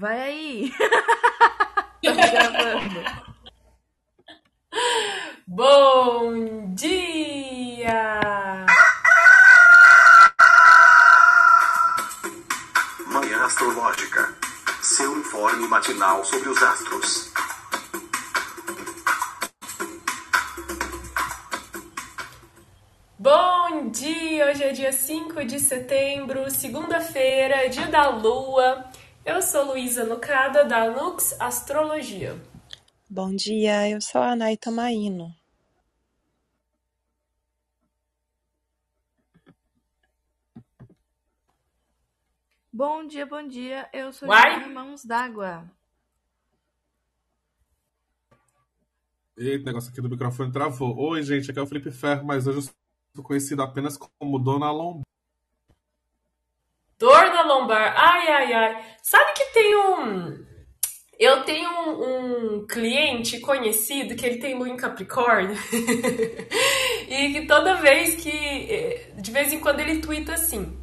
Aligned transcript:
Vai 0.00 0.18
aí. 0.18 0.72
Estamos 2.02 2.30
gravando. 2.30 3.04
Bom 5.46 6.74
dia! 6.74 8.20
Manhã 13.08 13.44
Astrológica. 13.44 14.34
Seu 14.80 15.18
informe 15.18 15.68
matinal 15.68 16.24
sobre 16.24 16.48
os 16.48 16.62
astros. 16.62 17.30
Bom 23.18 23.90
dia! 23.90 24.46
Hoje 24.46 24.64
é 24.64 24.72
dia 24.72 24.92
5 24.92 25.44
de 25.44 25.60
setembro, 25.60 26.50
segunda-feira, 26.50 27.68
dia 27.68 27.88
da 27.88 28.08
lua. 28.08 28.89
Eu 29.30 29.40
sou 29.40 29.64
Luísa 29.64 30.04
Nucada, 30.04 30.64
da 30.64 30.86
Lux 30.86 31.40
Astrologia. 31.40 32.34
Bom 33.08 33.32
dia, 33.32 33.88
eu 33.88 34.00
sou 34.00 34.20
a 34.20 34.32
Anaita 34.32 34.72
Maíno. 34.72 35.32
Bom 42.72 43.06
dia, 43.06 43.24
bom 43.24 43.46
dia. 43.46 43.88
Eu 43.92 44.12
sou 44.12 44.28
Uai. 44.28 44.62
Joana 44.62 44.74
Mãos 44.74 45.04
d'Água. 45.04 45.70
Eita, 49.36 49.62
o 49.62 49.66
negócio 49.66 49.92
aqui 49.92 50.00
do 50.00 50.10
microfone 50.10 50.50
travou. 50.50 50.98
Oi, 50.98 51.22
gente, 51.22 51.48
aqui 51.48 51.60
é 51.60 51.62
o 51.62 51.66
Felipe 51.68 51.92
Ferro, 51.92 52.26
mas 52.26 52.48
hoje 52.48 52.58
eu 52.58 52.74
sou 53.14 53.24
conhecido 53.24 53.62
apenas 53.62 53.96
como 53.96 54.40
Dona 54.40 54.72
Lomba. 54.72 55.02
Lombar. 57.50 57.94
Ai, 57.96 58.28
ai, 58.28 58.52
ai. 58.52 58.84
Sabe 59.02 59.32
que 59.34 59.44
tem 59.52 59.76
um. 59.76 60.50
Eu 61.18 61.42
tenho 61.42 61.68
um, 61.68 62.56
um 62.62 62.66
cliente 62.66 63.40
conhecido 63.40 64.14
que 64.14 64.24
ele 64.24 64.38
tem 64.38 64.54
lua 64.56 64.68
em 64.68 64.76
Capricórnio. 64.76 65.54
e 67.08 67.32
que 67.32 67.46
toda 67.46 67.74
vez 67.76 68.16
que. 68.16 68.30
eh, 68.30 69.10
De 69.16 69.30
vez 69.30 69.52
em 69.52 69.60
quando 69.60 69.80
ele 69.80 70.00
twitta 70.00 70.32
assim: 70.34 70.78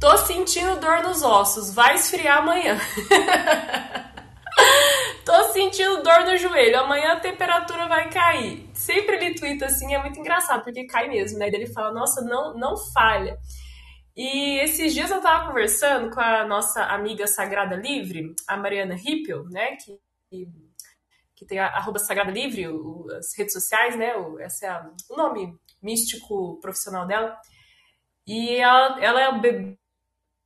Tô 0.00 0.16
sentindo 0.18 0.80
dor 0.80 1.02
nos 1.02 1.22
ossos, 1.22 1.72
vai 1.72 1.94
esfriar 1.94 2.38
amanhã. 2.38 2.76
Tô 5.24 5.44
sentindo 5.52 6.02
dor 6.02 6.24
no 6.24 6.36
joelho, 6.36 6.80
amanhã 6.80 7.12
a 7.12 7.20
temperatura 7.20 7.86
vai 7.86 8.10
cair. 8.10 8.68
Sempre 8.74 9.16
ele 9.16 9.34
twitta 9.34 9.66
assim, 9.66 9.94
é 9.94 9.98
muito 9.98 10.18
engraçado, 10.18 10.64
porque 10.64 10.84
cai 10.84 11.08
mesmo, 11.08 11.38
né? 11.38 11.46
Ele 11.46 11.66
fala: 11.66 11.92
Nossa, 11.92 12.20
não, 12.22 12.54
não 12.58 12.76
falha. 12.92 13.38
E 14.16 14.58
esses 14.60 14.92
dias 14.92 15.10
eu 15.10 15.20
tava 15.22 15.46
conversando 15.46 16.10
com 16.14 16.20
a 16.20 16.46
nossa 16.46 16.84
amiga 16.84 17.26
Sagrada 17.26 17.76
Livre, 17.76 18.34
a 18.46 18.56
Mariana 18.56 18.94
Rippel, 18.94 19.44
né? 19.48 19.76
Que, 19.76 19.98
que, 21.34 21.46
tem 21.46 21.58
a 21.58 21.66
arroba 21.68 21.98
Sagrada 21.98 22.30
Livre, 22.30 22.68
o- 22.68 23.06
as 23.18 23.36
redes 23.36 23.52
sociais, 23.54 23.96
né? 23.96 24.14
O, 24.16 24.38
esse 24.40 24.66
é 24.66 24.82
o 25.10 25.16
nome 25.16 25.56
místico 25.82 26.58
profissional 26.60 27.06
dela. 27.06 27.36
E 28.26 28.56
ela, 28.56 29.00
ela 29.02 29.20
é 29.20 29.38
be- 29.40 29.78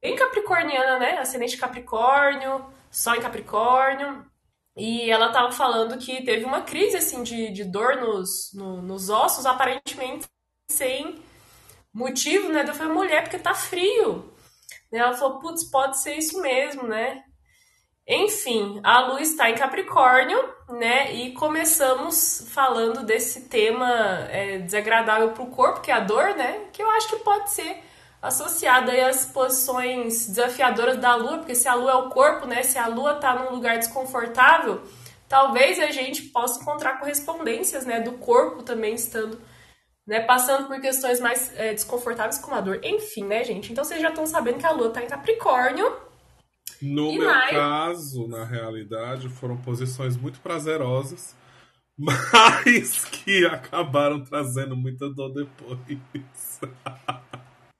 bem 0.00 0.16
capricorniana, 0.16 0.98
né? 0.98 1.18
Ascendente 1.18 1.56
Capricórnio, 1.56 2.64
Sol 2.90 3.16
em 3.16 3.20
Capricórnio. 3.20 4.24
E 4.76 5.10
ela 5.10 5.32
tava 5.32 5.50
falando 5.52 5.98
que 5.98 6.22
teve 6.22 6.44
uma 6.44 6.62
crise, 6.62 6.96
assim, 6.98 7.22
de, 7.22 7.50
de 7.50 7.64
dor 7.64 7.96
nos, 7.96 8.52
no- 8.54 8.80
nos 8.82 9.10
ossos, 9.10 9.44
aparentemente 9.46 10.26
sem 10.70 11.20
motivo, 11.96 12.50
né? 12.50 12.62
Daí 12.62 12.68
Eu 12.68 12.74
falei, 12.74 12.92
mulher, 12.92 13.22
porque 13.22 13.38
tá 13.38 13.54
frio. 13.54 14.30
Ela 14.92 15.14
falou, 15.14 15.38
putz, 15.38 15.64
pode 15.64 15.98
ser 15.98 16.14
isso 16.14 16.40
mesmo, 16.40 16.86
né? 16.86 17.22
Enfim, 18.06 18.80
a 18.84 19.00
Lua 19.00 19.20
está 19.20 19.50
em 19.50 19.56
Capricórnio, 19.56 20.38
né? 20.68 21.12
E 21.14 21.32
começamos 21.32 22.46
falando 22.52 23.04
desse 23.04 23.48
tema 23.48 23.88
é, 24.30 24.58
desagradável 24.58 25.32
para 25.32 25.42
o 25.42 25.50
corpo, 25.50 25.80
que 25.80 25.90
é 25.90 25.94
a 25.94 26.00
dor, 26.00 26.36
né? 26.36 26.66
Que 26.72 26.82
eu 26.82 26.90
acho 26.90 27.08
que 27.08 27.16
pode 27.16 27.50
ser 27.50 27.82
associado 28.22 28.90
aí 28.90 29.00
às 29.00 29.26
posições 29.26 30.28
desafiadoras 30.28 30.98
da 30.98 31.16
Lua, 31.16 31.38
porque 31.38 31.54
se 31.54 31.66
a 31.66 31.74
Lua 31.74 31.92
é 31.92 31.94
o 31.94 32.10
corpo, 32.10 32.46
né? 32.46 32.62
Se 32.62 32.78
a 32.78 32.86
Lua 32.86 33.14
tá 33.14 33.34
num 33.34 33.50
lugar 33.50 33.78
desconfortável, 33.78 34.82
talvez 35.28 35.80
a 35.80 35.90
gente 35.90 36.22
possa 36.24 36.60
encontrar 36.60 37.00
correspondências, 37.00 37.84
né? 37.84 38.00
Do 38.00 38.12
corpo 38.12 38.62
também 38.62 38.94
estando 38.94 39.40
né, 40.06 40.20
passando 40.20 40.68
por 40.68 40.80
questões 40.80 41.20
mais 41.20 41.52
é, 41.58 41.74
desconfortáveis 41.74 42.38
como 42.38 42.54
a 42.56 42.60
dor. 42.60 42.80
Enfim, 42.84 43.24
né, 43.24 43.42
gente? 43.42 43.72
Então 43.72 43.84
vocês 43.84 44.00
já 44.00 44.10
estão 44.10 44.26
sabendo 44.26 44.58
que 44.58 44.66
a 44.66 44.70
Lua 44.70 44.90
tá 44.90 45.02
em 45.02 45.08
Capricórnio. 45.08 45.92
No 46.80 47.10
E 47.12 47.18
meu 47.18 47.28
mais? 47.28 47.50
caso, 47.50 48.28
na 48.28 48.44
realidade, 48.44 49.28
foram 49.28 49.56
posições 49.56 50.16
muito 50.16 50.40
prazerosas, 50.40 51.34
mas 51.98 53.04
que 53.06 53.46
acabaram 53.46 54.22
trazendo 54.22 54.76
muita 54.76 55.08
dor 55.08 55.32
depois. 55.32 56.60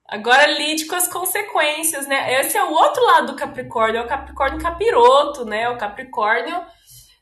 Agora 0.08 0.46
lide 0.46 0.86
com 0.86 0.94
as 0.94 1.08
consequências, 1.08 2.06
né? 2.06 2.40
Esse 2.40 2.56
é 2.56 2.64
o 2.64 2.72
outro 2.72 3.04
lado 3.04 3.26
do 3.28 3.36
Capricórnio, 3.36 4.00
é 4.00 4.04
o 4.04 4.08
Capricórnio 4.08 4.60
capiroto, 4.60 5.44
né? 5.44 5.68
O 5.68 5.76
Capricórnio 5.76 6.64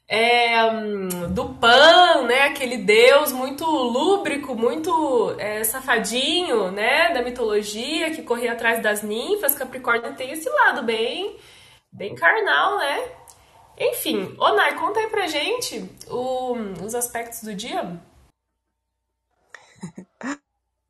é, 0.09 0.65
hum, 0.71 1.33
do 1.33 1.55
Pan, 1.55 2.23
né? 2.27 2.43
Aquele 2.45 2.79
deus 2.79 3.33
muito 3.33 3.65
lúbrico, 3.65 4.55
muito 4.55 5.35
é, 5.39 5.65
safadinho, 5.65 6.71
né? 6.71 7.13
Da 7.15 7.23
mitologia, 7.23 8.11
que 8.15 8.23
corria 8.23 8.53
atrás 8.53 8.83
das 8.83 9.03
ninfas. 9.03 9.55
Capricórnio 9.55 10.15
tem 10.17 10.31
esse 10.33 10.49
lado 10.49 10.83
bem, 10.83 11.39
bem 11.93 12.15
carnal, 12.15 12.79
né? 12.79 13.13
Enfim, 13.79 14.37
Onai, 14.39 14.79
conta 14.79 15.01
aí 15.01 15.09
pra 15.09 15.27
gente 15.27 15.85
o- 16.09 16.55
os 16.85 16.95
aspectos 16.95 17.43
do 17.43 17.55
dia. 17.55 18.01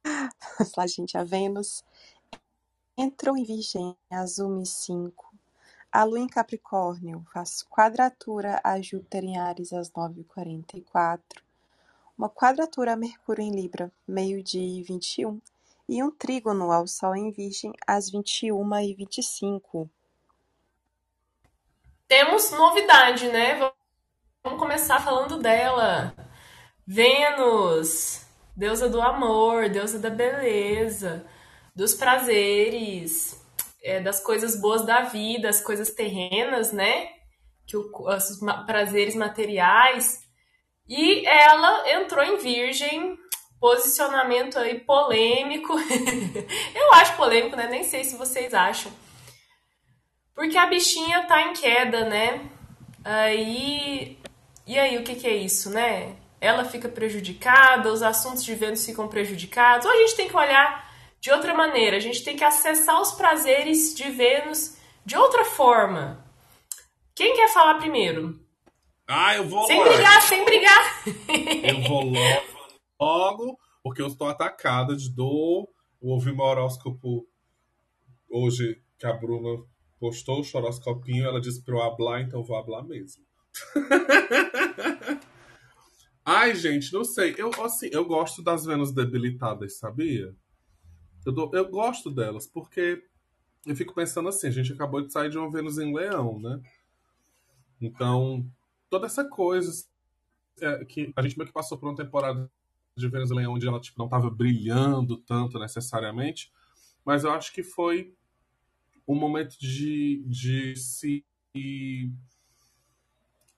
Lá, 0.76 0.86
gente. 0.86 1.16
A 1.16 1.24
Vênus 1.24 1.82
entrou 2.96 3.36
em 3.36 3.44
Virgem 3.44 3.96
às 4.10 4.38
1h05. 4.38 5.23
A 5.94 6.02
Lua 6.02 6.18
em 6.18 6.26
Capricórnio 6.26 7.24
faz 7.32 7.62
quadratura 7.70 8.60
a 8.64 8.80
Júpiter 8.80 9.22
em 9.22 9.38
Ares 9.38 9.72
às 9.72 9.88
9h44. 9.92 11.20
Uma 12.18 12.28
quadratura 12.28 12.94
a 12.94 12.96
Mercúrio 12.96 13.44
em 13.44 13.52
Libra, 13.52 13.92
meio-dia 14.04 14.80
e 14.80 14.82
21. 14.82 15.40
E 15.88 16.02
um 16.02 16.10
trígono 16.10 16.72
ao 16.72 16.88
Sol 16.88 17.14
em 17.14 17.30
Virgem 17.30 17.72
às 17.86 18.10
21h25. 18.10 19.88
Temos 22.08 22.50
novidade, 22.50 23.28
né? 23.28 23.54
Vamos 24.42 24.58
começar 24.58 24.98
falando 24.98 25.38
dela. 25.38 26.12
Vênus, 26.84 28.26
deusa 28.56 28.88
do 28.88 29.00
amor, 29.00 29.68
deusa 29.68 30.00
da 30.00 30.10
beleza, 30.10 31.24
dos 31.72 31.94
prazeres, 31.94 33.43
é, 33.84 34.00
das 34.00 34.18
coisas 34.18 34.58
boas 34.58 34.84
da 34.86 35.02
vida, 35.02 35.50
as 35.50 35.60
coisas 35.60 35.90
terrenas, 35.90 36.72
né? 36.72 37.10
Que 37.66 37.76
o, 37.76 37.90
os 37.92 38.40
prazeres 38.66 39.14
materiais. 39.14 40.20
E 40.88 41.26
ela 41.26 41.90
entrou 41.92 42.24
em 42.24 42.38
Virgem, 42.38 43.18
posicionamento 43.60 44.58
aí 44.58 44.80
polêmico. 44.80 45.74
Eu 46.74 46.94
acho 46.94 47.14
polêmico, 47.16 47.56
né? 47.56 47.68
Nem 47.68 47.84
sei 47.84 48.04
se 48.04 48.16
vocês 48.16 48.54
acham. 48.54 48.90
Porque 50.34 50.56
a 50.56 50.66
bichinha 50.66 51.26
tá 51.26 51.42
em 51.42 51.52
queda, 51.52 52.06
né? 52.06 52.40
Aí. 53.04 54.18
E 54.66 54.78
aí, 54.78 54.96
o 54.96 55.04
que, 55.04 55.14
que 55.14 55.26
é 55.26 55.36
isso, 55.36 55.68
né? 55.68 56.16
Ela 56.40 56.64
fica 56.64 56.88
prejudicada, 56.88 57.92
os 57.92 58.02
assuntos 58.02 58.42
de 58.42 58.54
Vênus 58.54 58.84
ficam 58.84 59.08
prejudicados. 59.08 59.86
Ou 59.86 59.92
a 59.92 59.96
gente 59.96 60.16
tem 60.16 60.28
que 60.28 60.36
olhar 60.36 60.83
de 61.24 61.30
outra 61.30 61.54
maneira, 61.54 61.96
a 61.96 62.00
gente 62.00 62.22
tem 62.22 62.36
que 62.36 62.44
acessar 62.44 63.00
os 63.00 63.12
prazeres 63.12 63.94
de 63.94 64.10
Vênus 64.10 64.76
de 65.06 65.16
outra 65.16 65.42
forma. 65.42 66.22
Quem 67.14 67.34
quer 67.34 67.48
falar 67.48 67.78
primeiro? 67.78 68.38
Ah, 69.08 69.34
eu 69.34 69.48
vou 69.48 69.66
Sem 69.66 69.78
logo. 69.78 69.88
brigar, 69.88 70.20
sem 70.20 70.44
brigar. 70.44 71.02
Eu 71.66 71.80
vou 71.88 72.02
logo, 72.04 72.46
logo, 73.00 73.58
porque 73.82 74.02
eu 74.02 74.06
estou 74.08 74.28
atacada 74.28 74.94
de 74.94 75.08
dor. 75.14 75.66
Eu 76.02 76.10
ouvi 76.10 76.30
meu 76.30 76.44
horóscopo 76.44 77.26
hoje 78.28 78.82
que 78.98 79.06
a 79.06 79.14
Bruna 79.14 79.64
postou 79.98 80.42
o 80.42 80.58
horoscopinho. 80.58 81.24
Ela 81.24 81.40
disse 81.40 81.64
para 81.64 81.74
eu 81.74 81.82
hablar, 81.82 82.20
então 82.20 82.40
eu 82.40 82.44
vou 82.44 82.58
hablar 82.58 82.84
mesmo. 82.84 83.24
Ai, 86.22 86.54
gente, 86.54 86.92
não 86.92 87.02
sei. 87.02 87.34
Eu, 87.38 87.50
assim, 87.64 87.88
eu 87.92 88.04
gosto 88.04 88.42
das 88.42 88.66
Vênus 88.66 88.92
debilitadas, 88.92 89.78
sabia? 89.78 90.36
Eu, 91.24 91.32
dou- 91.32 91.50
eu 91.54 91.68
gosto 91.70 92.10
delas, 92.10 92.46
porque 92.46 93.02
eu 93.66 93.76
fico 93.76 93.94
pensando 93.94 94.28
assim, 94.28 94.48
a 94.48 94.52
gente 94.52 94.72
acabou 94.72 95.02
de 95.02 95.12
sair 95.12 95.30
de 95.30 95.38
uma 95.38 95.50
Vênus 95.50 95.78
em 95.78 95.94
Leão, 95.94 96.40
né? 96.40 96.60
Então, 97.80 98.44
toda 98.88 99.06
essa 99.06 99.24
coisa 99.28 99.84
é, 100.60 100.84
que 100.84 101.12
a 101.16 101.22
gente 101.22 101.36
meio 101.38 101.48
que 101.48 101.54
passou 101.54 101.78
por 101.78 101.88
uma 101.88 101.96
temporada 101.96 102.50
de 102.96 103.08
Vênus 103.08 103.30
em 103.30 103.36
Leão 103.36 103.54
onde 103.54 103.68
ela 103.68 103.80
tipo, 103.80 103.98
não 103.98 104.06
estava 104.06 104.30
brilhando 104.30 105.18
tanto 105.18 105.58
necessariamente, 105.58 106.52
mas 107.04 107.24
eu 107.24 107.32
acho 107.32 107.52
que 107.52 107.62
foi 107.62 108.14
um 109.08 109.14
momento 109.16 109.58
de, 109.60 110.24
de 110.26 110.76
se 110.76 111.24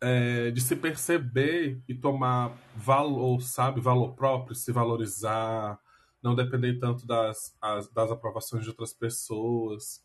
é, 0.00 0.50
de 0.50 0.60
se 0.60 0.76
perceber 0.76 1.80
e 1.88 1.94
tomar 1.94 2.56
valor, 2.76 3.40
sabe? 3.42 3.80
Valor 3.80 4.14
próprio, 4.14 4.54
se 4.54 4.72
valorizar, 4.72 5.78
não 6.26 6.34
depender 6.34 6.78
tanto 6.78 7.06
das, 7.06 7.56
as, 7.60 7.88
das 7.88 8.10
aprovações 8.10 8.64
de 8.64 8.70
outras 8.70 8.92
pessoas. 8.92 10.04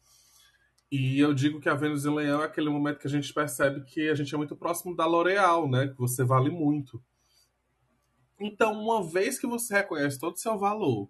E 0.91 1.19
eu 1.19 1.33
digo 1.33 1.59
que 1.59 1.67
a 1.67 1.73
Vênus 1.73 2.05
em 2.05 2.13
Leão 2.13 2.41
é 2.41 2.45
aquele 2.45 2.69
momento 2.69 2.99
que 2.99 3.07
a 3.07 3.09
gente 3.09 3.33
percebe 3.33 3.83
que 3.85 4.09
a 4.09 4.15
gente 4.15 4.33
é 4.33 4.37
muito 4.37 4.55
próximo 4.55 4.95
da 4.95 5.05
L'Oréal, 5.05 5.69
né? 5.69 5.87
Que 5.87 5.97
você 5.97 6.23
vale 6.23 6.49
muito. 6.49 7.01
Então, 8.39 8.73
uma 8.73 9.03
vez 9.03 9.39
que 9.39 9.47
você 9.47 9.73
reconhece 9.75 10.19
todo 10.19 10.35
o 10.35 10.39
seu 10.39 10.57
valor, 10.57 11.09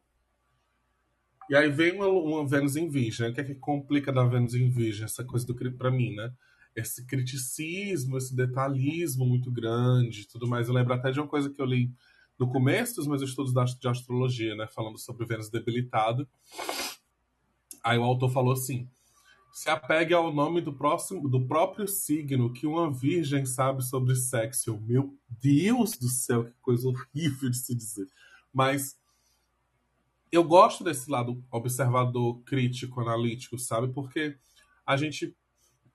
e 1.49 1.55
aí 1.55 1.69
vem 1.69 1.93
uma, 1.93 2.07
uma 2.07 2.47
Vênus 2.47 2.75
em 2.75 2.87
Virgem, 2.87 3.25
né? 3.25 3.31
o 3.31 3.35
que 3.35 3.41
é 3.41 3.43
que 3.43 3.55
complica 3.55 4.11
da 4.11 4.23
Vênus 4.23 4.53
em 4.53 4.69
Virgem, 4.69 5.05
essa 5.05 5.23
coisa 5.23 5.45
do 5.45 5.55
para 5.73 5.91
mim, 5.91 6.15
né? 6.15 6.31
Esse 6.73 7.05
criticismo, 7.05 8.17
esse 8.17 8.33
detalhismo 8.33 9.25
muito 9.25 9.51
grande, 9.51 10.27
tudo 10.27 10.47
mais. 10.47 10.67
Eu 10.67 10.73
lembro 10.73 10.93
até 10.93 11.11
de 11.11 11.19
uma 11.19 11.27
coisa 11.27 11.49
que 11.49 11.61
eu 11.61 11.65
li 11.65 11.91
no 12.41 12.47
começo 12.47 12.95
dos 12.95 13.05
meus 13.05 13.21
estudos 13.21 13.53
de 13.79 13.87
astrologia, 13.87 14.55
né, 14.55 14.65
falando 14.65 14.97
sobre 14.97 15.27
Vênus 15.27 15.47
debilitado. 15.47 16.27
Aí 17.83 17.99
o 17.99 18.03
autor 18.03 18.31
falou 18.31 18.53
assim: 18.53 18.89
se 19.53 19.69
apegue 19.69 20.11
ao 20.11 20.33
nome 20.33 20.59
do 20.59 20.73
próximo, 20.73 21.29
do 21.29 21.45
próprio 21.45 21.87
signo 21.87 22.51
que 22.51 22.65
uma 22.65 22.91
virgem 22.91 23.45
sabe 23.45 23.83
sobre 23.83 24.15
sexo. 24.15 24.81
Meu 24.81 25.15
Deus 25.29 25.95
do 25.95 26.09
céu, 26.09 26.45
que 26.45 26.53
coisa 26.63 26.87
horrível 26.87 27.47
de 27.47 27.57
se 27.57 27.75
dizer. 27.75 28.07
Mas 28.51 28.97
eu 30.31 30.43
gosto 30.43 30.83
desse 30.83 31.11
lado 31.11 31.45
observador, 31.51 32.41
crítico, 32.41 33.01
analítico, 33.01 33.55
sabe? 33.59 33.93
Porque 33.93 34.35
a 34.83 34.97
gente, 34.97 35.37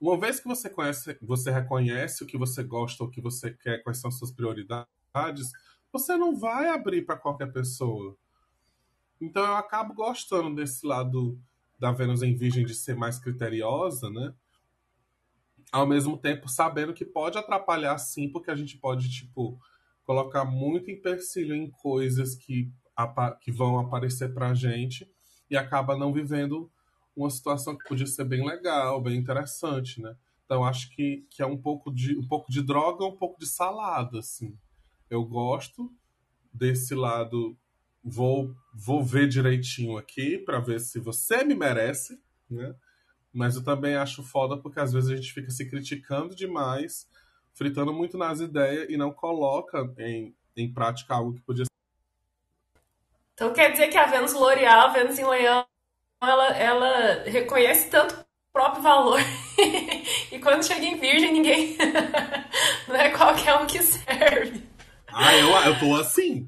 uma 0.00 0.16
vez 0.16 0.38
que 0.38 0.46
você 0.46 0.70
conhece, 0.70 1.18
você 1.20 1.50
reconhece 1.50 2.22
o 2.22 2.26
que 2.26 2.38
você 2.38 2.62
gosta, 2.62 3.02
o 3.02 3.10
que 3.10 3.20
você 3.20 3.50
quer, 3.50 3.82
quais 3.82 3.98
são 3.98 4.12
suas 4.12 4.30
prioridades, 4.30 5.50
você 5.98 6.16
não 6.16 6.36
vai 6.36 6.68
abrir 6.68 7.02
para 7.02 7.16
qualquer 7.16 7.52
pessoa. 7.52 8.16
Então 9.20 9.44
eu 9.44 9.56
acabo 9.56 9.94
gostando 9.94 10.54
desse 10.54 10.86
lado 10.86 11.40
da 11.78 11.90
Vênus 11.90 12.22
em 12.22 12.34
Virgem 12.34 12.64
de 12.64 12.74
ser 12.74 12.94
mais 12.94 13.18
criteriosa, 13.18 14.10
né? 14.10 14.34
Ao 15.72 15.86
mesmo 15.86 16.16
tempo 16.16 16.48
sabendo 16.48 16.94
que 16.94 17.04
pode 17.04 17.38
atrapalhar 17.38 17.96
sim, 17.98 18.30
porque 18.30 18.50
a 18.50 18.56
gente 18.56 18.78
pode, 18.78 19.10
tipo, 19.10 19.58
colocar 20.04 20.44
muito 20.44 20.90
empecilho 20.90 21.54
em 21.54 21.70
coisas 21.70 22.34
que, 22.34 22.70
que 23.40 23.50
vão 23.50 23.78
aparecer 23.78 24.32
pra 24.32 24.54
gente 24.54 25.10
e 25.50 25.56
acaba 25.56 25.96
não 25.96 26.12
vivendo 26.12 26.70
uma 27.16 27.30
situação 27.30 27.76
que 27.76 27.88
podia 27.88 28.06
ser 28.06 28.24
bem 28.24 28.46
legal, 28.46 29.00
bem 29.00 29.16
interessante, 29.16 30.00
né? 30.00 30.14
Então 30.44 30.64
acho 30.64 30.90
que, 30.94 31.26
que 31.30 31.42
é 31.42 31.46
um 31.46 31.56
pouco 31.56 31.92
de 31.92 32.16
um 32.16 32.26
pouco 32.26 32.52
de 32.52 32.62
droga, 32.62 33.04
um 33.04 33.16
pouco 33.16 33.38
de 33.40 33.46
salada, 33.46 34.18
assim. 34.18 34.56
Eu 35.10 35.24
gosto 35.24 35.92
desse 36.52 36.94
lado 36.94 37.56
vou, 38.06 38.54
vou 38.72 39.02
ver 39.02 39.26
direitinho 39.26 39.98
aqui 39.98 40.38
para 40.38 40.60
ver 40.60 40.78
se 40.78 41.00
você 41.00 41.42
me 41.42 41.54
merece, 41.54 42.20
né? 42.48 42.74
Mas 43.32 43.56
eu 43.56 43.64
também 43.64 43.96
acho 43.96 44.22
foda 44.22 44.56
porque 44.56 44.80
às 44.80 44.92
vezes 44.92 45.10
a 45.10 45.16
gente 45.16 45.32
fica 45.32 45.50
se 45.50 45.68
criticando 45.68 46.34
demais, 46.34 47.06
fritando 47.52 47.92
muito 47.92 48.16
nas 48.16 48.40
ideias 48.40 48.88
e 48.88 48.96
não 48.96 49.12
coloca 49.12 49.92
em, 49.98 50.34
em 50.56 50.72
prática 50.72 51.14
algo 51.14 51.34
que 51.34 51.40
podia 51.40 51.64
ser. 51.64 51.70
Então 53.34 53.52
quer 53.52 53.72
dizer 53.72 53.88
que 53.88 53.98
a 53.98 54.06
Vênus 54.06 54.32
L'Oreal, 54.32 54.86
a 54.86 54.92
Vênus 54.92 55.18
em 55.18 55.28
Leão, 55.28 55.66
ela, 56.22 56.56
ela 56.56 57.22
reconhece 57.24 57.90
tanto 57.90 58.14
o 58.14 58.24
próprio 58.52 58.82
valor. 58.82 59.20
e 60.32 60.38
quando 60.38 60.64
chega 60.64 60.86
em 60.86 60.98
Virgem, 60.98 61.32
ninguém. 61.32 61.76
não 62.88 62.96
é 62.96 63.10
qualquer 63.10 63.56
um 63.56 63.66
que 63.66 63.82
serve. 63.82 64.65
Ah, 65.18 65.34
eu, 65.34 65.48
eu 65.48 65.80
tô 65.80 65.96
assim. 65.96 66.46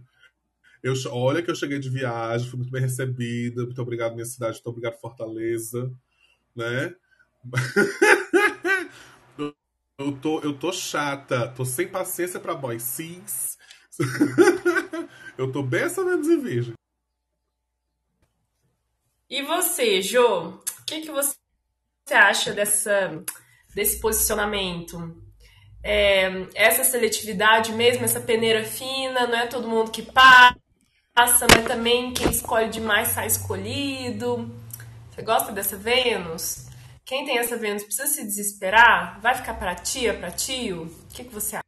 Eu, 0.83 0.93
olha 1.11 1.43
que 1.43 1.51
eu 1.51 1.55
cheguei 1.55 1.79
de 1.79 1.89
viagem, 1.89 2.47
fui 2.47 2.59
muito 2.59 2.71
bem 2.71 2.83
recebida. 2.83 3.65
Muito 3.65 3.81
obrigado, 3.81 4.13
minha 4.13 4.27
cidade. 4.27 4.57
Muito 4.57 4.69
obrigado, 4.69 5.01
Fortaleza. 5.01 5.91
Né? 6.55 6.95
eu, 9.99 10.13
tô, 10.21 10.41
eu 10.41 10.59
tô 10.59 10.71
chata. 10.71 11.49
Tô 11.49 11.65
sem 11.65 11.89
paciência 11.89 12.39
pra 12.39 12.55
boy 12.55 12.79
cis. 12.79 13.57
eu 15.39 15.51
tô 15.51 15.63
bem 15.63 15.85
essa 15.85 16.05
menos 16.05 16.29
em 16.29 16.39
virgem. 16.39 16.75
E 19.31 19.43
você, 19.45 20.03
Jo? 20.03 20.21
O 20.21 20.63
que, 20.87 21.01
que 21.01 21.11
você 21.11 21.39
acha 22.13 22.53
dessa, 22.53 23.25
desse 23.75 23.99
posicionamento? 23.99 25.27
É, 25.83 26.47
essa 26.55 26.85
seletividade 26.85 27.73
mesmo, 27.73 28.05
essa 28.05 28.21
peneira 28.21 28.65
fina, 28.65 29.27
não 29.27 29.39
é 29.39 29.47
todo 29.47 29.69
mundo 29.69 29.91
que 29.91 30.03
passa 30.03 30.57
mas 31.21 31.67
também 31.67 32.13
quem 32.13 32.31
escolhe 32.31 32.69
demais 32.71 33.09
sai 33.09 33.27
escolhido. 33.27 34.55
Você 35.11 35.21
gosta 35.21 35.51
dessa 35.51 35.77
Vênus? 35.77 36.69
Quem 37.05 37.25
tem 37.25 37.39
essa 37.39 37.57
Vênus 37.57 37.83
precisa 37.83 38.07
se 38.07 38.23
desesperar? 38.23 39.21
Vai 39.21 39.35
ficar 39.35 39.55
para 39.55 39.75
tia, 39.75 40.17
para 40.17 40.31
tio? 40.31 40.85
O 40.85 41.07
que, 41.09 41.25
que 41.25 41.35
você 41.35 41.57
acha? 41.57 41.65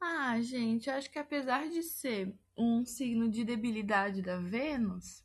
Ah, 0.00 0.40
gente, 0.40 0.88
acho 0.88 1.10
que 1.10 1.18
apesar 1.18 1.68
de 1.68 1.82
ser 1.82 2.32
um 2.56 2.84
signo 2.84 3.28
de 3.28 3.44
debilidade 3.44 4.22
da 4.22 4.36
Vênus, 4.36 5.24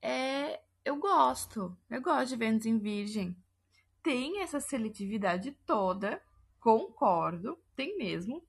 é, 0.00 0.58
eu 0.82 0.96
gosto. 0.96 1.76
Eu 1.90 2.00
gosto 2.00 2.30
de 2.30 2.36
Vênus 2.36 2.64
em 2.64 2.78
Virgem. 2.78 3.36
Tem 4.02 4.40
essa 4.40 4.60
seletividade 4.60 5.52
toda, 5.66 6.22
concordo, 6.60 7.58
tem 7.74 7.96
mesmo. 7.96 8.42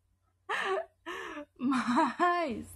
Mas, 1.57 2.67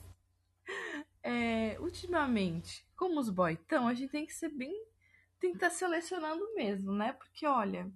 é, 1.22 1.78
ultimamente, 1.80 2.86
como 2.96 3.20
os 3.20 3.30
boys 3.30 3.60
estão, 3.60 3.88
a 3.88 3.94
gente 3.94 4.12
tem 4.12 4.26
que 4.26 4.34
ser 4.34 4.50
bem. 4.50 4.74
Tem 5.40 5.52
que 5.52 5.58
estar 5.58 5.70
tá 5.70 5.76
selecionando 5.76 6.54
mesmo, 6.56 6.94
né? 6.94 7.14
Porque, 7.14 7.46
olha, 7.46 7.92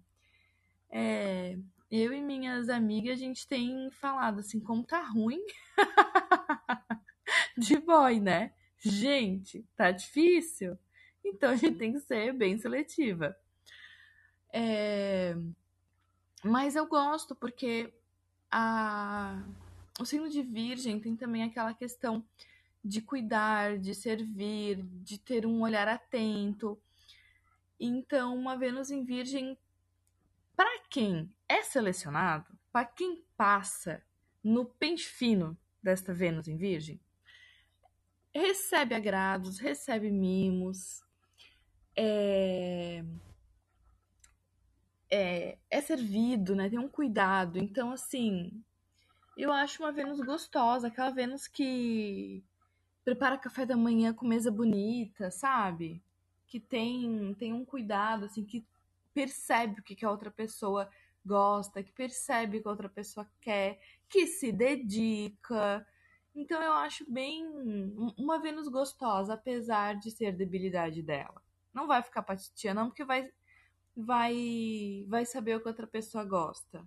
é, 0.89 1.57
eu 1.89 2.13
e 2.13 2.21
minhas 2.21 2.69
amigas, 2.69 3.13
a 3.13 3.21
gente 3.21 3.47
tem 3.47 3.89
falado 3.91 4.39
assim, 4.39 4.59
como 4.59 4.83
tá 4.83 5.01
ruim 5.01 5.41
de 7.57 7.77
boy, 7.79 8.19
né? 8.19 8.53
Gente, 8.79 9.65
tá 9.75 9.91
difícil. 9.91 10.77
Então 11.23 11.51
a 11.51 11.55
gente 11.55 11.77
tem 11.77 11.93
que 11.93 11.99
ser 11.99 12.33
bem 12.33 12.57
seletiva. 12.57 13.35
É, 14.51 15.35
mas 16.43 16.75
eu 16.75 16.87
gosto 16.87 17.35
porque 17.35 17.93
a 18.49 19.43
o 19.99 20.05
signo 20.05 20.29
de 20.29 20.43
Virgem 20.43 20.99
tem 20.99 21.15
também 21.15 21.43
aquela 21.43 21.73
questão 21.73 22.23
de 22.83 23.01
cuidar, 23.01 23.79
de 23.79 23.95
servir, 23.95 24.83
de 25.03 25.17
ter 25.17 25.45
um 25.45 25.61
olhar 25.61 25.87
atento. 25.87 26.79
Então, 27.79 28.35
uma 28.35 28.55
Vênus 28.55 28.91
em 28.91 29.03
Virgem, 29.03 29.57
para 30.55 30.83
quem 30.89 31.33
é 31.49 31.63
selecionado, 31.63 32.57
para 32.71 32.85
quem 32.85 33.23
passa 33.35 34.03
no 34.43 34.65
pente 34.65 35.05
fino 35.05 35.57
desta 35.81 36.13
Vênus 36.13 36.47
em 36.47 36.57
Virgem, 36.57 36.99
recebe 38.33 38.93
agrados, 38.93 39.57
recebe 39.57 40.11
mimos, 40.11 41.03
é, 41.95 43.03
é, 45.09 45.57
é 45.69 45.81
servido, 45.81 46.55
né? 46.55 46.69
Tem 46.69 46.79
um 46.79 46.89
cuidado. 46.89 47.57
Então, 47.57 47.91
assim, 47.91 48.63
eu 49.37 49.51
acho 49.51 49.83
uma 49.83 49.91
Vênus 49.91 50.19
gostosa, 50.19 50.87
aquela 50.87 51.11
Vênus 51.11 51.47
que 51.47 52.43
prepara 53.05 53.37
café 53.37 53.65
da 53.65 53.77
manhã 53.77 54.13
com 54.13 54.27
mesa 54.27 54.51
bonita, 54.51 55.31
sabe? 55.31 56.03
Que 56.47 56.59
tem, 56.59 57.33
tem 57.35 57.53
um 57.53 57.63
cuidado, 57.63 58.25
assim, 58.25 58.43
que 58.43 58.65
percebe 59.13 59.79
o 59.79 59.83
que, 59.83 59.95
que 59.95 60.05
a 60.05 60.11
outra 60.11 60.29
pessoa 60.29 60.89
gosta, 61.25 61.83
que 61.83 61.91
percebe 61.91 62.57
o 62.57 62.61
que 62.61 62.67
a 62.67 62.71
outra 62.71 62.89
pessoa 62.89 63.29
quer, 63.41 63.79
que 64.09 64.27
se 64.27 64.51
dedica. 64.51 65.85
Então 66.35 66.61
eu 66.61 66.73
acho 66.73 67.09
bem 67.11 67.45
uma 68.17 68.39
Vênus 68.39 68.67
gostosa, 68.67 69.33
apesar 69.33 69.95
de 69.95 70.11
ser 70.11 70.31
debilidade 70.31 71.01
dela. 71.01 71.41
Não 71.73 71.87
vai 71.87 72.01
ficar 72.01 72.23
patitia, 72.23 72.73
não, 72.73 72.87
porque 72.87 73.03
vai, 73.03 73.31
vai, 73.97 75.03
vai 75.07 75.25
saber 75.25 75.55
o 75.55 75.61
que 75.61 75.67
outra 75.67 75.87
pessoa 75.87 76.23
gosta. 76.23 76.83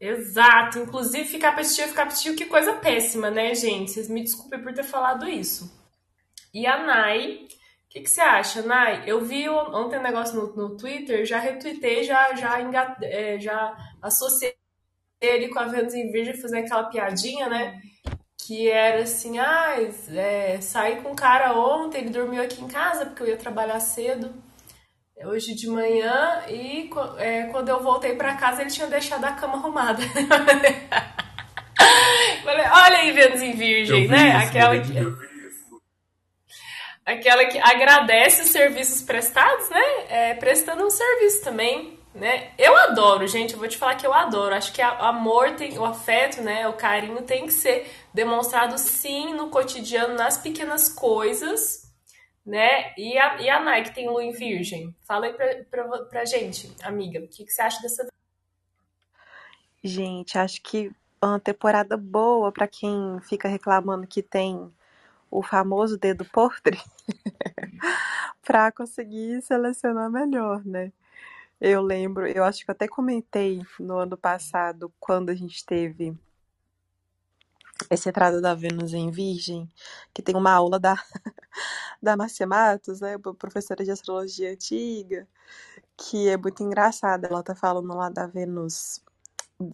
Exato. 0.00 0.78
Inclusive, 0.78 1.24
ficar 1.24 1.54
petitinho, 1.54 1.88
ficar 1.88 2.06
petitinho, 2.06 2.36
que 2.36 2.46
coisa 2.46 2.74
péssima, 2.74 3.30
né, 3.30 3.54
gente? 3.54 3.90
Vocês 3.90 4.08
me 4.08 4.22
desculpem 4.22 4.62
por 4.62 4.72
ter 4.72 4.84
falado 4.84 5.28
isso. 5.28 5.70
E 6.52 6.66
a 6.66 6.84
Nai, 6.84 7.44
o 7.44 7.88
que, 7.88 8.00
que, 8.00 8.10
você 8.10 8.20
acha, 8.20 8.62
Nai? 8.62 9.04
Eu 9.06 9.24
vi 9.24 9.48
ontem 9.48 9.98
um 9.98 10.02
negócio 10.02 10.34
no, 10.34 10.56
no 10.56 10.76
Twitter, 10.76 11.26
já 11.26 11.38
retuitei, 11.38 12.04
já, 12.04 12.34
já, 12.34 12.58
é, 13.02 13.38
já 13.38 13.76
associei 14.02 14.54
ele 15.20 15.48
com 15.48 15.58
a 15.58 15.64
Vênus 15.66 15.94
em 15.94 16.10
Virgem, 16.10 16.40
fazer 16.40 16.58
aquela 16.58 16.84
piadinha, 16.84 17.48
né? 17.48 17.80
Que 18.38 18.70
era 18.70 19.02
assim, 19.02 19.38
ah, 19.38 19.76
é, 20.14 20.60
saí 20.60 21.02
com 21.02 21.12
o 21.12 21.16
cara 21.16 21.58
ontem, 21.58 22.02
ele 22.02 22.10
dormiu 22.10 22.42
aqui 22.42 22.62
em 22.62 22.68
casa 22.68 23.06
porque 23.06 23.22
eu 23.22 23.28
ia 23.28 23.36
trabalhar 23.36 23.80
cedo. 23.80 24.45
Hoje 25.24 25.54
de 25.54 25.66
manhã 25.68 26.42
e 26.48 26.90
é, 27.18 27.44
quando 27.44 27.68
eu 27.70 27.82
voltei 27.82 28.14
para 28.14 28.34
casa 28.34 28.60
ele 28.60 28.70
tinha 28.70 28.86
deixado 28.86 29.24
a 29.24 29.32
cama 29.32 29.54
arrumada. 29.54 30.02
Olha 32.44 32.98
aí, 32.98 33.12
Vênus 33.12 33.40
em 33.40 33.52
Virgem, 33.52 34.08
né? 34.08 34.28
Isso, 34.28 34.48
aquela 34.48 34.78
que, 34.78 34.92
aquela 37.04 37.44
que 37.46 37.58
agradece 37.58 38.42
os 38.42 38.48
serviços 38.48 39.02
prestados, 39.02 39.68
né? 39.70 39.82
É, 40.08 40.34
prestando 40.34 40.84
um 40.84 40.90
serviço 40.90 41.42
também, 41.42 41.98
né? 42.14 42.50
Eu 42.58 42.76
adoro, 42.76 43.26
gente, 43.26 43.54
eu 43.54 43.58
vou 43.58 43.68
te 43.68 43.78
falar 43.78 43.96
que 43.96 44.06
eu 44.06 44.14
adoro. 44.14 44.54
Acho 44.54 44.72
que 44.72 44.82
o 44.82 44.84
amor 44.84 45.52
tem, 45.52 45.78
o 45.78 45.84
afeto, 45.84 46.42
né? 46.42 46.68
O 46.68 46.74
carinho 46.74 47.22
tem 47.22 47.46
que 47.46 47.52
ser 47.52 47.90
demonstrado 48.12 48.78
sim 48.78 49.34
no 49.34 49.48
cotidiano, 49.48 50.14
nas 50.14 50.38
pequenas 50.38 50.88
coisas 50.88 51.85
né? 52.46 52.94
E 52.96 53.18
a, 53.18 53.40
e 53.40 53.50
a 53.50 53.60
Nike 53.60 53.92
tem 53.92 54.08
lua 54.08 54.22
em 54.22 54.30
virgem. 54.30 54.94
Fala 55.02 55.26
aí 55.26 55.34
pra, 55.34 55.64
pra, 55.64 55.98
pra 56.04 56.24
gente, 56.24 56.72
amiga, 56.82 57.18
o 57.18 57.28
que, 57.28 57.44
que 57.44 57.50
você 57.50 57.60
acha 57.60 57.82
dessa. 57.82 58.06
Gente, 59.82 60.38
acho 60.38 60.62
que 60.62 60.92
uma 61.20 61.40
temporada 61.40 61.96
boa 61.96 62.52
para 62.52 62.68
quem 62.68 63.18
fica 63.22 63.48
reclamando 63.48 64.06
que 64.06 64.22
tem 64.22 64.72
o 65.30 65.42
famoso 65.42 65.98
dedo 65.98 66.24
podre 66.24 66.80
para 68.46 68.70
conseguir 68.70 69.42
selecionar 69.42 70.10
melhor, 70.10 70.64
né? 70.64 70.92
Eu 71.60 71.82
lembro, 71.82 72.26
eu 72.26 72.44
acho 72.44 72.64
que 72.64 72.70
até 72.70 72.86
comentei 72.86 73.62
no 73.80 73.96
ano 73.96 74.16
passado, 74.16 74.92
quando 75.00 75.30
a 75.30 75.34
gente 75.34 75.64
teve 75.64 76.16
essa 77.90 78.08
entrada 78.08 78.40
da 78.40 78.54
Vênus 78.54 78.92
em 78.92 79.10
Virgem, 79.10 79.68
que 80.12 80.22
tem 80.22 80.34
uma 80.34 80.52
aula 80.52 80.78
da, 80.78 80.96
da 82.02 82.16
Márcia 82.16 82.46
Matos, 82.46 83.00
né, 83.00 83.16
professora 83.38 83.84
de 83.84 83.90
astrologia 83.90 84.52
antiga, 84.52 85.26
que 85.96 86.28
é 86.28 86.36
muito 86.36 86.62
engraçada. 86.62 87.28
Ela 87.28 87.42
tá 87.42 87.54
falando 87.54 87.94
lá 87.94 88.08
da 88.08 88.26
Vênus 88.26 89.02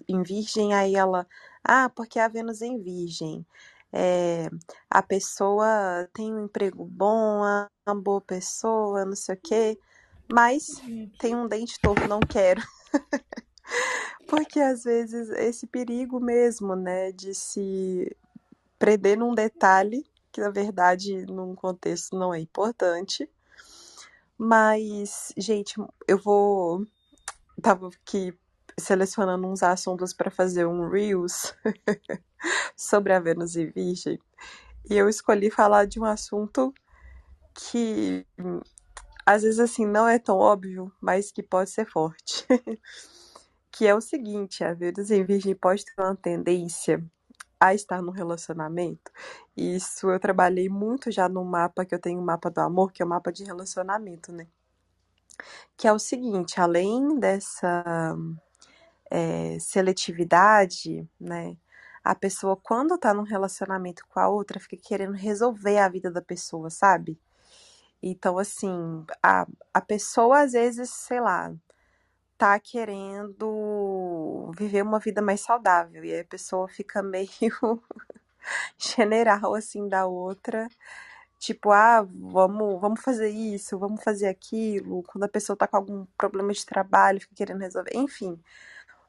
em 0.09 0.23
Virgem, 0.23 0.75
aí 0.75 0.95
ela, 0.95 1.27
ah, 1.65 1.89
porque 1.89 2.19
a 2.19 2.29
Vênus 2.29 2.63
em 2.63 2.81
Virgem. 2.81 3.47
É, 3.95 4.49
a 4.89 5.03
pessoa 5.03 6.09
tem 6.15 6.33
um 6.33 6.45
emprego 6.47 6.85
bom, 6.87 7.47
é 7.47 7.69
uma 7.87 8.01
boa 8.01 8.23
pessoa, 8.23 9.05
não 9.05 9.15
sei 9.15 9.35
o 9.35 9.39
quê, 9.39 9.79
mas 10.33 10.81
tem 11.19 11.37
um 11.37 11.47
dente 11.47 11.79
torto, 11.79 12.09
não 12.09 12.21
quero. 12.21 12.63
Porque 14.27 14.61
às 14.61 14.85
vezes 14.85 15.29
esse 15.31 15.67
perigo 15.67 16.21
mesmo, 16.21 16.75
né, 16.75 17.13
de 17.13 17.35
se 17.35 18.17
prender 18.79 19.17
num 19.17 19.35
detalhe 19.35 20.07
que 20.33 20.41
na 20.41 20.51
verdade 20.51 21.27
num 21.27 21.55
contexto 21.55 22.19
não 22.19 22.33
é 22.33 22.41
importante. 22.41 23.29
Mas, 24.39 25.33
gente, 25.37 25.75
eu 26.09 26.19
vou 26.19 26.87
tava 27.61 27.89
aqui 27.89 28.37
selecionando 28.81 29.47
uns 29.47 29.63
assuntos 29.63 30.13
para 30.13 30.31
fazer 30.31 30.67
um 30.67 30.89
reels 30.89 31.55
sobre 32.75 33.13
a 33.13 33.21
Vênus 33.21 33.55
e 33.55 33.67
Virgem. 33.67 34.19
E 34.89 34.97
eu 34.97 35.09
escolhi 35.09 35.51
falar 35.51 35.87
de 35.87 36.01
um 36.01 36.05
assunto 36.05 36.73
que 37.55 38.27
às 39.25 39.43
vezes 39.43 39.61
assim 39.61 39.87
não 39.87 40.09
é 40.09 40.19
tão 40.19 40.39
óbvio, 40.39 40.91
mas 41.01 41.31
que 41.31 41.43
pode 41.43 41.71
ser 41.71 41.87
forte. 41.87 42.47
que 43.83 43.87
é 43.89 43.93
o 43.97 44.01
seguinte, 44.01 44.63
a 44.63 44.73
Vênus 44.73 45.11
em 45.11 45.25
Virgem 45.25 45.57
pode 45.57 45.85
ter 45.85 46.01
uma 46.01 46.15
tendência 46.15 47.05
a 47.59 47.75
estar 47.75 48.01
no 48.01 48.13
relacionamento. 48.13 49.11
Isso 49.57 50.09
eu 50.09 50.21
trabalhei 50.21 50.69
muito 50.69 51.11
já 51.11 51.29
no 51.29 51.45
mapa 51.45 51.85
que 51.85 51.93
eu 51.93 51.99
tenho, 51.99 52.21
o 52.21 52.25
mapa 52.25 52.49
do 52.49 52.61
amor, 52.61 52.93
que 52.93 53.03
é 53.03 53.05
o 53.05 53.09
mapa 53.09 53.33
de 53.33 53.43
relacionamento, 53.43 54.31
né? 54.31 54.47
Que 55.77 55.89
é 55.89 55.93
o 55.93 55.99
seguinte, 55.99 56.61
além 56.61 57.19
dessa 57.19 58.15
é, 59.11 59.59
seletividade, 59.59 61.05
né? 61.21 61.57
A 62.05 62.15
pessoa, 62.15 62.57
quando 62.57 62.97
tá 62.97 63.13
num 63.13 63.25
relacionamento 63.25 64.05
com 64.09 64.21
a 64.21 64.29
outra, 64.29 64.61
fica 64.61 64.77
querendo 64.77 65.15
resolver 65.15 65.79
a 65.79 65.89
vida 65.89 66.09
da 66.09 66.23
pessoa, 66.23 66.71
sabe? 66.71 67.21
Então, 68.01 68.39
assim, 68.39 69.05
a, 69.21 69.45
a 69.75 69.81
pessoa 69.81 70.43
às 70.43 70.53
vezes, 70.53 70.89
sei 70.89 71.21
lá, 71.21 71.53
tá 72.43 72.59
querendo 72.59 74.51
viver 74.59 74.83
uma 74.83 74.99
vida 74.99 75.23
mais 75.23 75.41
saudável. 75.43 76.05
E 76.05 76.13
aí 76.13 76.21
a 76.23 76.25
pessoa 76.25 76.67
fica 76.67 77.01
meio 77.01 77.81
general 78.77 79.55
assim 79.55 79.89
da 79.89 80.07
outra. 80.07 80.67
Tipo, 81.39 81.71
ah, 81.71 82.03
vamos, 82.03 82.81
vamos 82.81 83.01
fazer 83.01 83.29
isso, 83.29 83.79
vamos 83.79 84.03
fazer 84.03 84.27
aquilo. 84.27 85.05
Quando 85.05 85.23
a 85.23 85.29
pessoa 85.29 85.57
tá 85.57 85.69
com 85.69 85.77
algum 85.77 86.05
problema 86.19 86.53
de 86.53 86.67
trabalho, 86.67 87.21
fica 87.21 87.35
querendo 87.37 87.61
resolver. 87.61 87.93
Enfim, 87.95 88.37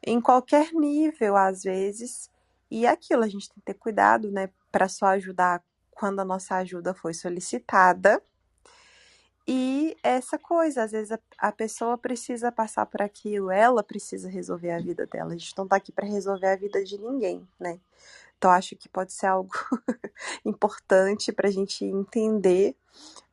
em 0.06 0.22
qualquer 0.22 0.72
nível, 0.72 1.36
às 1.36 1.64
vezes. 1.64 2.30
E 2.70 2.86
é 2.86 2.90
aquilo, 2.90 3.24
a 3.24 3.28
gente 3.28 3.50
tem 3.50 3.56
que 3.58 3.66
ter 3.66 3.76
cuidado, 3.76 4.32
né, 4.32 4.50
para 4.72 4.88
só 4.88 5.08
ajudar 5.08 5.64
quando 5.92 6.20
a 6.20 6.26
nossa 6.26 6.58
ajuda 6.58 6.94
foi 6.94 7.16
solicitada 7.16 8.22
e 9.48 9.98
essa 10.02 10.38
coisa, 10.38 10.84
às 10.84 10.92
vezes 10.92 11.12
a, 11.12 11.20
a, 11.38 11.52
pessoa 11.52 11.98
precisa 11.98 12.52
passar 12.52 12.86
por 12.86 13.02
aquilo, 13.02 13.52
ela 13.52 13.84
precisa 13.84 14.30
resolver 14.30 14.72
a 14.72 14.80
vida 14.80 15.06
dela. 15.06 15.34
A 15.34 15.38
gente 15.38 15.58
não 15.58 15.68
tá 15.68 15.76
aqui 15.76 15.92
para 15.92 16.08
resolver 16.08 16.48
a 16.48 16.56
vida 16.56 16.84
de 16.84 16.98
ninguém, 16.98 17.46
né? 17.60 17.80
Então 18.38 18.52
acho 18.52 18.76
que 18.76 18.88
pode 18.88 19.12
ser 19.12 19.28
algo 19.28 19.52
importante 20.46 21.32
para 21.32 21.50
a 21.50 21.52
gente 21.52 21.84
entender 21.84 22.76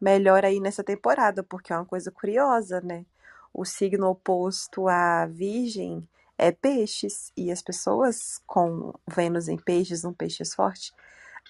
melhor 0.00 0.44
aí 0.44 0.58
nessa 0.60 0.82
temporada, 0.82 1.42
porque 1.44 1.72
é 1.72 1.76
uma 1.76 1.86
coisa 1.86 2.10
curiosa, 2.10 2.80
né? 2.80 3.06
O 3.52 3.64
signo 3.64 4.08
oposto 4.08 4.88
à 4.88 5.26
Virgem 5.26 6.08
é 6.36 6.50
Peixes 6.50 7.32
e 7.36 7.52
as 7.52 7.62
pessoas 7.62 8.40
com 8.46 8.94
Vênus 9.06 9.48
em 9.48 9.58
Peixes, 9.58 10.04
um 10.04 10.12
Peixes 10.12 10.54
forte, 10.54 10.92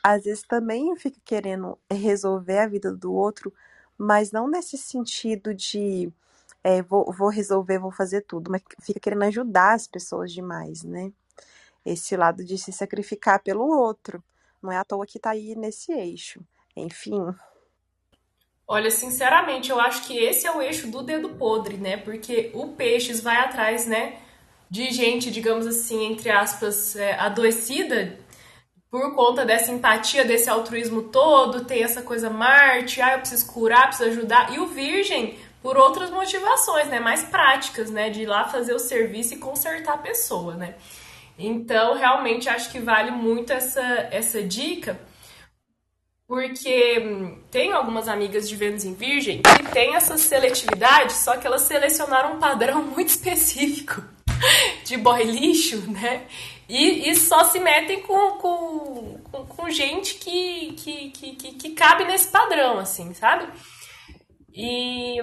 às 0.02 0.24
vezes 0.24 0.42
também 0.42 0.94
fica 0.96 1.18
querendo 1.24 1.78
resolver 1.90 2.58
a 2.58 2.66
vida 2.66 2.92
do 2.92 3.12
outro 3.12 3.52
mas 4.00 4.32
não 4.32 4.48
nesse 4.48 4.78
sentido 4.78 5.54
de 5.54 6.10
é, 6.64 6.80
vou, 6.80 7.12
vou 7.12 7.28
resolver, 7.28 7.78
vou 7.78 7.92
fazer 7.92 8.22
tudo, 8.22 8.50
mas 8.50 8.62
fica 8.80 8.98
querendo 8.98 9.24
ajudar 9.24 9.74
as 9.74 9.86
pessoas 9.86 10.32
demais, 10.32 10.82
né? 10.82 11.12
Esse 11.84 12.16
lado 12.16 12.42
de 12.42 12.56
se 12.56 12.72
sacrificar 12.72 13.42
pelo 13.42 13.66
outro. 13.66 14.24
Não 14.62 14.72
é 14.72 14.78
à 14.78 14.84
toa 14.84 15.06
que 15.06 15.18
tá 15.18 15.30
aí 15.30 15.54
nesse 15.54 15.92
eixo. 15.92 16.40
Enfim. 16.74 17.34
Olha, 18.66 18.90
sinceramente, 18.90 19.70
eu 19.70 19.78
acho 19.78 20.06
que 20.06 20.16
esse 20.16 20.46
é 20.46 20.50
o 20.50 20.62
eixo 20.62 20.90
do 20.90 21.02
dedo 21.02 21.30
podre, 21.30 21.76
né? 21.76 21.98
Porque 21.98 22.50
o 22.54 22.68
peixes 22.68 23.20
vai 23.20 23.36
atrás, 23.36 23.86
né? 23.86 24.18
De 24.70 24.90
gente, 24.92 25.30
digamos 25.30 25.66
assim, 25.66 26.06
entre 26.06 26.30
aspas, 26.30 26.96
é, 26.96 27.14
adoecida 27.18 28.18
por 28.90 29.14
conta 29.14 29.44
dessa 29.44 29.70
empatia, 29.70 30.24
desse 30.24 30.50
altruísmo 30.50 31.02
todo, 31.02 31.64
tem 31.64 31.84
essa 31.84 32.02
coisa 32.02 32.28
Marte, 32.28 33.00
ah, 33.00 33.12
eu 33.12 33.20
preciso 33.20 33.46
curar, 33.46 33.86
preciso 33.86 34.10
ajudar. 34.10 34.52
E 34.52 34.58
o 34.58 34.66
Virgem, 34.66 35.38
por 35.62 35.76
outras 35.76 36.10
motivações, 36.10 36.88
né, 36.88 36.98
mais 36.98 37.22
práticas, 37.22 37.88
né, 37.88 38.10
de 38.10 38.22
ir 38.22 38.26
lá 38.26 38.48
fazer 38.48 38.74
o 38.74 38.80
serviço 38.80 39.34
e 39.34 39.38
consertar 39.38 39.94
a 39.94 39.98
pessoa, 39.98 40.54
né. 40.54 40.74
Então, 41.38 41.94
realmente 41.96 42.48
acho 42.48 42.70
que 42.70 42.80
vale 42.80 43.12
muito 43.12 43.52
essa, 43.52 43.80
essa 44.10 44.42
dica, 44.42 45.00
porque 46.26 46.98
hum, 47.00 47.38
tem 47.50 47.72
algumas 47.72 48.08
amigas 48.08 48.48
de 48.48 48.56
Vênus 48.56 48.84
em 48.84 48.94
Virgem 48.94 49.40
que 49.42 49.72
tem 49.72 49.94
essa 49.94 50.18
seletividade, 50.18 51.12
só 51.12 51.36
que 51.36 51.46
elas 51.46 51.62
selecionaram 51.62 52.34
um 52.34 52.38
padrão 52.38 52.82
muito 52.94 53.08
específico 53.08 54.02
de 54.84 54.96
boy 54.96 55.22
lixo, 55.22 55.78
né? 55.90 56.26
E, 56.70 57.10
e 57.10 57.16
só 57.16 57.44
se 57.44 57.58
metem 57.58 58.00
com, 58.02 58.38
com, 58.38 59.18
com, 59.24 59.46
com 59.46 59.70
gente 59.70 60.14
que, 60.14 60.72
que, 60.74 61.10
que, 61.10 61.34
que, 61.34 61.52
que 61.54 61.70
cabe 61.70 62.04
nesse 62.04 62.28
padrão, 62.28 62.78
assim, 62.78 63.12
sabe? 63.12 63.48
E, 64.54 65.16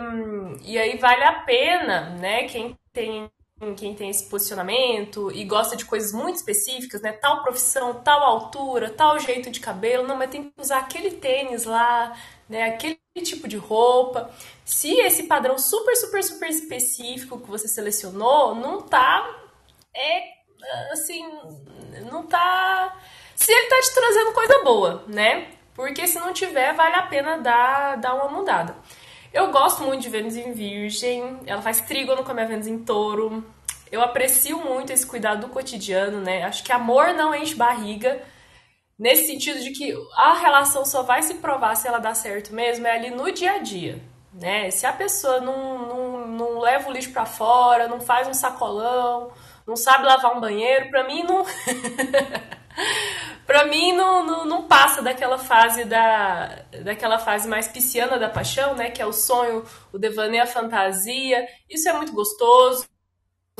e 0.65 0.77
aí 0.77 0.97
vale 0.97 1.23
a 1.23 1.39
pena, 1.43 2.09
né? 2.19 2.43
Quem 2.49 2.77
tem 2.91 3.29
quem 3.75 3.95
tem 3.95 4.11
esse 4.11 4.29
posicionamento 4.29 5.31
e 5.31 5.43
gosta 5.43 5.75
de 5.75 5.83
coisas 5.83 6.11
muito 6.13 6.35
específicas, 6.35 7.01
né? 7.01 7.13
Tal 7.13 7.41
profissão, 7.41 8.03
tal 8.03 8.21
altura, 8.21 8.91
tal 8.91 9.17
jeito 9.17 9.49
de 9.49 9.59
cabelo, 9.59 10.05
não, 10.07 10.15
mas 10.15 10.29
tem 10.29 10.43
que 10.43 10.61
usar 10.61 10.79
aquele 10.79 11.11
tênis 11.11 11.63
lá, 11.65 12.15
né? 12.47 12.63
Aquele 12.65 12.99
tipo 13.23 13.47
de 13.47 13.57
roupa. 13.57 14.29
Se 14.63 14.91
esse 14.99 15.23
padrão 15.23 15.57
super, 15.57 15.95
super, 15.95 16.23
super 16.23 16.49
específico 16.49 17.39
que 17.39 17.49
você 17.49 17.67
selecionou 17.67 18.53
não 18.53 18.81
tá 18.81 19.27
é 19.95 20.36
assim, 20.91 21.23
não 22.11 22.23
tá. 22.23 22.97
Se 23.35 23.51
ele 23.51 23.67
tá 23.67 23.79
te 23.79 23.93
trazendo 23.93 24.33
coisa 24.33 24.63
boa, 24.63 25.03
né? 25.07 25.49
Porque 25.73 26.07
se 26.07 26.19
não 26.19 26.33
tiver, 26.33 26.73
vale 26.73 26.95
a 26.95 27.03
pena 27.03 27.37
dar, 27.37 27.97
dar 27.97 28.15
uma 28.15 28.29
mudada. 28.29 28.75
Eu 29.31 29.51
gosto 29.51 29.83
muito 29.83 30.01
de 30.01 30.09
Vênus 30.09 30.35
em 30.35 30.51
Virgem, 30.51 31.39
ela 31.45 31.61
faz 31.61 31.81
trígono 31.81 32.23
com 32.23 32.31
a 32.31 32.33
minha 32.33 32.47
Vênus 32.47 32.65
em 32.65 32.79
Touro. 32.79 33.45
Eu 33.91 34.01
aprecio 34.01 34.57
muito 34.57 34.91
esse 34.91 35.05
cuidado 35.05 35.41
do 35.41 35.49
cotidiano, 35.49 36.19
né? 36.19 36.43
Acho 36.43 36.63
que 36.63 36.71
amor 36.71 37.13
não 37.13 37.35
enche 37.35 37.55
barriga, 37.55 38.21
nesse 38.97 39.27
sentido 39.27 39.59
de 39.59 39.71
que 39.71 39.93
a 40.15 40.33
relação 40.33 40.83
só 40.83 41.03
vai 41.03 41.21
se 41.21 41.35
provar 41.35 41.75
se 41.75 41.87
ela 41.87 41.99
dá 41.99 42.13
certo 42.13 42.53
mesmo 42.53 42.87
é 42.87 42.91
ali 42.91 43.11
no 43.11 43.31
dia 43.31 43.53
a 43.53 43.57
dia, 43.59 44.01
né? 44.33 44.71
Se 44.71 44.85
a 44.85 44.93
pessoa 44.93 45.39
não, 45.39 45.87
não 45.87 46.17
não 46.37 46.59
leva 46.59 46.89
o 46.89 46.93
lixo 46.93 47.11
para 47.11 47.25
fora, 47.25 47.87
não 47.87 47.99
faz 47.99 48.27
um 48.27 48.33
sacolão, 48.33 49.31
não 49.67 49.75
sabe 49.75 50.05
lavar 50.05 50.35
um 50.35 50.39
banheiro, 50.39 50.89
para 50.89 51.03
mim 51.03 51.23
não. 51.23 51.45
para 53.45 53.65
mim 53.65 53.91
não, 53.93 54.25
não, 54.25 54.45
não, 54.45 54.63
passa 54.63 55.01
daquela 55.01 55.37
fase 55.37 55.83
da 55.83 56.63
daquela 56.83 57.19
fase 57.19 57.47
mais 57.47 57.67
pisciana 57.67 58.17
da 58.17 58.29
paixão, 58.29 58.75
né, 58.75 58.89
que 58.89 59.01
é 59.01 59.05
o 59.05 59.11
sonho, 59.11 59.65
o 59.91 59.99
devaneio, 59.99 60.43
a 60.43 60.47
fantasia. 60.47 61.47
Isso 61.69 61.89
é 61.89 61.93
muito 61.93 62.13
gostoso, 62.13 62.87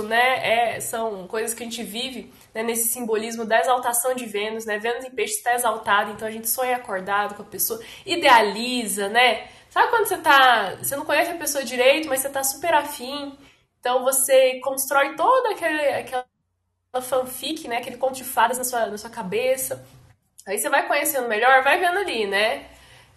né? 0.01 0.75
É, 0.75 0.79
são 0.79 1.27
coisas 1.27 1.53
que 1.53 1.63
a 1.63 1.65
gente 1.65 1.83
vive 1.83 2.31
né, 2.53 2.63
nesse 2.63 2.89
simbolismo 2.89 3.43
da 3.43 3.59
exaltação 3.59 4.13
de 4.13 4.25
Vênus, 4.25 4.65
né? 4.65 4.77
Vênus 4.79 5.03
em 5.03 5.11
peixe 5.11 5.35
está 5.35 5.55
exaltado, 5.55 6.11
então 6.11 6.27
a 6.27 6.31
gente 6.31 6.47
sonha 6.49 6.77
acordado 6.77 7.35
com 7.35 7.41
a 7.41 7.45
pessoa, 7.45 7.81
idealiza, 8.05 9.09
né? 9.09 9.47
Sabe 9.69 9.89
quando 9.89 10.07
você 10.07 10.17
tá, 10.17 10.75
você 10.81 10.95
não 10.95 11.05
conhece 11.05 11.31
a 11.31 11.35
pessoa 11.37 11.63
direito, 11.65 12.07
mas 12.07 12.21
você 12.21 12.29
tá 12.29 12.43
super 12.43 12.73
afim, 12.73 13.37
então 13.79 14.03
você 14.03 14.59
constrói 14.61 15.15
toda 15.15 15.51
aquele, 15.51 15.81
aquela 15.89 16.25
fanfic, 17.01 17.67
né? 17.67 17.77
Aquele 17.77 17.97
conto 17.97 18.15
de 18.15 18.23
fadas 18.23 18.57
na 18.57 18.63
sua, 18.63 18.85
na 18.87 18.97
sua 18.97 19.09
cabeça. 19.09 19.85
Aí 20.45 20.57
você 20.57 20.69
vai 20.69 20.87
conhecendo 20.87 21.27
melhor, 21.27 21.63
vai 21.63 21.79
vendo 21.79 21.97
ali, 21.99 22.25
né? 22.27 22.65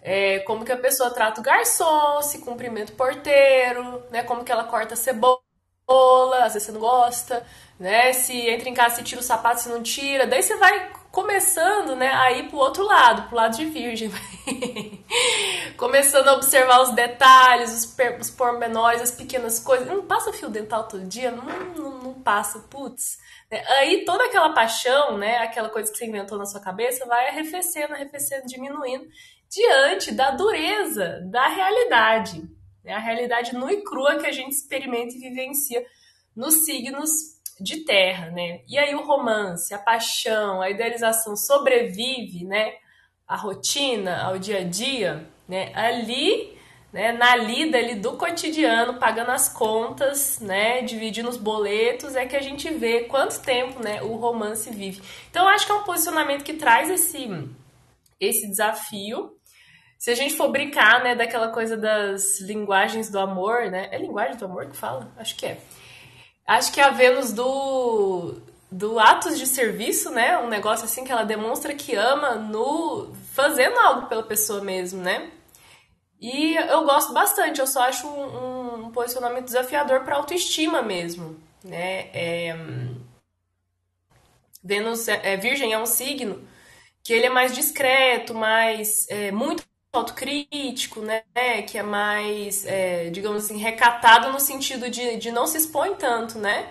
É, 0.01 0.39
como 0.41 0.65
que 0.65 0.71
a 0.71 0.77
pessoa 0.77 1.11
trata 1.11 1.41
o 1.41 1.43
garçom, 1.43 2.21
se 2.21 2.39
cumprimenta 2.39 2.91
o 2.93 2.95
porteiro, 2.95 4.03
né? 4.11 4.23
Como 4.23 4.43
que 4.43 4.51
ela 4.51 4.65
corta 4.65 4.93
a 4.95 4.97
cebola 4.97 5.39
às 5.87 6.53
vezes 6.53 6.63
você 6.63 6.71
não 6.71 6.79
gosta, 6.79 7.45
né? 7.79 8.13
Se 8.13 8.33
entra 8.49 8.69
em 8.69 8.73
casa, 8.73 8.95
se 8.95 9.03
tira 9.03 9.21
o 9.21 9.23
sapato, 9.23 9.61
se 9.61 9.69
não 9.69 9.81
tira. 9.81 10.25
Daí 10.25 10.41
você 10.41 10.55
vai 10.55 10.91
começando, 11.11 11.95
né, 11.95 12.09
a 12.09 12.31
ir 12.31 12.47
pro 12.47 12.57
outro 12.57 12.85
lado, 12.85 13.27
pro 13.27 13.35
lado 13.35 13.57
de 13.57 13.65
virgem. 13.65 14.09
começando 15.75 16.27
a 16.29 16.33
observar 16.33 16.81
os 16.81 16.91
detalhes, 16.93 17.71
os, 17.73 17.95
os 18.19 18.29
pormenores, 18.29 19.01
as 19.01 19.11
pequenas 19.11 19.59
coisas. 19.59 19.87
Não 19.87 20.05
passa 20.05 20.31
fio 20.31 20.49
dental 20.49 20.87
todo 20.87 21.03
dia? 21.05 21.31
Não, 21.31 21.43
não, 21.43 21.97
não 21.99 22.13
passa, 22.13 22.59
putz. 22.59 23.17
É, 23.49 23.79
aí 23.79 24.05
toda 24.05 24.25
aquela 24.25 24.53
paixão, 24.53 25.17
né, 25.17 25.37
aquela 25.39 25.69
coisa 25.69 25.91
que 25.91 25.97
você 25.97 26.05
inventou 26.05 26.37
na 26.37 26.45
sua 26.45 26.61
cabeça, 26.61 27.05
vai 27.05 27.27
arrefecendo, 27.27 27.93
arrefecendo, 27.93 28.47
diminuindo, 28.47 29.05
diante 29.49 30.11
da 30.13 30.31
dureza 30.31 31.19
da 31.25 31.47
realidade. 31.47 32.41
Né? 32.83 32.93
A 32.93 32.99
realidade 32.99 33.53
nua 33.53 33.71
e 33.71 33.83
crua 33.83 34.17
que 34.17 34.27
a 34.27 34.31
gente 34.31 34.53
experimenta 34.53 35.15
e 35.15 35.19
vivencia 35.19 35.85
nos 36.35 36.65
signos 36.65 37.09
de 37.59 37.85
terra, 37.85 38.31
né? 38.31 38.61
E 38.67 38.77
aí 38.77 38.95
o 38.95 39.05
romance, 39.05 39.73
a 39.73 39.77
paixão, 39.77 40.61
a 40.61 40.69
idealização 40.69 41.35
sobrevive, 41.35 42.43
né? 42.43 42.73
A 43.27 43.35
rotina, 43.35 44.23
ao 44.23 44.39
dia 44.39 44.59
a 44.59 44.63
dia, 44.63 45.27
né? 45.47 45.71
Ali, 45.75 46.57
né? 46.91 47.11
Na 47.11 47.35
lida 47.35 47.77
ali 47.77 47.95
do 47.95 48.13
cotidiano, 48.13 48.97
pagando 48.97 49.31
as 49.31 49.47
contas, 49.47 50.39
né? 50.39 50.81
Dividindo 50.81 51.29
os 51.29 51.37
boletos, 51.37 52.15
é 52.15 52.25
que 52.25 52.35
a 52.35 52.41
gente 52.41 52.69
vê 52.71 53.01
quanto 53.03 53.41
tempo, 53.41 53.81
né? 53.81 54.01
O 54.01 54.15
romance 54.15 54.69
vive. 54.71 55.01
Então, 55.29 55.43
eu 55.43 55.49
acho 55.49 55.65
que 55.65 55.71
é 55.71 55.75
um 55.75 55.83
posicionamento 55.83 56.43
que 56.43 56.53
traz 56.53 56.89
esse, 56.89 57.29
esse 58.19 58.47
desafio, 58.47 59.37
se 60.01 60.09
a 60.09 60.15
gente 60.15 60.35
for 60.35 60.49
brincar, 60.49 61.03
né, 61.03 61.13
daquela 61.13 61.49
coisa 61.49 61.77
das 61.77 62.39
linguagens 62.39 63.07
do 63.07 63.19
amor, 63.19 63.69
né? 63.69 63.87
É 63.91 63.99
linguagem 63.99 64.35
do 64.35 64.45
amor 64.45 64.65
que 64.65 64.75
fala? 64.75 65.13
Acho 65.15 65.35
que 65.35 65.45
é. 65.45 65.59
Acho 66.47 66.73
que 66.73 66.81
é 66.81 66.85
a 66.85 66.89
Vênus 66.89 67.31
do, 67.31 68.41
do 68.71 68.97
atos 68.97 69.37
de 69.37 69.45
serviço, 69.45 70.09
né? 70.09 70.39
Um 70.39 70.49
negócio 70.49 70.85
assim 70.85 71.03
que 71.03 71.11
ela 71.11 71.23
demonstra 71.23 71.75
que 71.75 71.93
ama 71.93 72.33
no 72.33 73.13
fazendo 73.35 73.77
algo 73.77 74.07
pela 74.07 74.23
pessoa 74.23 74.63
mesmo, 74.63 75.03
né? 75.03 75.29
E 76.19 76.55
eu 76.55 76.83
gosto 76.83 77.13
bastante, 77.13 77.59
eu 77.59 77.67
só 77.67 77.83
acho 77.83 78.07
um, 78.07 78.85
um 78.87 78.91
posicionamento 78.91 79.45
desafiador 79.45 79.99
para 80.03 80.15
autoestima 80.15 80.81
mesmo, 80.81 81.39
né? 81.63 82.09
É, 82.11 82.55
Vênus 84.63 85.07
é, 85.07 85.33
é, 85.33 85.37
Virgem 85.37 85.73
é 85.73 85.77
um 85.77 85.85
signo 85.85 86.43
que 87.03 87.13
ele 87.13 87.27
é 87.27 87.29
mais 87.29 87.53
discreto, 87.53 88.33
mais 88.33 89.07
é, 89.09 89.31
muito 89.31 89.69
autocrítico, 89.93 91.01
né? 91.01 91.23
Que 91.67 91.77
é 91.77 91.83
mais, 91.83 92.65
é, 92.65 93.09
digamos 93.09 93.45
assim, 93.45 93.57
recatado 93.57 94.31
no 94.31 94.39
sentido 94.39 94.89
de, 94.89 95.17
de 95.17 95.31
não 95.31 95.45
se 95.45 95.57
expõe 95.57 95.95
tanto, 95.95 96.39
né? 96.39 96.69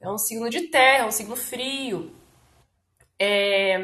É 0.00 0.08
um 0.08 0.18
signo 0.18 0.48
de 0.48 0.62
terra, 0.68 1.04
é 1.04 1.06
um 1.06 1.10
signo 1.10 1.36
frio. 1.36 2.14
É, 3.22 3.78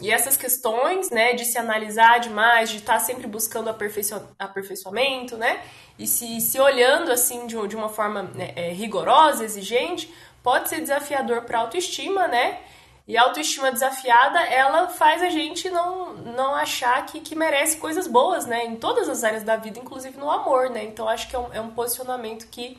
e 0.00 0.10
essas 0.10 0.36
questões, 0.36 1.08
né, 1.10 1.34
de 1.34 1.44
se 1.44 1.56
analisar 1.56 2.18
demais, 2.18 2.68
de 2.68 2.78
estar 2.78 2.98
sempre 2.98 3.28
buscando 3.28 3.70
aperfeiço, 3.70 4.20
aperfeiçoamento, 4.36 5.36
né, 5.36 5.62
e 5.96 6.04
se, 6.04 6.40
se 6.40 6.58
olhando 6.58 7.12
assim 7.12 7.46
de, 7.46 7.54
de 7.68 7.76
uma 7.76 7.88
forma 7.88 8.24
né, 8.34 8.52
é, 8.56 8.72
rigorosa, 8.72 9.44
exigente, 9.44 10.12
pode 10.42 10.68
ser 10.68 10.80
desafiador 10.80 11.42
para 11.42 11.58
a 11.58 11.60
autoestima, 11.60 12.26
né, 12.26 12.58
e 13.06 13.16
a 13.16 13.22
autoestima 13.22 13.72
desafiada, 13.72 14.40
ela 14.44 14.88
faz 14.88 15.22
a 15.22 15.28
gente 15.28 15.68
não, 15.70 16.14
não 16.14 16.54
achar 16.54 17.04
que, 17.06 17.20
que 17.20 17.34
merece 17.34 17.78
coisas 17.78 18.06
boas, 18.06 18.46
né? 18.46 18.64
Em 18.64 18.76
todas 18.76 19.08
as 19.08 19.24
áreas 19.24 19.42
da 19.42 19.56
vida, 19.56 19.78
inclusive 19.78 20.16
no 20.16 20.30
amor, 20.30 20.70
né? 20.70 20.84
Então, 20.84 21.08
acho 21.08 21.28
que 21.28 21.34
é 21.34 21.38
um, 21.38 21.52
é 21.52 21.60
um 21.60 21.72
posicionamento 21.72 22.48
que, 22.48 22.78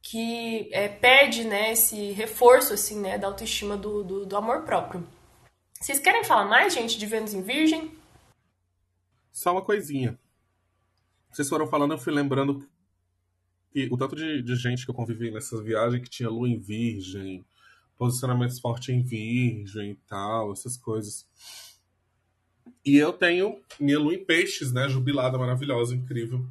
que 0.00 0.68
é, 0.72 0.88
pede, 0.88 1.42
né, 1.42 1.72
esse 1.72 2.12
reforço, 2.12 2.72
assim, 2.72 3.00
né, 3.00 3.18
da 3.18 3.26
autoestima 3.26 3.76
do, 3.76 4.04
do, 4.04 4.26
do 4.26 4.36
amor 4.36 4.62
próprio. 4.62 5.06
Vocês 5.80 5.98
querem 5.98 6.22
falar 6.22 6.44
mais, 6.44 6.72
gente, 6.72 6.96
de 6.96 7.06
Vênus 7.06 7.34
em 7.34 7.42
Virgem? 7.42 7.90
Só 9.32 9.52
uma 9.52 9.62
coisinha. 9.62 10.18
Vocês 11.30 11.48
foram 11.48 11.66
falando, 11.66 11.92
eu 11.92 11.98
fui 11.98 12.12
lembrando 12.12 12.66
que 13.72 13.88
o 13.90 13.96
tanto 13.96 14.14
de, 14.14 14.40
de 14.42 14.54
gente 14.54 14.84
que 14.84 14.90
eu 14.90 14.94
convivi 14.94 15.30
nessas 15.30 15.60
viagens 15.60 16.02
que 16.02 16.08
tinha 16.08 16.30
lua 16.30 16.48
em 16.48 16.58
Virgem, 16.58 17.44
posicionamentos 17.96 18.60
fortes 18.60 18.90
em 18.90 19.02
virgem 19.02 19.92
e 19.92 19.96
tal, 20.06 20.52
essas 20.52 20.76
coisas. 20.76 21.26
E 22.84 22.96
eu 22.96 23.12
tenho 23.12 23.60
minha 23.80 23.98
lua 23.98 24.14
em 24.14 24.24
peixes, 24.24 24.72
né? 24.72 24.88
Jubilada, 24.88 25.38
maravilhosa, 25.38 25.94
incrível, 25.94 26.46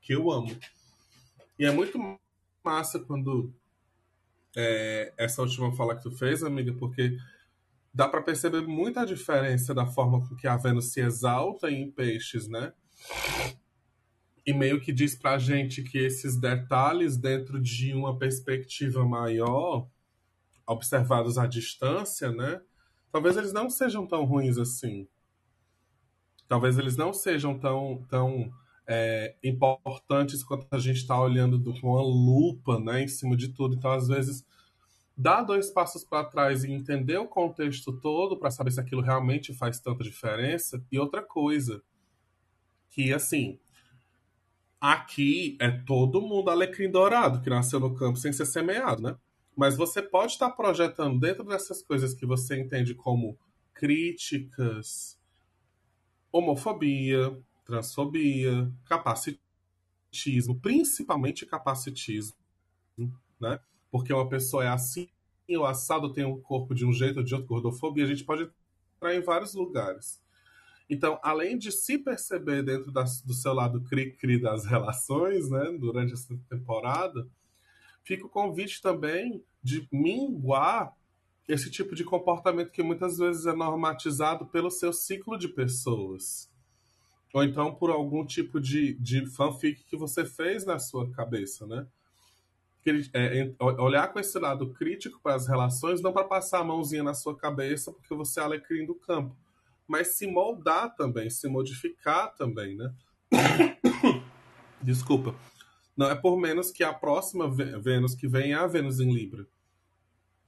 que 0.00 0.12
eu 0.14 0.30
amo. 0.30 0.56
E 1.58 1.64
é 1.64 1.70
muito 1.70 1.98
massa 2.64 2.98
quando 2.98 3.52
é, 4.56 5.12
essa 5.16 5.42
última 5.42 5.72
fala 5.76 5.94
que 5.94 6.02
tu 6.02 6.10
fez, 6.10 6.42
amiga, 6.42 6.72
porque 6.72 7.16
dá 7.94 8.08
para 8.08 8.22
perceber 8.22 8.62
muita 8.62 9.06
diferença 9.06 9.72
da 9.72 9.86
forma 9.86 10.26
com 10.26 10.34
que 10.34 10.46
a 10.46 10.56
Vênus 10.56 10.92
se 10.92 11.00
exalta 11.00 11.70
em 11.70 11.90
peixes, 11.90 12.48
né? 12.48 12.72
E 14.44 14.52
meio 14.52 14.80
que 14.80 14.92
diz 14.92 15.14
pra 15.14 15.38
gente 15.38 15.82
que 15.82 15.98
esses 15.98 16.36
detalhes 16.36 17.16
dentro 17.16 17.60
de 17.60 17.92
uma 17.94 18.18
perspectiva 18.18 19.04
maior 19.04 19.88
observados 20.66 21.38
à 21.38 21.46
distância, 21.46 22.32
né? 22.32 22.60
Talvez 23.12 23.36
eles 23.36 23.52
não 23.52 23.70
sejam 23.70 24.06
tão 24.06 24.24
ruins 24.24 24.58
assim. 24.58 25.08
Talvez 26.48 26.78
eles 26.78 26.96
não 26.96 27.12
sejam 27.12 27.58
tão, 27.58 28.04
tão 28.08 28.52
é, 28.86 29.34
importantes 29.42 30.44
quanto 30.44 30.66
a 30.70 30.78
gente 30.78 30.98
está 30.98 31.20
olhando 31.20 31.60
com 31.80 31.88
uma 31.88 32.02
lupa, 32.02 32.78
né, 32.78 33.02
em 33.02 33.08
cima 33.08 33.36
de 33.36 33.48
tudo. 33.48 33.74
Então, 33.74 33.90
às 33.90 34.06
vezes, 34.06 34.46
dar 35.16 35.42
dois 35.42 35.70
passos 35.70 36.04
para 36.04 36.24
trás 36.24 36.62
e 36.62 36.70
entender 36.70 37.18
o 37.18 37.26
contexto 37.26 37.92
todo 38.00 38.36
para 38.36 38.50
saber 38.50 38.70
se 38.70 38.80
aquilo 38.80 39.02
realmente 39.02 39.54
faz 39.54 39.80
tanta 39.80 40.04
diferença. 40.04 40.84
E 40.92 40.98
outra 40.98 41.22
coisa, 41.22 41.82
que 42.90 43.12
assim, 43.12 43.58
aqui 44.80 45.56
é 45.60 45.70
todo 45.70 46.20
mundo 46.20 46.50
alecrim 46.50 46.90
dourado 46.90 47.40
que 47.40 47.50
nasceu 47.50 47.80
no 47.80 47.94
campo 47.94 48.18
sem 48.18 48.32
ser 48.32 48.46
semeado, 48.46 49.02
né? 49.02 49.16
Mas 49.56 49.76
você 49.76 50.02
pode 50.02 50.32
estar 50.32 50.50
projetando 50.50 51.18
dentro 51.18 51.42
dessas 51.42 51.82
coisas 51.82 52.12
que 52.12 52.26
você 52.26 52.60
entende 52.60 52.94
como 52.94 53.38
críticas, 53.72 55.18
homofobia, 56.30 57.36
transfobia, 57.64 58.70
capacitismo, 58.84 60.60
principalmente 60.60 61.46
capacitismo, 61.46 62.36
né? 63.40 63.58
Porque 63.90 64.12
uma 64.12 64.28
pessoa 64.28 64.64
é 64.64 64.68
assim, 64.68 65.08
o 65.48 65.64
assado 65.64 66.12
tem 66.12 66.24
um 66.24 66.40
corpo 66.40 66.74
de 66.74 66.84
um 66.84 66.92
jeito 66.92 67.18
ou 67.18 67.24
de 67.24 67.34
outro, 67.34 67.48
gordofobia, 67.48 68.04
a 68.04 68.08
gente 68.08 68.24
pode 68.24 68.50
entrar 68.96 69.14
em 69.14 69.20
vários 69.20 69.54
lugares. 69.54 70.20
Então, 70.88 71.18
além 71.22 71.58
de 71.58 71.72
se 71.72 71.98
perceber 71.98 72.62
dentro 72.62 72.92
das, 72.92 73.20
do 73.22 73.34
seu 73.34 73.52
lado 73.52 73.80
cri-cri 73.82 74.40
das 74.40 74.64
relações, 74.64 75.48
né, 75.50 75.76
durante 75.78 76.12
essa 76.12 76.38
temporada, 76.48 77.26
fica 78.06 78.24
o 78.24 78.30
convite 78.30 78.80
também 78.80 79.44
de 79.62 79.86
minguar 79.92 80.94
esse 81.48 81.68
tipo 81.70 81.94
de 81.94 82.04
comportamento 82.04 82.70
que 82.70 82.82
muitas 82.82 83.18
vezes 83.18 83.46
é 83.46 83.52
normatizado 83.52 84.46
pelo 84.46 84.70
seu 84.70 84.92
ciclo 84.92 85.36
de 85.36 85.48
pessoas. 85.48 86.48
Ou 87.34 87.42
então 87.42 87.74
por 87.74 87.90
algum 87.90 88.24
tipo 88.24 88.60
de, 88.60 88.94
de 88.94 89.26
fanfic 89.26 89.84
que 89.84 89.96
você 89.96 90.24
fez 90.24 90.64
na 90.64 90.78
sua 90.78 91.10
cabeça, 91.10 91.66
né? 91.66 91.86
É, 93.12 93.52
olhar 93.58 94.12
com 94.12 94.20
esse 94.20 94.38
lado 94.38 94.72
crítico 94.72 95.20
para 95.20 95.34
as 95.34 95.48
relações, 95.48 96.00
não 96.00 96.12
para 96.12 96.22
passar 96.22 96.60
a 96.60 96.64
mãozinha 96.64 97.02
na 97.02 97.14
sua 97.14 97.36
cabeça 97.36 97.90
porque 97.90 98.14
você 98.14 98.38
é 98.38 98.44
alecrim 98.44 98.86
do 98.86 98.94
campo, 98.94 99.36
mas 99.88 100.16
se 100.16 100.24
moldar 100.24 100.94
também, 100.94 101.28
se 101.28 101.48
modificar 101.48 102.32
também, 102.36 102.76
né? 102.76 102.94
Desculpa 104.80 105.34
Não 105.96 106.10
é 106.10 106.14
por 106.14 106.36
menos 106.38 106.70
que 106.70 106.84
a 106.84 106.92
próxima 106.92 107.50
Vênus 107.50 108.14
que 108.14 108.28
vem 108.28 108.52
é 108.52 108.56
a 108.56 108.66
Vênus 108.66 109.00
em 109.00 109.12
Libra, 109.12 109.46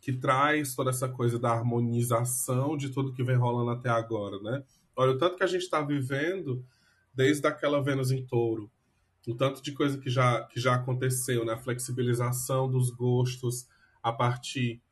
que 0.00 0.12
traz 0.12 0.74
toda 0.74 0.90
essa 0.90 1.08
coisa 1.08 1.38
da 1.38 1.50
harmonização 1.50 2.76
de 2.76 2.90
tudo 2.90 3.12
que 3.12 3.24
vem 3.24 3.36
rolando 3.36 3.70
até 3.70 3.88
agora, 3.88 4.38
né? 4.40 4.62
Olha, 4.94 5.12
o 5.12 5.18
tanto 5.18 5.36
que 5.36 5.44
a 5.44 5.46
gente 5.46 5.62
está 5.62 5.80
vivendo 5.80 6.64
desde 7.14 7.46
aquela 7.46 7.82
Vênus 7.82 8.10
em 8.10 8.24
Touro, 8.26 8.70
o 9.26 9.34
tanto 9.34 9.62
de 9.62 9.72
coisa 9.72 9.98
que 9.98 10.10
já, 10.10 10.42
que 10.44 10.60
já 10.60 10.74
aconteceu, 10.74 11.44
né? 11.44 11.54
A 11.54 11.58
flexibilização 11.58 12.70
dos 12.70 12.90
gostos 12.90 13.66
a 14.02 14.12
partir 14.12 14.82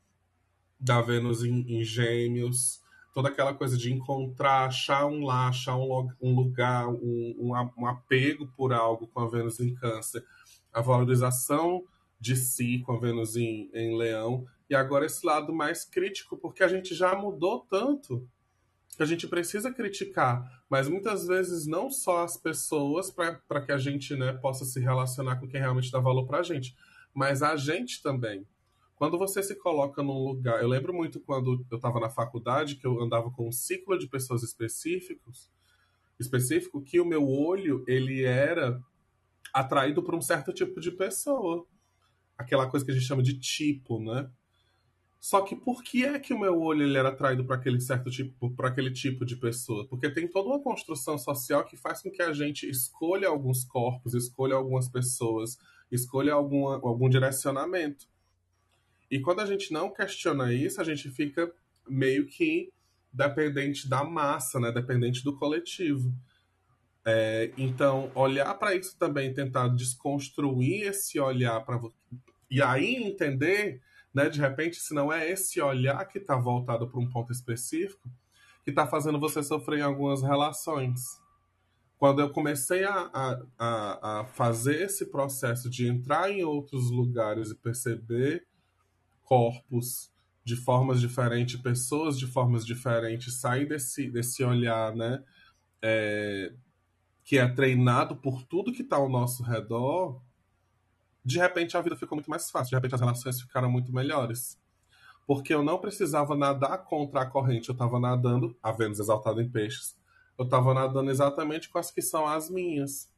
da 0.78 1.00
Vênus 1.00 1.44
em, 1.44 1.60
em 1.68 1.84
Gêmeos, 1.84 2.80
toda 3.16 3.28
aquela 3.30 3.54
coisa 3.54 3.78
de 3.78 3.90
encontrar, 3.90 4.66
achar 4.66 5.06
um 5.06 5.24
lá, 5.24 5.48
achar 5.48 5.74
um, 5.76 6.10
um 6.20 6.34
lugar, 6.34 6.86
um, 6.86 7.54
um, 7.78 7.86
apego 7.86 8.46
por 8.54 8.74
algo 8.74 9.06
com 9.06 9.20
a 9.20 9.28
Vênus 9.28 9.58
em 9.58 9.74
Câncer, 9.74 10.22
a 10.76 10.82
valorização 10.82 11.82
de 12.20 12.36
si 12.36 12.82
com 12.84 12.92
a 12.92 13.00
Vênus 13.00 13.34
em, 13.34 13.70
em 13.72 13.96
Leão, 13.96 14.46
e 14.68 14.74
agora 14.74 15.06
esse 15.06 15.24
lado 15.24 15.50
mais 15.50 15.86
crítico, 15.86 16.36
porque 16.36 16.62
a 16.62 16.68
gente 16.68 16.94
já 16.94 17.14
mudou 17.14 17.60
tanto 17.60 18.28
que 18.94 19.02
a 19.02 19.06
gente 19.06 19.26
precisa 19.26 19.72
criticar, 19.72 20.62
mas 20.68 20.86
muitas 20.86 21.26
vezes 21.26 21.66
não 21.66 21.88
só 21.90 22.24
as 22.24 22.36
pessoas 22.36 23.10
para 23.10 23.60
que 23.64 23.72
a 23.72 23.78
gente 23.78 24.14
né, 24.16 24.34
possa 24.34 24.66
se 24.66 24.78
relacionar 24.78 25.36
com 25.36 25.48
quem 25.48 25.60
realmente 25.60 25.90
dá 25.90 25.98
valor 25.98 26.26
para 26.26 26.40
a 26.40 26.42
gente, 26.42 26.76
mas 27.14 27.42
a 27.42 27.56
gente 27.56 28.02
também. 28.02 28.46
Quando 28.96 29.16
você 29.16 29.42
se 29.42 29.54
coloca 29.54 30.02
num 30.02 30.24
lugar, 30.24 30.60
eu 30.60 30.68
lembro 30.68 30.92
muito 30.92 31.20
quando 31.20 31.64
eu 31.70 31.76
estava 31.76 31.98
na 32.00 32.10
faculdade 32.10 32.76
que 32.76 32.86
eu 32.86 33.00
andava 33.00 33.30
com 33.30 33.48
um 33.48 33.52
ciclo 33.52 33.98
de 33.98 34.08
pessoas 34.08 34.42
específicos, 34.42 35.50
específico 36.20 36.82
que 36.82 37.00
o 37.00 37.04
meu 37.04 37.26
olho 37.26 37.82
ele 37.86 38.24
era 38.24 38.82
atraído 39.56 40.02
por 40.02 40.14
um 40.14 40.20
certo 40.20 40.52
tipo 40.52 40.78
de 40.78 40.90
pessoa, 40.90 41.66
aquela 42.36 42.68
coisa 42.68 42.84
que 42.84 42.90
a 42.90 42.94
gente 42.94 43.06
chama 43.06 43.22
de 43.22 43.38
tipo, 43.38 43.98
né? 43.98 44.30
Só 45.18 45.40
que 45.40 45.56
por 45.56 45.82
que 45.82 46.04
é 46.04 46.18
que 46.18 46.34
o 46.34 46.38
meu 46.38 46.60
olho 46.60 46.82
ele 46.82 46.98
era 46.98 47.08
atraído 47.08 47.42
para 47.42 47.56
aquele 47.56 47.80
certo 47.80 48.10
tipo, 48.10 48.50
para 48.50 48.68
aquele 48.68 48.90
tipo 48.90 49.24
de 49.24 49.34
pessoa? 49.34 49.88
Porque 49.88 50.10
tem 50.10 50.28
toda 50.28 50.50
uma 50.50 50.62
construção 50.62 51.16
social 51.16 51.64
que 51.64 51.74
faz 51.74 52.02
com 52.02 52.10
que 52.10 52.20
a 52.20 52.34
gente 52.34 52.68
escolha 52.68 53.28
alguns 53.28 53.64
corpos, 53.64 54.12
escolha 54.12 54.54
algumas 54.54 54.90
pessoas, 54.90 55.56
escolha 55.90 56.34
alguma, 56.34 56.74
algum 56.74 57.08
direcionamento. 57.08 58.06
E 59.10 59.18
quando 59.20 59.40
a 59.40 59.46
gente 59.46 59.72
não 59.72 59.90
questiona 59.90 60.52
isso, 60.52 60.82
a 60.82 60.84
gente 60.84 61.10
fica 61.10 61.50
meio 61.88 62.26
que 62.26 62.70
dependente 63.10 63.88
da 63.88 64.04
massa, 64.04 64.60
né? 64.60 64.70
Dependente 64.70 65.24
do 65.24 65.34
coletivo. 65.34 66.12
É, 67.06 67.52
então, 67.56 68.10
olhar 68.14 68.52
para 68.54 68.74
isso 68.74 68.98
também, 68.98 69.32
tentar 69.32 69.68
desconstruir 69.68 70.88
esse 70.88 71.20
olhar 71.20 71.60
para 71.64 71.80
e 72.50 72.60
aí 72.60 72.96
entender 72.96 73.80
né? 74.16 74.30
De 74.30 74.40
repente, 74.40 74.76
se 74.76 74.94
não 74.94 75.12
é 75.12 75.30
esse 75.30 75.60
olhar 75.60 76.02
que 76.06 76.16
está 76.16 76.36
voltado 76.36 76.88
para 76.88 76.98
um 76.98 77.06
ponto 77.06 77.30
específico, 77.30 78.10
que 78.64 78.70
está 78.70 78.86
fazendo 78.86 79.20
você 79.20 79.42
sofrer 79.42 79.80
em 79.80 79.82
algumas 79.82 80.22
relações. 80.22 81.20
Quando 81.98 82.22
eu 82.22 82.30
comecei 82.30 82.82
a, 82.84 83.10
a, 83.58 84.20
a 84.20 84.24
fazer 84.24 84.80
esse 84.80 85.10
processo 85.10 85.68
de 85.68 85.86
entrar 85.86 86.30
em 86.30 86.42
outros 86.42 86.90
lugares 86.90 87.50
e 87.50 87.54
perceber 87.54 88.46
corpos 89.22 90.10
de 90.42 90.56
formas 90.56 90.98
diferentes, 90.98 91.60
pessoas 91.60 92.18
de 92.18 92.26
formas 92.26 92.64
diferentes, 92.64 93.38
sair 93.38 93.66
desse, 93.66 94.10
desse 94.10 94.42
olhar, 94.42 94.96
né? 94.96 95.22
É, 95.82 96.54
que 97.26 97.36
é 97.38 97.48
treinado 97.48 98.14
por 98.14 98.44
tudo 98.44 98.72
que 98.72 98.82
está 98.82 98.94
ao 98.94 99.08
nosso 99.08 99.42
redor, 99.42 100.22
de 101.24 101.40
repente 101.40 101.76
a 101.76 101.80
vida 101.80 101.96
ficou 101.96 102.14
muito 102.14 102.30
mais 102.30 102.48
fácil, 102.48 102.70
de 102.70 102.76
repente 102.76 102.94
as 102.94 103.00
relações 103.00 103.40
ficaram 103.40 103.68
muito 103.68 103.92
melhores. 103.92 104.56
Porque 105.26 105.52
eu 105.52 105.60
não 105.60 105.80
precisava 105.80 106.36
nadar 106.36 106.84
contra 106.84 107.22
a 107.22 107.26
corrente, 107.26 107.68
eu 107.68 107.72
estava 107.72 107.98
nadando, 107.98 108.56
a 108.62 108.70
Vênus 108.70 109.00
exaltada 109.00 109.42
em 109.42 109.50
peixes, 109.50 109.98
eu 110.38 110.44
estava 110.44 110.72
nadando 110.72 111.10
exatamente 111.10 111.68
com 111.68 111.80
as 111.80 111.90
que 111.90 112.00
são 112.00 112.28
as 112.28 112.48
minhas. 112.48 113.10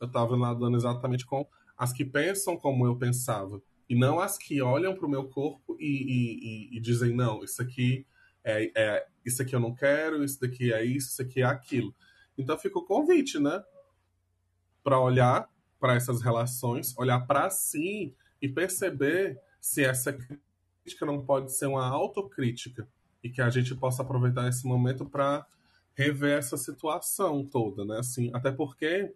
Eu 0.00 0.06
estava 0.06 0.36
nadando 0.36 0.76
exatamente 0.76 1.26
com 1.26 1.44
as 1.76 1.92
que 1.92 2.04
pensam 2.04 2.56
como 2.56 2.86
eu 2.86 2.94
pensava. 2.94 3.60
E 3.88 3.96
não 3.96 4.20
as 4.20 4.38
que 4.38 4.62
olham 4.62 4.94
para 4.94 5.06
o 5.06 5.10
meu 5.10 5.28
corpo 5.28 5.76
e, 5.80 5.86
e, 5.86 6.74
e, 6.74 6.76
e, 6.76 6.80
dizem, 6.80 7.12
não, 7.12 7.42
isso 7.42 7.60
aqui 7.60 8.06
é, 8.44 8.70
é, 8.76 9.06
isso 9.24 9.42
aqui 9.42 9.56
eu 9.56 9.60
não 9.60 9.74
quero, 9.74 10.22
isso 10.22 10.40
daqui 10.40 10.72
é 10.72 10.84
isso, 10.84 11.08
isso 11.08 11.22
aqui 11.22 11.42
é 11.42 11.44
aquilo. 11.44 11.92
Então 12.36 12.58
fica 12.58 12.78
o 12.78 12.84
convite, 12.84 13.38
né? 13.38 13.62
Para 14.82 15.00
olhar 15.00 15.48
para 15.78 15.94
essas 15.94 16.22
relações, 16.22 16.96
olhar 16.96 17.20
para 17.26 17.50
si 17.50 18.14
e 18.40 18.48
perceber 18.48 19.40
se 19.60 19.84
essa 19.84 20.12
crítica 20.12 21.04
não 21.04 21.24
pode 21.24 21.52
ser 21.52 21.66
uma 21.66 21.86
autocrítica 21.86 22.88
e 23.22 23.30
que 23.30 23.42
a 23.42 23.50
gente 23.50 23.74
possa 23.74 24.02
aproveitar 24.02 24.48
esse 24.48 24.66
momento 24.66 25.04
para 25.04 25.46
rever 25.94 26.38
essa 26.38 26.56
situação 26.56 27.44
toda, 27.44 27.84
né? 27.84 27.98
Assim, 27.98 28.30
até 28.34 28.52
porque 28.52 29.14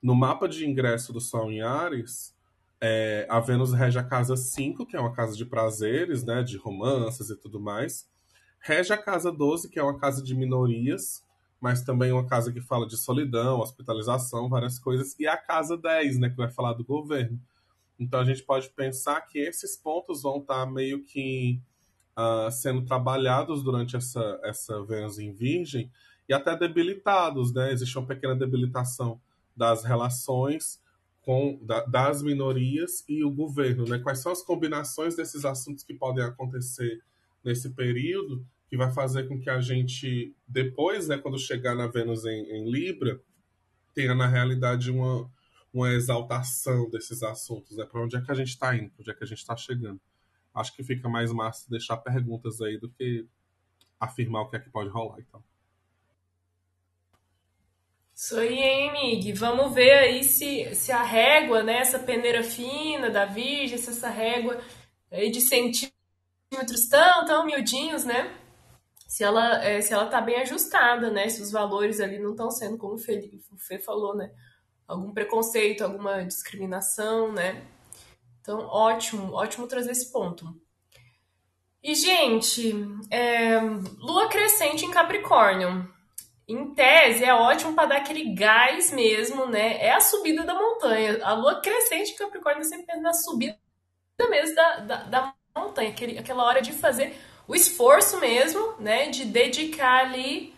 no 0.00 0.14
mapa 0.14 0.48
de 0.48 0.66
ingresso 0.66 1.12
do 1.12 1.20
Sol 1.20 1.50
em 1.50 1.60
Ares, 1.60 2.36
é, 2.80 3.26
a 3.28 3.40
Vênus 3.40 3.72
rege 3.72 3.98
a 3.98 4.04
casa 4.04 4.36
5, 4.36 4.86
que 4.86 4.96
é 4.96 5.00
uma 5.00 5.12
casa 5.12 5.36
de 5.36 5.44
prazeres, 5.44 6.22
né, 6.22 6.42
de 6.42 6.56
romances 6.56 7.30
e 7.30 7.36
tudo 7.36 7.60
mais. 7.60 8.08
Rege 8.60 8.92
a 8.92 8.98
casa 8.98 9.32
12, 9.32 9.68
que 9.68 9.78
é 9.78 9.82
uma 9.82 9.98
casa 9.98 10.22
de 10.22 10.34
minorias, 10.34 11.24
mas 11.60 11.82
também 11.82 12.12
uma 12.12 12.26
casa 12.26 12.52
que 12.52 12.60
fala 12.60 12.86
de 12.86 12.96
solidão, 12.96 13.60
hospitalização, 13.60 14.48
várias 14.48 14.78
coisas, 14.78 15.14
e 15.18 15.26
a 15.26 15.36
casa 15.36 15.76
10, 15.76 16.18
né, 16.18 16.30
que 16.30 16.36
vai 16.36 16.50
falar 16.50 16.72
do 16.74 16.84
governo. 16.84 17.40
Então 17.98 18.20
a 18.20 18.24
gente 18.24 18.42
pode 18.42 18.70
pensar 18.70 19.20
que 19.22 19.38
esses 19.38 19.76
pontos 19.76 20.22
vão 20.22 20.38
estar 20.38 20.64
meio 20.66 21.02
que 21.04 21.60
uh, 22.16 22.50
sendo 22.50 22.82
trabalhados 22.82 23.62
durante 23.62 23.96
essa, 23.96 24.40
essa 24.44 24.82
Vênus 24.84 25.18
em 25.18 25.32
Virgem 25.32 25.90
e 26.28 26.32
até 26.32 26.56
debilitados, 26.56 27.52
né? 27.52 27.72
Existe 27.72 27.98
uma 27.98 28.06
pequena 28.06 28.36
debilitação 28.36 29.20
das 29.56 29.84
relações 29.84 30.80
com 31.22 31.58
da, 31.60 31.84
das 31.84 32.22
minorias 32.22 33.04
e 33.08 33.24
o 33.24 33.30
governo, 33.30 33.84
né? 33.84 33.98
Quais 33.98 34.20
são 34.20 34.30
as 34.30 34.42
combinações 34.42 35.16
desses 35.16 35.44
assuntos 35.44 35.82
que 35.82 35.94
podem 35.94 36.22
acontecer 36.22 37.02
nesse 37.42 37.70
período 37.70 38.46
que 38.68 38.76
vai 38.76 38.92
fazer 38.92 39.26
com 39.28 39.40
que 39.40 39.48
a 39.48 39.60
gente, 39.60 40.34
depois, 40.46 41.08
né, 41.08 41.16
quando 41.16 41.38
chegar 41.38 41.74
na 41.74 41.86
Vênus 41.86 42.24
em, 42.24 42.44
em 42.50 42.70
Libra, 42.70 43.20
tenha 43.94 44.14
na 44.14 44.26
realidade 44.26 44.90
uma, 44.90 45.30
uma 45.72 45.90
exaltação 45.92 46.88
desses 46.90 47.22
assuntos, 47.22 47.76
né? 47.76 47.84
Para 47.84 48.02
onde 48.02 48.16
é 48.16 48.20
que 48.20 48.30
a 48.30 48.34
gente 48.34 48.48
está 48.48 48.76
indo, 48.76 48.90
para 48.90 49.00
onde 49.00 49.10
é 49.10 49.14
que 49.14 49.24
a 49.24 49.26
gente 49.26 49.38
está 49.38 49.56
chegando. 49.56 50.00
Acho 50.54 50.74
que 50.74 50.84
fica 50.84 51.08
mais 51.08 51.32
massa 51.32 51.70
deixar 51.70 51.96
perguntas 51.96 52.60
aí 52.60 52.78
do 52.78 52.88
que 52.90 53.26
afirmar 53.98 54.42
o 54.42 54.48
que 54.48 54.56
é 54.56 54.60
que 54.60 54.70
pode 54.70 54.90
rolar 54.90 55.18
e 55.18 55.22
então. 55.22 55.40
tal. 55.40 55.48
Isso 58.14 58.36
aí, 58.36 58.58
hein, 58.58 58.92
Mig? 58.92 59.32
Vamos 59.32 59.72
ver 59.72 59.92
aí 59.92 60.24
se, 60.24 60.74
se 60.74 60.90
a 60.90 61.04
régua, 61.04 61.62
né, 61.62 61.78
essa 61.78 62.00
peneira 62.00 62.42
fina 62.42 63.08
da 63.10 63.24
Virgem, 63.24 63.78
se 63.78 63.90
essa 63.90 64.10
régua 64.10 64.60
aí 65.10 65.30
de 65.30 65.40
centímetros 65.40 66.88
tão, 66.90 67.24
tão 67.24 67.46
miudinhos, 67.46 68.04
né? 68.04 68.36
Se 69.08 69.24
ela 69.24 69.64
é, 69.64 69.80
se 69.80 69.94
ela 69.94 70.06
tá 70.06 70.20
bem 70.20 70.36
ajustada, 70.42 71.10
né? 71.10 71.30
Se 71.30 71.40
os 71.40 71.50
valores 71.50 71.98
ali 71.98 72.18
não 72.18 72.32
estão 72.32 72.50
sendo 72.50 72.76
como 72.76 72.94
o 72.94 72.98
Fê, 72.98 73.30
o 73.50 73.56
Fê 73.56 73.78
falou, 73.78 74.14
né? 74.14 74.30
Algum 74.86 75.14
preconceito, 75.14 75.82
alguma 75.82 76.22
discriminação, 76.26 77.32
né? 77.32 77.66
Então, 78.42 78.58
ótimo, 78.60 79.32
ótimo 79.32 79.66
trazer 79.66 79.92
esse 79.92 80.12
ponto. 80.12 80.44
E, 81.82 81.94
gente, 81.94 82.74
é, 83.10 83.58
lua 83.98 84.28
crescente 84.28 84.84
em 84.84 84.90
Capricórnio. 84.90 85.88
Em 86.46 86.74
tese, 86.74 87.24
é 87.24 87.34
ótimo 87.34 87.74
para 87.74 87.88
dar 87.88 87.96
aquele 87.98 88.34
gás 88.34 88.92
mesmo, 88.92 89.46
né? 89.46 89.82
É 89.82 89.92
a 89.92 90.00
subida 90.00 90.44
da 90.44 90.54
montanha. 90.54 91.24
A 91.24 91.32
lua 91.32 91.60
crescente 91.62 92.12
em 92.12 92.16
Capricórnio 92.16 92.60
é 92.60 92.64
sempre 92.64 92.94
na 92.96 93.14
subida 93.14 93.58
mesmo 94.28 94.54
da, 94.54 94.80
da, 94.80 94.96
da 95.04 95.34
montanha, 95.56 95.90
aquele, 95.90 96.18
aquela 96.18 96.44
hora 96.44 96.60
de 96.60 96.72
fazer 96.72 97.16
o 97.48 97.54
esforço 97.54 98.20
mesmo, 98.20 98.74
né, 98.78 99.08
de 99.08 99.24
dedicar 99.24 100.04
ali 100.04 100.54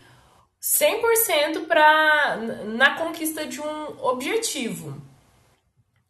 100% 0.61 1.65
para 1.65 2.37
na 2.65 2.97
conquista 2.97 3.47
de 3.47 3.61
um 3.61 4.03
objetivo. 4.03 4.89
O 4.89 5.01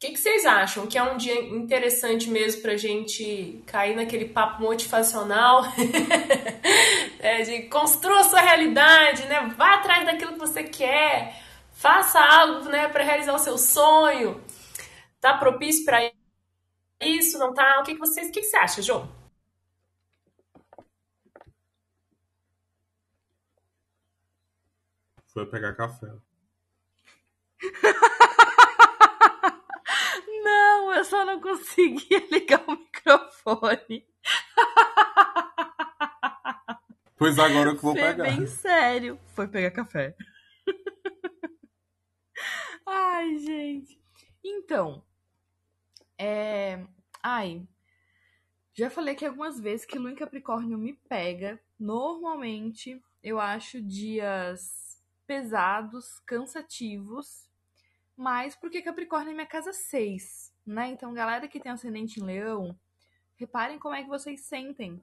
que, 0.01 0.09
que, 0.09 0.17
vocês 0.17 0.47
acham? 0.47 0.87
Que 0.87 0.97
é 0.97 1.03
um 1.03 1.15
dia 1.15 1.39
interessante 1.39 2.27
mesmo 2.27 2.63
para 2.63 2.71
a 2.71 2.77
gente 2.77 3.63
cair 3.67 3.95
naquele 3.95 4.25
papo 4.25 4.63
motivacional, 4.63 5.63
é, 7.19 7.43
de 7.43 7.61
construa 7.69 8.23
sua 8.23 8.41
realidade, 8.41 9.27
né? 9.27 9.53
Vá 9.55 9.75
atrás 9.75 10.03
daquilo 10.03 10.33
que 10.33 10.39
você 10.39 10.63
quer, 10.63 11.39
faça 11.71 12.19
algo, 12.19 12.67
né, 12.67 12.87
para 12.87 13.03
realizar 13.03 13.35
o 13.35 13.39
seu 13.39 13.59
sonho. 13.59 14.43
Tá 15.19 15.37
propício 15.37 15.85
para 15.85 16.11
isso? 16.99 17.37
Não 17.37 17.53
tá? 17.53 17.79
O 17.79 17.83
que, 17.83 17.93
que 17.93 17.99
vocês, 17.99 18.29
o 18.29 18.31
que, 18.31 18.41
que 18.41 18.47
você 18.47 18.57
acha, 18.57 18.81
João? 18.81 19.20
Foi 25.33 25.45
pegar 25.45 25.75
café. 25.75 26.07
conseguia 31.41 32.25
ligar 32.31 32.63
o 32.67 32.71
microfone. 32.71 34.07
Pois 37.17 37.37
agora 37.37 37.75
que 37.75 37.83
vou 37.83 37.93
Fê, 37.93 38.01
pegar. 38.01 38.23
bem 38.23 38.47
sério. 38.47 39.19
Foi 39.35 39.47
pegar 39.47 39.69
café. 39.69 40.15
Ai, 42.83 43.37
gente. 43.37 44.01
Então, 44.43 45.05
é... 46.17 46.83
Ai, 47.21 47.61
já 48.73 48.89
falei 48.89 49.13
aqui 49.13 49.23
algumas 49.23 49.59
vezes 49.59 49.85
que 49.85 49.99
Lua 49.99 50.09
em 50.09 50.15
Capricórnio 50.15 50.79
me 50.79 50.93
pega. 50.93 51.61
Normalmente, 51.79 52.99
eu 53.21 53.39
acho 53.39 53.79
dias 53.79 54.80
pesados, 55.31 56.19
cansativos, 56.25 57.49
mas 58.17 58.53
porque 58.53 58.81
Capricórnio 58.81 59.31
é 59.31 59.33
minha 59.33 59.45
casa 59.45 59.71
6, 59.71 60.53
né? 60.65 60.89
Então, 60.89 61.13
galera 61.13 61.47
que 61.47 61.57
tem 61.57 61.71
ascendente 61.71 62.19
em 62.19 62.23
Leão, 62.25 62.77
reparem 63.37 63.79
como 63.79 63.95
é 63.95 64.03
que 64.03 64.09
vocês 64.09 64.41
sentem 64.41 65.01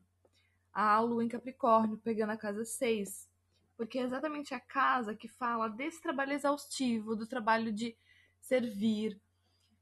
a 0.71 1.01
Lua 1.01 1.25
em 1.25 1.29
Capricórnio 1.29 1.97
pegando 1.97 2.33
a 2.33 2.37
casa 2.37 2.63
6. 2.63 3.27
Porque 3.75 3.99
é 3.99 4.03
exatamente 4.03 4.53
a 4.53 4.61
casa 4.61 5.15
que 5.15 5.29
fala 5.29 5.67
desse 5.67 6.03
trabalho 6.03 6.35
exaustivo, 6.35 7.17
do 7.17 7.27
trabalho 7.27 7.73
de 7.73 7.97
servir, 8.39 9.19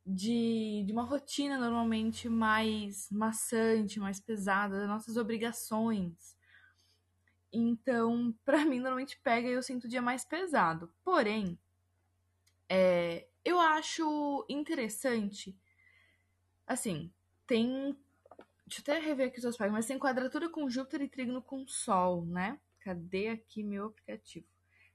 de, 0.06 0.84
de 0.86 0.92
uma 0.92 1.02
rotina 1.02 1.58
normalmente 1.58 2.28
mais 2.28 3.10
maçante, 3.10 3.98
mais 3.98 4.20
pesada, 4.20 4.78
das 4.78 4.88
nossas 4.88 5.16
obrigações. 5.16 6.36
Então, 7.52 8.34
pra 8.44 8.64
mim, 8.64 8.80
normalmente 8.80 9.18
pega 9.22 9.48
e 9.48 9.52
eu 9.52 9.62
sinto 9.62 9.84
o 9.84 9.88
dia 9.88 10.02
mais 10.02 10.24
pesado. 10.24 10.92
Porém, 11.04 11.58
é, 12.68 13.26
eu 13.44 13.60
acho 13.60 14.44
interessante. 14.48 15.56
Assim, 16.66 17.12
tem. 17.46 17.96
Deixa 18.66 18.80
eu 18.80 18.94
até 18.94 18.98
rever 18.98 19.28
aqui 19.28 19.46
os 19.46 19.56
pais, 19.56 19.70
mas 19.70 19.86
tem 19.86 19.98
quadratura 19.98 20.48
com 20.48 20.68
Júpiter 20.68 21.02
e 21.02 21.08
trígono 21.08 21.40
com 21.40 21.66
Sol, 21.68 22.26
né? 22.26 22.58
Cadê 22.80 23.28
aqui 23.28 23.62
meu 23.62 23.86
aplicativo? 23.86 24.46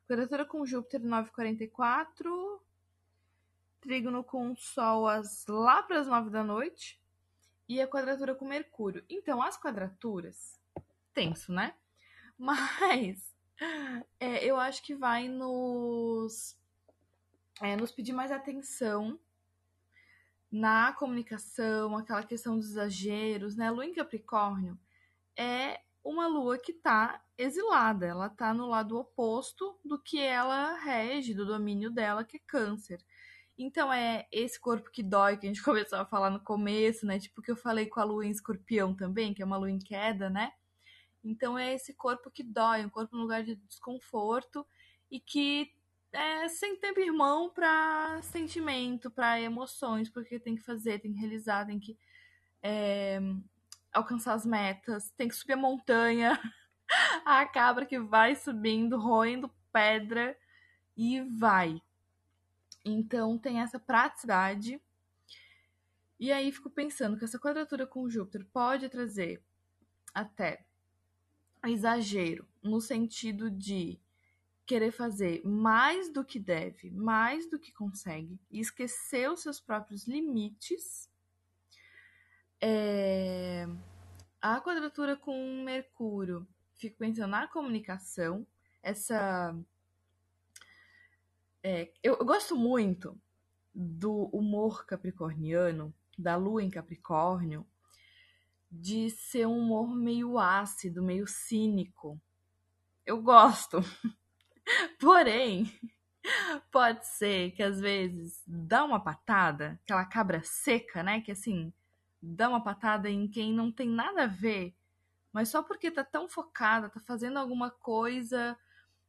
Quadratura 0.07 0.45
com 0.45 0.65
Júpiter 0.65 1.01
944. 1.01 2.61
Trígono 3.79 4.23
com 4.23 4.53
Sol 4.57 5.07
às, 5.07 5.45
lá 5.47 5.81
para 5.83 6.01
as 6.01 6.07
9 6.07 6.29
da 6.29 6.43
noite. 6.43 7.01
E 7.69 7.81
a 7.81 7.87
quadratura 7.87 8.35
com 8.35 8.45
Mercúrio. 8.45 9.05
Então, 9.09 9.41
as 9.41 9.57
quadraturas. 9.57 10.59
Tenso, 11.13 11.53
né? 11.53 11.73
Mas 12.41 13.31
é, 14.19 14.43
eu 14.43 14.59
acho 14.59 14.81
que 14.81 14.95
vai 14.95 15.27
nos, 15.27 16.57
é, 17.61 17.75
nos 17.75 17.91
pedir 17.91 18.13
mais 18.13 18.31
atenção 18.31 19.19
na 20.51 20.91
comunicação, 20.91 21.95
aquela 21.95 22.23
questão 22.23 22.57
dos 22.57 22.71
exageros, 22.71 23.55
né? 23.55 23.67
A 23.67 23.71
lua 23.71 23.85
em 23.85 23.93
Capricórnio 23.93 24.75
é 25.37 25.81
uma 26.03 26.25
lua 26.25 26.57
que 26.57 26.73
tá 26.73 27.23
exilada, 27.37 28.07
ela 28.07 28.27
tá 28.27 28.55
no 28.55 28.65
lado 28.65 28.97
oposto 28.97 29.79
do 29.85 30.01
que 30.01 30.19
ela 30.19 30.75
rege, 30.79 31.35
do 31.35 31.45
domínio 31.45 31.91
dela, 31.91 32.23
que 32.23 32.37
é 32.37 32.41
câncer. 32.47 33.05
Então 33.55 33.93
é 33.93 34.27
esse 34.31 34.59
corpo 34.59 34.89
que 34.89 35.03
dói 35.03 35.37
que 35.37 35.45
a 35.45 35.49
gente 35.49 35.61
começou 35.63 35.99
a 35.99 36.05
falar 36.05 36.31
no 36.31 36.39
começo, 36.39 37.05
né? 37.05 37.19
Tipo 37.19 37.39
que 37.39 37.51
eu 37.51 37.55
falei 37.55 37.85
com 37.85 37.99
a 37.99 38.03
lua 38.03 38.25
em 38.25 38.31
escorpião 38.31 38.95
também, 38.95 39.31
que 39.31 39.43
é 39.43 39.45
uma 39.45 39.57
lua 39.57 39.69
em 39.69 39.77
queda, 39.77 40.27
né? 40.27 40.51
Então 41.23 41.57
é 41.57 41.73
esse 41.73 41.93
corpo 41.93 42.31
que 42.31 42.43
dói, 42.43 42.85
um 42.85 42.89
corpo 42.89 43.15
no 43.15 43.21
lugar 43.21 43.43
de 43.43 43.55
desconforto 43.55 44.65
e 45.09 45.19
que 45.19 45.71
é 46.11 46.47
sem 46.47 46.75
tempo 46.75 46.99
irmão 46.99 47.49
para 47.49 48.21
sentimento, 48.23 49.09
para 49.09 49.39
emoções, 49.39 50.09
porque 50.09 50.39
tem 50.39 50.55
que 50.55 50.63
fazer, 50.63 50.99
tem 50.99 51.13
que 51.13 51.19
realizar, 51.19 51.65
tem 51.65 51.79
que 51.79 51.97
é, 52.61 53.19
alcançar 53.93 54.33
as 54.33 54.45
metas, 54.45 55.09
tem 55.11 55.27
que 55.27 55.35
subir 55.35 55.53
a 55.53 55.57
montanha, 55.57 56.39
a 57.25 57.45
cabra 57.45 57.85
que 57.85 57.99
vai 57.99 58.35
subindo, 58.35 58.97
roendo 58.97 59.49
pedra 59.71 60.37
e 60.97 61.21
vai. 61.21 61.81
Então 62.83 63.37
tem 63.37 63.59
essa 63.61 63.79
praticidade. 63.79 64.81
E 66.19 66.31
aí 66.31 66.51
fico 66.51 66.69
pensando 66.69 67.17
que 67.17 67.25
essa 67.25 67.39
quadratura 67.39 67.87
com 67.87 68.09
Júpiter 68.09 68.45
pode 68.51 68.89
trazer 68.89 69.41
até 70.13 70.65
exagero 71.69 72.47
no 72.61 72.81
sentido 72.81 73.49
de 73.49 73.99
querer 74.65 74.91
fazer 74.91 75.41
mais 75.45 76.11
do 76.11 76.23
que 76.23 76.39
deve, 76.39 76.89
mais 76.91 77.49
do 77.49 77.59
que 77.59 77.73
consegue 77.73 78.39
e 78.49 78.59
esquecer 78.59 79.29
os 79.29 79.41
seus 79.41 79.59
próprios 79.59 80.07
limites. 80.07 81.09
É... 82.59 83.67
A 84.41 84.59
quadratura 84.61 85.15
com 85.15 85.63
Mercúrio, 85.63 86.47
fico 86.73 86.97
pensando 86.97 87.29
na 87.29 87.47
comunicação, 87.47 88.45
essa. 88.81 89.55
É, 91.63 91.91
eu, 92.01 92.17
eu 92.17 92.25
gosto 92.25 92.55
muito 92.55 93.15
do 93.73 94.23
humor 94.33 94.85
capricorniano, 94.85 95.93
da 96.17 96.35
lua 96.35 96.63
em 96.63 96.69
Capricórnio, 96.69 97.65
de 98.71 99.09
ser 99.09 99.45
um 99.45 99.59
humor 99.59 99.93
meio 99.93 100.39
ácido, 100.39 101.03
meio 101.03 101.27
cínico. 101.27 102.19
Eu 103.05 103.21
gosto. 103.21 103.79
Porém, 104.99 105.69
pode 106.71 107.05
ser 107.05 107.51
que 107.51 107.61
às 107.61 107.81
vezes 107.81 108.41
dá 108.47 108.85
uma 108.85 109.03
patada, 109.03 109.77
aquela 109.83 110.05
cabra 110.05 110.41
seca, 110.43 111.03
né? 111.03 111.19
Que 111.19 111.33
assim, 111.33 111.73
dá 112.21 112.47
uma 112.47 112.63
patada 112.63 113.09
em 113.09 113.27
quem 113.27 113.53
não 113.53 113.71
tem 113.71 113.89
nada 113.89 114.23
a 114.23 114.27
ver, 114.27 114.73
mas 115.33 115.49
só 115.49 115.61
porque 115.61 115.91
tá 115.91 116.03
tão 116.03 116.29
focada, 116.29 116.89
tá 116.89 117.01
fazendo 117.01 117.37
alguma 117.37 117.69
coisa 117.69 118.57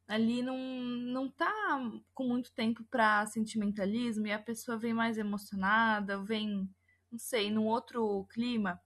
ali, 0.09 0.42
não, 0.42 0.59
não 0.59 1.31
tá 1.31 1.81
com 2.12 2.25
muito 2.25 2.53
tempo 2.53 2.83
pra 2.85 3.25
sentimentalismo 3.27 4.27
e 4.27 4.33
a 4.33 4.38
pessoa 4.38 4.77
vem 4.77 4.92
mais 4.92 5.16
emocionada, 5.18 6.18
vem, 6.18 6.68
não 7.11 7.18
sei, 7.18 7.51
num 7.51 7.66
outro 7.66 8.27
clima 8.31 8.81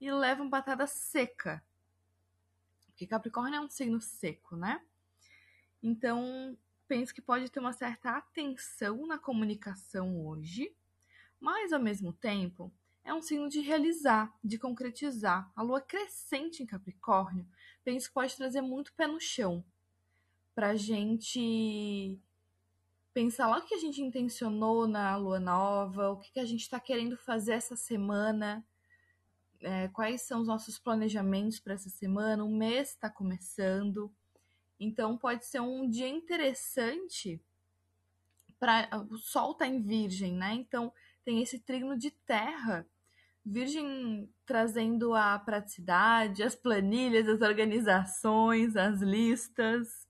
e 0.00 0.10
leva 0.10 0.42
uma 0.42 0.50
patada 0.50 0.86
seca. 0.86 1.62
Porque 2.86 3.06
Capricórnio 3.06 3.56
é 3.56 3.60
um 3.60 3.68
signo 3.68 4.00
seco, 4.00 4.56
né? 4.56 4.82
Então, 5.82 6.56
penso 6.88 7.14
que 7.14 7.20
pode 7.20 7.50
ter 7.50 7.60
uma 7.60 7.72
certa 7.72 8.16
atenção 8.16 9.06
na 9.06 9.18
comunicação 9.18 10.26
hoje, 10.26 10.74
mas 11.38 11.72
ao 11.72 11.80
mesmo 11.80 12.12
tempo 12.12 12.72
é 13.04 13.14
um 13.14 13.22
signo 13.22 13.48
de 13.48 13.60
realizar, 13.60 14.34
de 14.42 14.58
concretizar. 14.58 15.50
A 15.54 15.62
lua 15.62 15.80
crescente 15.80 16.62
em 16.62 16.66
Capricórnio, 16.66 17.46
penso 17.84 18.08
que 18.08 18.14
pode 18.14 18.36
trazer 18.36 18.60
muito 18.60 18.92
pé 18.94 19.06
no 19.06 19.20
chão 19.20 19.64
pra 20.54 20.74
gente 20.74 22.18
pensar 23.12 23.46
lá 23.46 23.58
o 23.58 23.64
que 23.64 23.74
a 23.74 23.78
gente 23.78 24.02
intencionou 24.02 24.88
na 24.88 25.16
lua 25.16 25.38
nova, 25.38 26.10
o 26.10 26.18
que 26.18 26.40
a 26.40 26.44
gente 26.44 26.62
está 26.62 26.80
querendo 26.80 27.16
fazer 27.16 27.52
essa 27.52 27.76
semana, 27.76 28.66
é, 29.60 29.88
quais 29.88 30.22
são 30.22 30.40
os 30.40 30.46
nossos 30.46 30.78
planejamentos 30.78 31.58
para 31.58 31.74
essa 31.74 31.88
semana. 31.88 32.44
O 32.44 32.50
mês 32.50 32.90
está 32.90 33.10
começando. 33.10 34.12
Então 34.78 35.16
pode 35.16 35.46
ser 35.46 35.60
um 35.60 35.88
dia 35.88 36.08
interessante 36.08 37.40
para 38.58 38.88
o 39.10 39.18
sol 39.18 39.54
tá 39.54 39.66
em 39.66 39.82
virgem, 39.82 40.34
né? 40.34 40.54
Então 40.54 40.92
tem 41.24 41.42
esse 41.42 41.58
trígono 41.58 41.96
de 41.96 42.10
terra. 42.10 42.86
Virgem 43.44 44.28
trazendo 44.44 45.14
a 45.14 45.38
praticidade, 45.38 46.42
as 46.42 46.54
planilhas, 46.54 47.28
as 47.28 47.40
organizações, 47.40 48.76
as 48.76 49.00
listas. 49.00 50.06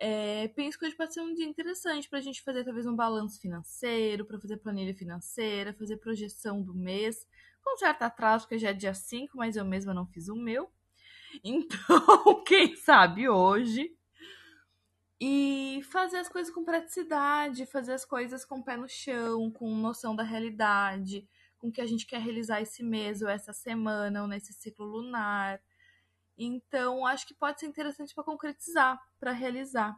É, 0.00 0.46
penso 0.48 0.78
que 0.78 0.86
hoje 0.86 0.94
pode 0.94 1.12
ser 1.12 1.20
um 1.20 1.34
dia 1.34 1.44
interessante 1.44 2.08
para 2.08 2.20
a 2.20 2.22
gente 2.22 2.42
fazer 2.42 2.64
talvez 2.64 2.86
um 2.86 2.94
balanço 2.94 3.40
financeiro, 3.40 4.24
para 4.24 4.38
fazer 4.38 4.58
planilha 4.58 4.94
financeira, 4.94 5.72
fazer 5.72 5.96
projeção 5.96 6.62
do 6.62 6.72
mês, 6.72 7.26
com 7.68 7.76
certo 7.76 8.02
atraso, 8.02 8.44
porque 8.44 8.58
já 8.58 8.70
é 8.70 8.72
dia 8.72 8.94
5, 8.94 9.36
mas 9.36 9.56
eu 9.56 9.64
mesma 9.64 9.92
não 9.92 10.06
fiz 10.06 10.28
o 10.28 10.36
meu. 10.36 10.70
Então, 11.44 12.42
quem 12.46 12.74
sabe 12.74 13.28
hoje. 13.28 13.94
E 15.20 15.82
fazer 15.92 16.16
as 16.16 16.28
coisas 16.28 16.52
com 16.52 16.64
praticidade, 16.64 17.66
fazer 17.66 17.92
as 17.92 18.04
coisas 18.04 18.46
com 18.46 18.60
o 18.60 18.64
pé 18.64 18.78
no 18.78 18.88
chão, 18.88 19.50
com 19.50 19.68
noção 19.74 20.16
da 20.16 20.22
realidade, 20.22 21.28
com 21.58 21.68
o 21.68 21.72
que 21.72 21.82
a 21.82 21.86
gente 21.86 22.06
quer 22.06 22.20
realizar 22.20 22.62
esse 22.62 22.82
mês, 22.82 23.20
ou 23.20 23.28
essa 23.28 23.52
semana, 23.52 24.22
ou 24.22 24.26
nesse 24.26 24.54
ciclo 24.54 24.86
lunar. 24.86 25.60
Então, 26.36 27.04
acho 27.04 27.26
que 27.26 27.34
pode 27.34 27.60
ser 27.60 27.66
interessante 27.66 28.14
para 28.14 28.24
concretizar, 28.24 28.98
para 29.20 29.32
realizar. 29.32 29.94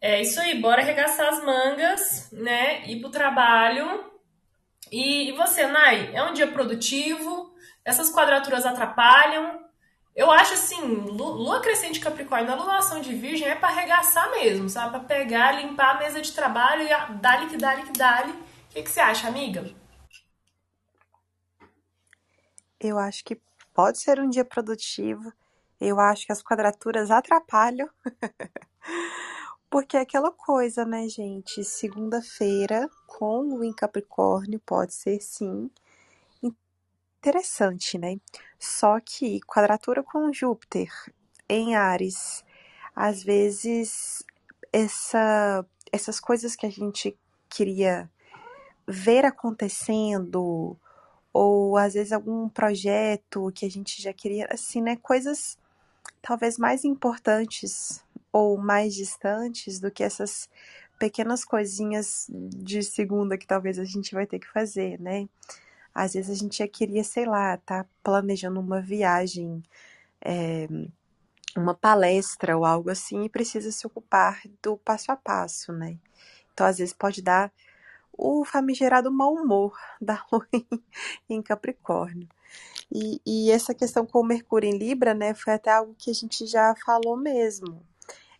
É 0.00 0.20
isso 0.20 0.40
aí, 0.40 0.60
bora 0.60 0.82
arregaçar 0.82 1.28
as 1.28 1.44
mangas, 1.44 2.32
né? 2.32 2.84
Ir 2.86 3.00
pro 3.00 3.10
trabalho. 3.10 4.15
E, 4.90 5.32
você, 5.32 5.66
Nai, 5.66 6.14
é 6.14 6.22
um 6.22 6.32
dia 6.32 6.46
produtivo? 6.46 7.54
Essas 7.84 8.10
quadraturas 8.10 8.64
atrapalham? 8.64 9.64
Eu 10.14 10.30
acho 10.30 10.54
assim, 10.54 10.80
lua 10.80 11.60
crescente 11.60 12.00
Capricórnio, 12.00 12.50
a 12.50 12.56
lunação 12.56 13.00
de 13.00 13.14
Virgem 13.14 13.48
é 13.48 13.54
para 13.54 13.68
arregaçar 13.68 14.30
mesmo, 14.30 14.68
sabe? 14.68 14.92
Para 14.92 15.00
pegar, 15.00 15.52
limpar 15.52 15.96
a 15.96 15.98
mesa 15.98 16.22
de 16.22 16.32
trabalho 16.32 16.82
e 16.82 17.18
dá-lhe 17.18 17.46
que 17.48 17.56
dá-lhe 17.58 17.82
que 17.82 17.92
dá-lhe, 17.92 18.32
que, 18.76 18.82
que 18.82 18.90
você 18.90 19.00
acha, 19.00 19.28
amiga? 19.28 19.74
Eu 22.78 22.98
acho 22.98 23.24
que 23.24 23.40
pode 23.72 23.98
ser 23.98 24.20
um 24.20 24.28
dia 24.28 24.44
produtivo. 24.44 25.32
Eu 25.80 25.98
acho 25.98 26.26
que 26.26 26.32
as 26.32 26.42
quadraturas 26.42 27.10
atrapalham. 27.10 27.88
Porque 29.68 29.96
é 29.96 30.00
aquela 30.00 30.30
coisa, 30.30 30.84
né, 30.84 31.08
gente? 31.08 31.64
Segunda-feira 31.64 32.88
com 33.06 33.42
o 33.54 33.64
em 33.64 33.72
Capricórnio 33.72 34.60
pode 34.60 34.94
ser 34.94 35.20
sim 35.20 35.70
interessante, 37.26 37.98
né? 37.98 38.16
Só 38.58 39.00
que 39.00 39.40
quadratura 39.40 40.02
com 40.02 40.32
Júpiter 40.32 40.90
em 41.48 41.74
Ares, 41.74 42.44
às 42.94 43.22
vezes 43.22 44.24
essa, 44.72 45.66
essas 45.92 46.20
coisas 46.20 46.54
que 46.54 46.66
a 46.66 46.70
gente 46.70 47.18
queria 47.48 48.10
ver 48.86 49.24
acontecendo, 49.24 50.76
ou 51.32 51.76
às 51.76 51.94
vezes 51.94 52.12
algum 52.12 52.48
projeto 52.48 53.50
que 53.54 53.66
a 53.66 53.70
gente 53.70 54.00
já 54.00 54.12
queria, 54.12 54.46
assim, 54.50 54.80
né? 54.80 54.96
Coisas 54.96 55.58
talvez 56.22 56.56
mais 56.58 56.84
importantes 56.84 58.05
ou 58.32 58.56
mais 58.58 58.94
distantes 58.94 59.80
do 59.80 59.90
que 59.90 60.02
essas 60.02 60.48
pequenas 60.98 61.44
coisinhas 61.44 62.26
de 62.30 62.82
segunda 62.82 63.38
que 63.38 63.46
talvez 63.46 63.78
a 63.78 63.84
gente 63.84 64.14
vai 64.14 64.26
ter 64.26 64.38
que 64.38 64.48
fazer, 64.48 65.00
né? 65.00 65.28
Às 65.94 66.14
vezes 66.14 66.30
a 66.30 66.34
gente 66.34 66.58
já 66.58 66.68
queria, 66.68 67.02
sei 67.02 67.24
lá, 67.24 67.56
tá 67.58 67.86
planejando 68.02 68.60
uma 68.60 68.80
viagem, 68.82 69.62
é, 70.20 70.66
uma 71.56 71.74
palestra 71.74 72.56
ou 72.56 72.64
algo 72.64 72.90
assim 72.90 73.24
e 73.24 73.30
precisa 73.30 73.72
se 73.72 73.86
ocupar 73.86 74.42
do 74.62 74.76
passo 74.76 75.10
a 75.10 75.16
passo, 75.16 75.72
né? 75.72 75.98
Então, 76.52 76.66
às 76.66 76.78
vezes 76.78 76.92
pode 76.92 77.22
dar 77.22 77.52
o 78.12 78.44
famigerado 78.44 79.10
mau 79.10 79.34
humor 79.34 79.78
da 80.00 80.24
lua 80.30 80.46
em 81.28 81.42
Capricórnio. 81.42 82.28
E, 82.92 83.20
e, 83.26 83.50
essa 83.50 83.74
questão 83.74 84.06
com 84.06 84.20
o 84.20 84.26
Mercúrio 84.26 84.70
em 84.70 84.78
Libra, 84.78 85.12
né, 85.12 85.34
foi 85.34 85.54
até 85.54 85.70
algo 85.72 85.94
que 85.98 86.10
a 86.10 86.14
gente 86.14 86.46
já 86.46 86.74
falou 86.84 87.16
mesmo. 87.16 87.82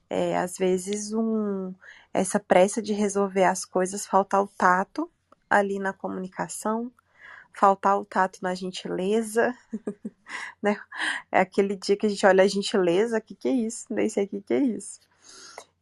É, 0.09 0.37
às 0.37 0.57
vezes, 0.57 1.13
um, 1.13 1.75
essa 2.13 2.39
pressa 2.39 2.81
de 2.81 2.93
resolver 2.93 3.45
as 3.45 3.65
coisas, 3.65 4.07
faltar 4.07 4.43
o 4.43 4.49
tato 4.49 5.11
ali 5.51 5.79
na 5.79 5.93
comunicação, 5.93 6.91
faltar 7.53 7.99
o 7.99 8.05
tato 8.05 8.39
na 8.43 8.55
gentileza, 8.55 9.55
né? 10.63 10.79
É 11.33 11.41
aquele 11.41 11.77
dia 11.77 11.97
que 11.97 12.07
a 12.07 12.09
gente 12.09 12.27
olha 12.27 12.45
a 12.45 12.49
gentileza, 12.49 13.21
que, 13.21 13.35
que 13.35 13.49
é 13.49 13.53
isso? 13.53 13.87
Nem 13.91 14.09
sei 14.09 14.27
que, 14.27 14.41
que 14.43 14.55
é 14.55 14.61
isso. 14.61 15.01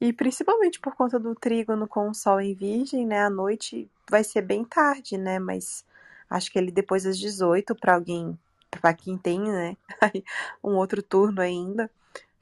E 0.00 0.12
principalmente 0.12 0.80
por 0.80 0.94
conta 0.94 1.18
do 1.18 1.34
trígono 1.34 1.88
com 1.88 2.08
o 2.08 2.14
Sol 2.14 2.40
em 2.40 2.54
Virgem, 2.54 3.06
né? 3.06 3.22
A 3.22 3.30
noite 3.30 3.90
vai 4.10 4.22
ser 4.22 4.42
bem 4.42 4.64
tarde, 4.64 5.18
né? 5.18 5.38
Mas 5.38 5.84
acho 6.28 6.50
que 6.50 6.58
ele 6.58 6.70
depois 6.70 7.04
das 7.04 7.18
18 7.18 7.74
para 7.74 7.94
alguém, 7.94 8.38
para 8.70 8.94
quem 8.94 9.16
tem, 9.16 9.40
né? 9.40 9.76
um 10.62 10.74
outro 10.76 11.02
turno 11.02 11.40
ainda, 11.40 11.90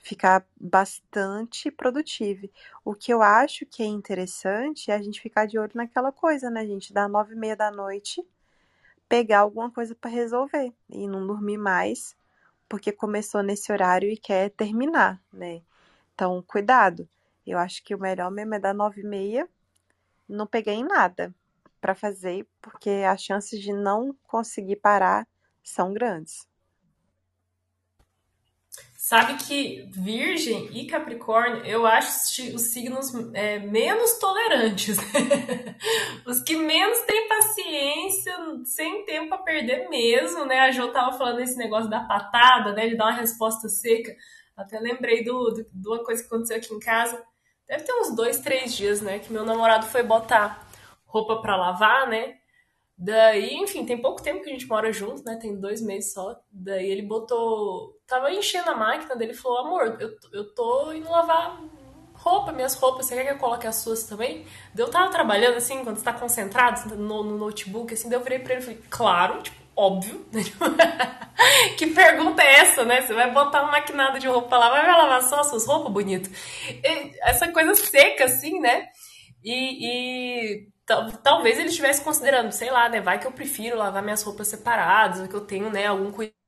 ficar 0.03 0.45
bastante 0.61 1.71
produtivo. 1.71 2.51
O 2.85 2.95
que 2.95 3.13
eu 3.13 3.23
acho 3.23 3.65
que 3.65 3.83
é 3.83 3.87
interessante 3.87 4.91
é 4.91 4.95
a 4.95 5.01
gente 5.01 5.21
ficar 5.21 5.47
de 5.47 5.59
olho 5.59 5.71
naquela 5.75 6.11
coisa, 6.13 6.51
né, 6.51 6.67
gente? 6.67 6.93
Da 6.93 7.09
nove 7.09 7.35
e 7.35 7.39
meia 7.39 7.57
da 7.57 7.71
noite, 7.71 8.23
pegar 9.09 9.41
alguma 9.41 9.71
coisa 9.71 9.95
para 9.95 10.11
resolver 10.11 10.73
e 10.91 11.07
não 11.07 11.27
dormir 11.27 11.57
mais, 11.57 12.17
porque 12.69 12.91
começou 12.91 13.43
nesse 13.43 13.71
horário 13.73 14.11
e 14.11 14.17
quer 14.17 14.51
terminar, 14.51 15.23
né? 15.33 15.63
Então, 16.15 16.43
cuidado. 16.43 17.09
Eu 17.47 17.59
acho 17.59 17.83
que 17.85 17.95
o 17.95 17.99
melhor 17.99 18.31
mesmo 18.31 18.55
é 18.55 18.59
dar 18.59 18.75
nove 18.75 19.03
e 19.03 19.05
meia, 19.05 19.49
não 20.29 20.47
peguei 20.47 20.75
em 20.75 20.85
nada 20.85 21.35
para 21.81 21.95
fazer, 21.95 22.47
porque 22.61 22.91
as 23.09 23.23
chances 23.23 23.61
de 23.61 23.73
não 23.73 24.17
conseguir 24.25 24.77
parar 24.77 25.27
são 25.63 25.93
grandes. 25.93 26.47
Sabe 29.05 29.35
que 29.35 29.85
Virgem 29.91 30.69
e 30.79 30.87
Capricórnio 30.87 31.67
eu 31.67 31.85
acho 31.85 32.09
os 32.55 32.63
signos 32.63 33.13
é, 33.35 33.59
menos 33.59 34.17
tolerantes. 34.21 34.97
os 36.25 36.41
que 36.43 36.55
menos 36.55 37.01
têm 37.01 37.27
paciência, 37.27 38.33
sem 38.65 39.05
tempo 39.05 39.35
a 39.35 39.39
perder 39.39 39.89
mesmo, 39.89 40.45
né? 40.45 40.61
A 40.61 40.71
Jo 40.71 40.93
tava 40.93 41.19
falando 41.19 41.41
esse 41.41 41.59
negócio 41.59 41.91
da 41.91 42.05
patada, 42.05 42.75
né? 42.75 42.87
De 42.87 42.97
dar 42.97 43.07
uma 43.07 43.17
resposta 43.17 43.69
seca. 43.69 44.15
Até 44.57 44.79
lembrei 44.79 45.25
do, 45.25 45.51
do, 45.51 45.67
de 45.73 45.89
uma 45.89 46.05
coisa 46.05 46.23
que 46.23 46.29
aconteceu 46.29 46.59
aqui 46.59 46.73
em 46.73 46.79
casa. 46.79 47.21
Deve 47.67 47.83
ter 47.83 47.93
uns 47.95 48.15
dois, 48.15 48.39
três 48.39 48.73
dias, 48.73 49.01
né? 49.01 49.19
Que 49.19 49.33
meu 49.33 49.45
namorado 49.45 49.87
foi 49.87 50.05
botar 50.05 50.65
roupa 51.07 51.43
para 51.43 51.57
lavar, 51.57 52.09
né? 52.09 52.37
Daí, 52.97 53.55
enfim, 53.57 53.85
tem 53.85 54.01
pouco 54.01 54.23
tempo 54.23 54.45
que 54.45 54.51
a 54.51 54.53
gente 54.53 54.69
mora 54.69 54.93
junto, 54.93 55.25
né? 55.25 55.35
Tem 55.35 55.59
dois 55.59 55.83
meses 55.83 56.13
só. 56.13 56.41
Daí 56.53 56.89
ele 56.89 57.03
botou. 57.03 58.01
Tava 58.13 58.31
enchendo 58.31 58.69
a 58.69 58.77
máquina 58.77 59.17
dele 59.17 59.33
falou: 59.33 59.61
Amor, 59.61 59.97
eu, 59.99 60.15
eu 60.35 60.55
tô 60.55 60.93
indo 60.93 61.11
lavar 61.11 61.59
roupa, 62.13 62.53
minhas 62.53 62.75
roupas, 62.75 63.07
você 63.07 63.15
quer 63.15 63.25
que 63.25 63.31
eu 63.31 63.39
coloque 63.39 63.67
as 63.67 63.77
suas 63.77 64.05
também? 64.05 64.45
Eu 64.77 64.91
tava 64.91 65.11
trabalhando 65.11 65.57
assim, 65.57 65.83
quando 65.83 65.97
você 65.97 66.05
tá 66.05 66.13
concentrado 66.13 66.95
no, 66.95 67.23
no 67.23 67.39
notebook, 67.39 67.95
assim, 67.95 68.11
daí 68.11 68.19
eu 68.19 68.23
virei 68.23 68.41
pra 68.41 68.53
ele 68.53 68.61
e 68.61 68.65
falei: 68.67 68.81
Claro, 68.91 69.41
tipo, 69.41 69.57
óbvio. 69.75 70.27
que 71.79 71.87
pergunta 71.87 72.43
é 72.43 72.57
essa, 72.57 72.85
né? 72.85 73.01
Você 73.01 73.15
vai 73.15 73.31
botar 73.31 73.63
uma 73.63 73.73
maquinada 73.73 74.19
de 74.19 74.29
roupa 74.29 74.59
lá, 74.59 74.69
vai 74.69 74.87
lavar 74.87 75.23
só 75.23 75.41
as 75.41 75.47
suas 75.47 75.67
roupas, 75.67 75.91
bonito? 75.91 76.29
E 76.69 77.19
essa 77.23 77.51
coisa 77.51 77.75
seca, 77.75 78.27
assim, 78.27 78.61
né? 78.61 78.89
E, 79.43 79.87
e 79.87 80.69
talvez 81.25 81.59
ele 81.59 81.71
estivesse 81.71 82.05
considerando, 82.05 82.53
sei 82.53 82.71
lá, 82.71 82.91
né? 82.91 83.01
Vai 83.01 83.19
que 83.19 83.27
eu 83.27 83.33
prefiro 83.33 83.79
lavar 83.79 84.03
minhas 84.03 84.23
roupas 84.23 84.49
separadas, 84.49 85.27
que 85.27 85.35
eu 85.35 85.47
tenho, 85.47 85.71
né, 85.71 85.87
algum 85.87 86.13
cuidado 86.13 86.42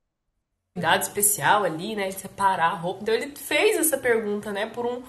especial 0.76 1.64
ali, 1.64 1.94
né? 1.94 2.08
De 2.08 2.14
separar 2.14 2.72
a 2.72 2.74
roupa. 2.74 3.02
Então 3.02 3.14
ele 3.14 3.34
fez 3.36 3.76
essa 3.76 3.96
pergunta, 3.96 4.52
né, 4.52 4.66
por 4.66 4.84
um, 4.84 5.02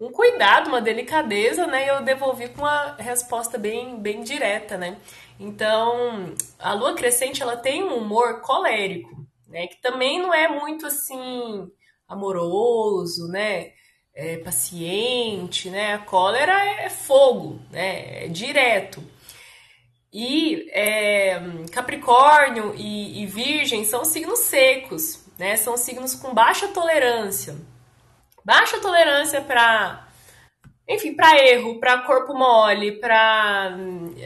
um 0.00 0.10
cuidado, 0.10 0.68
uma 0.68 0.80
delicadeza, 0.80 1.66
né? 1.66 1.86
E 1.86 1.88
eu 1.88 2.02
devolvi 2.02 2.48
com 2.48 2.62
uma 2.62 2.96
resposta 2.98 3.56
bem, 3.56 3.98
bem 3.98 4.22
direta, 4.22 4.76
né? 4.76 4.98
Então, 5.38 6.34
a 6.58 6.72
lua 6.72 6.94
crescente, 6.94 7.42
ela 7.42 7.56
tem 7.56 7.82
um 7.82 7.96
humor 7.96 8.40
colérico, 8.40 9.26
né? 9.48 9.66
Que 9.66 9.80
também 9.80 10.20
não 10.20 10.32
é 10.34 10.48
muito 10.48 10.86
assim 10.86 11.70
amoroso, 12.08 13.28
né? 13.28 13.72
é, 14.16 14.38
paciente, 14.38 15.68
né? 15.68 15.94
A 15.94 15.98
cólera 15.98 16.52
é, 16.52 16.86
é 16.86 16.90
fogo, 16.90 17.60
né? 17.70 18.24
É 18.24 18.28
direto. 18.28 19.02
E 20.12 20.68
é, 20.72 21.40
Capricórnio 21.72 22.74
e, 22.76 23.22
e, 23.22 23.26
Virgem 23.26 23.84
são 23.84 24.04
signos 24.04 24.40
secos, 24.40 25.24
né? 25.38 25.56
São 25.56 25.76
signos 25.76 26.14
com 26.14 26.32
baixa 26.32 26.68
tolerância. 26.68 27.56
Baixa 28.44 28.78
tolerância 28.80 29.40
para, 29.40 30.06
enfim, 30.88 31.14
para 31.14 31.36
erro, 31.44 31.80
para 31.80 32.02
corpo 32.02 32.32
mole, 32.32 32.92
para, 32.92 33.76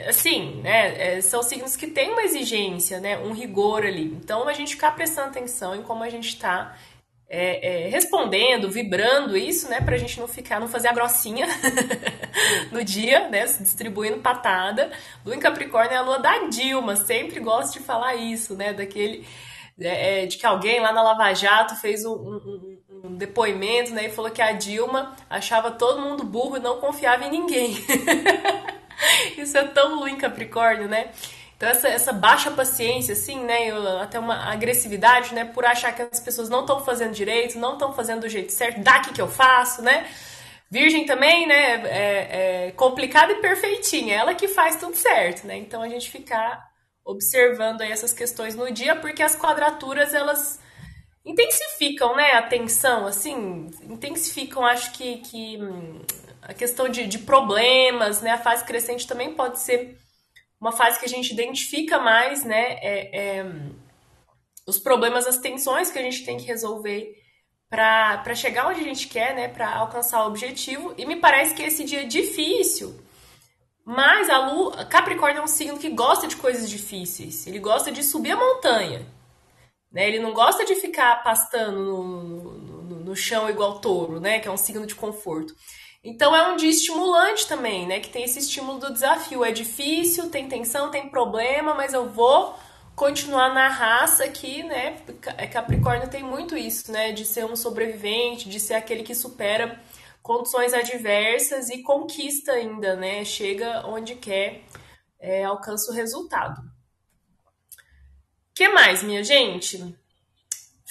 assim, 0.07 0.61
né? 0.63 1.17
É, 1.17 1.21
são 1.23 1.43
signos 1.43 1.75
que 1.75 1.87
têm 1.87 2.13
uma 2.13 2.23
exigência, 2.23 3.01
né? 3.01 3.19
Um 3.19 3.33
rigor 3.33 3.85
ali. 3.85 4.05
Então 4.05 4.47
a 4.47 4.53
gente 4.53 4.75
ficar 4.75 4.93
prestando 4.93 5.29
atenção 5.29 5.75
em 5.75 5.83
como 5.83 6.05
a 6.05 6.11
gente 6.11 6.29
está 6.29 6.77
é, 7.33 7.85
é, 7.85 7.89
respondendo, 7.89 8.69
vibrando 8.69 9.37
isso, 9.37 9.71
né, 9.71 9.81
pra 9.81 9.97
gente 9.97 10.19
não 10.19 10.27
ficar, 10.27 10.59
não 10.59 10.67
fazer 10.67 10.89
a 10.89 10.93
grossinha 10.93 11.47
no 12.73 12.83
dia, 12.83 13.29
né, 13.29 13.45
distribuindo 13.45 14.19
patada. 14.19 14.91
Lua 15.25 15.37
em 15.37 15.39
Capricórnio 15.39 15.93
é 15.93 15.97
a 15.97 16.03
lua 16.03 16.19
da 16.19 16.49
Dilma, 16.49 16.97
sempre 16.97 17.39
gosto 17.39 17.75
de 17.75 17.85
falar 17.85 18.17
isso, 18.17 18.57
né, 18.57 18.73
daquele, 18.73 19.25
é, 19.81 20.25
é 20.25 20.27
de 20.27 20.39
que 20.39 20.45
alguém 20.45 20.81
lá 20.81 20.93
na 20.93 21.03
Lava 21.03 21.33
Jato 21.33 21.77
fez 21.77 22.05
um, 22.05 22.15
um, 22.15 22.79
um, 23.05 23.17
depoimento, 23.17 23.93
né, 23.95 24.07
e 24.07 24.11
falou 24.11 24.33
que 24.33 24.43
a 24.43 24.51
Dilma 24.51 25.15
achava 25.31 25.71
todo 25.71 26.03
mundo 26.03 26.25
burro 26.25 26.57
e 26.57 26.61
não 26.61 26.81
confiava 26.81 27.25
em 27.25 27.31
ninguém. 27.31 27.77
isso 29.39 29.57
é 29.57 29.69
tão 29.69 29.95
Lua 29.95 30.11
em 30.11 30.17
Capricórnio, 30.17 30.89
né? 30.89 31.13
Então, 31.61 31.69
essa, 31.69 31.89
essa 31.89 32.11
baixa 32.11 32.51
paciência, 32.51 33.13
assim, 33.13 33.45
né, 33.45 33.71
até 34.01 34.19
uma 34.19 34.51
agressividade, 34.51 35.35
né, 35.35 35.45
por 35.45 35.67
achar 35.67 35.95
que 35.95 36.01
as 36.01 36.19
pessoas 36.19 36.49
não 36.49 36.61
estão 36.61 36.83
fazendo 36.83 37.13
direito, 37.13 37.59
não 37.59 37.75
estão 37.75 37.93
fazendo 37.93 38.23
do 38.23 38.31
jeito 38.31 38.51
certo, 38.51 38.81
daqui 38.81 39.13
que 39.13 39.21
eu 39.21 39.29
faço, 39.29 39.83
né? 39.83 40.11
Virgem 40.71 41.05
também, 41.05 41.47
né, 41.47 41.83
é, 41.85 42.69
é 42.69 42.71
complicada 42.71 43.33
e 43.33 43.43
perfeitinha, 43.43 44.17
ela 44.17 44.35
que 44.35 44.49
faz 44.49 44.77
tudo 44.77 44.97
certo, 44.97 45.47
né? 45.47 45.59
Então, 45.59 45.83
a 45.83 45.89
gente 45.91 46.11
ficar 46.11 46.67
observando 47.05 47.83
aí 47.83 47.93
essas 47.93 48.15
questões 48.15 48.55
no 48.55 48.73
dia, 48.73 48.97
porque 48.97 49.23
as 49.23 49.37
quadraturas, 49.37 50.15
elas 50.15 50.59
intensificam, 51.27 52.17
né, 52.17 52.37
a 52.37 52.43
tensão, 52.43 53.07
assim, 53.07 53.71
intensificam, 53.83 54.65
acho 54.65 54.93
que, 54.93 55.19
que 55.19 55.59
hum, 55.61 56.01
a 56.41 56.55
questão 56.55 56.89
de, 56.89 57.07
de 57.07 57.19
problemas, 57.19 58.23
né, 58.23 58.31
a 58.31 58.39
fase 58.39 58.65
crescente 58.65 59.07
também 59.07 59.35
pode 59.35 59.61
ser 59.61 60.01
uma 60.61 60.73
fase 60.73 60.99
que 60.99 61.07
a 61.07 61.09
gente 61.09 61.33
identifica 61.33 61.99
mais, 61.99 62.45
né, 62.45 62.79
é, 62.83 63.39
é, 63.39 63.47
os 64.67 64.79
problemas, 64.79 65.27
as 65.27 65.39
tensões 65.39 65.91
que 65.91 65.99
a 65.99 66.03
gente 66.03 66.25
tem 66.25 66.37
que 66.37 66.45
resolver 66.45 67.17
para 67.69 68.35
chegar 68.35 68.69
onde 68.69 68.81
a 68.81 68.85
gente 68.85 69.09
quer, 69.09 69.35
né, 69.35 69.49
para 69.49 69.73
alcançar 69.77 70.25
o 70.25 70.27
objetivo. 70.27 70.95
E 70.99 71.07
me 71.07 71.17
parece 71.17 71.55
que 71.55 71.63
esse 71.63 71.85
dia 71.85 72.05
difícil 72.07 73.01
Mas 73.85 74.29
a 74.29 74.39
Lua, 74.51 74.85
Capricórnio 74.85 75.41
é 75.41 75.45
um 75.45 75.49
signo 75.49 75.79
que 75.79 75.89
gosta 75.91 76.27
de 76.29 76.37
coisas 76.37 76.69
difíceis. 76.69 77.47
Ele 77.47 77.59
gosta 77.59 77.91
de 77.91 78.03
subir 78.03 78.33
a 78.33 78.37
montanha. 78.37 79.07
Né? 79.91 80.07
Ele 80.09 80.21
não 80.21 80.33
gosta 80.33 80.65
de 80.65 80.75
ficar 80.77 81.23
pastando 81.23 81.79
no, 81.79 82.59
no, 82.83 82.97
no 83.01 83.17
chão 83.17 83.49
igual 83.51 83.81
touro, 83.81 84.21
né? 84.21 84.39
Que 84.39 84.49
é 84.49 84.51
um 84.51 84.57
signo 84.57 84.87
de 84.87 84.95
conforto. 84.95 85.55
Então 86.03 86.35
é 86.35 86.51
um 86.51 86.57
dia 86.57 86.71
estimulante 86.71 87.47
também, 87.47 87.87
né? 87.87 88.01
Que 88.01 88.09
tem 88.09 88.25
esse 88.25 88.39
estímulo 88.39 88.79
do 88.79 88.93
desafio. 88.93 89.45
É 89.45 89.53
difícil, 89.53 90.31
tem 90.31 90.49
tensão, 90.49 90.91
tem 90.91 91.09
problema, 91.11 91.75
mas 91.75 91.93
eu 91.93 92.09
vou 92.09 92.59
continuar 92.97 93.53
na 93.55 93.69
raça 93.69 94.25
aqui, 94.25 94.63
né? 94.63 94.97
Capricórnio 95.53 96.09
tem 96.09 96.23
muito 96.23 96.57
isso, 96.57 96.91
né? 96.91 97.13
De 97.13 97.25
ser 97.25 97.45
um 97.45 97.57
sobrevivente, 97.57 98.49
de 98.49 98.59
ser 98.59 98.75
aquele 98.75 99.03
que 99.03 99.15
supera 99.15 99.79
condições 100.23 100.73
adversas 100.73 101.69
e 101.71 101.83
conquista 101.83 102.53
ainda, 102.53 102.97
né? 102.97 103.25
Chega 103.25 103.87
onde 103.87 104.15
quer, 104.15 104.63
é, 105.19 105.45
alcança 105.45 105.91
o 105.93 105.95
resultado. 105.95 106.63
que 108.55 108.69
mais, 108.69 109.03
minha 109.03 109.25
gente? 109.25 109.95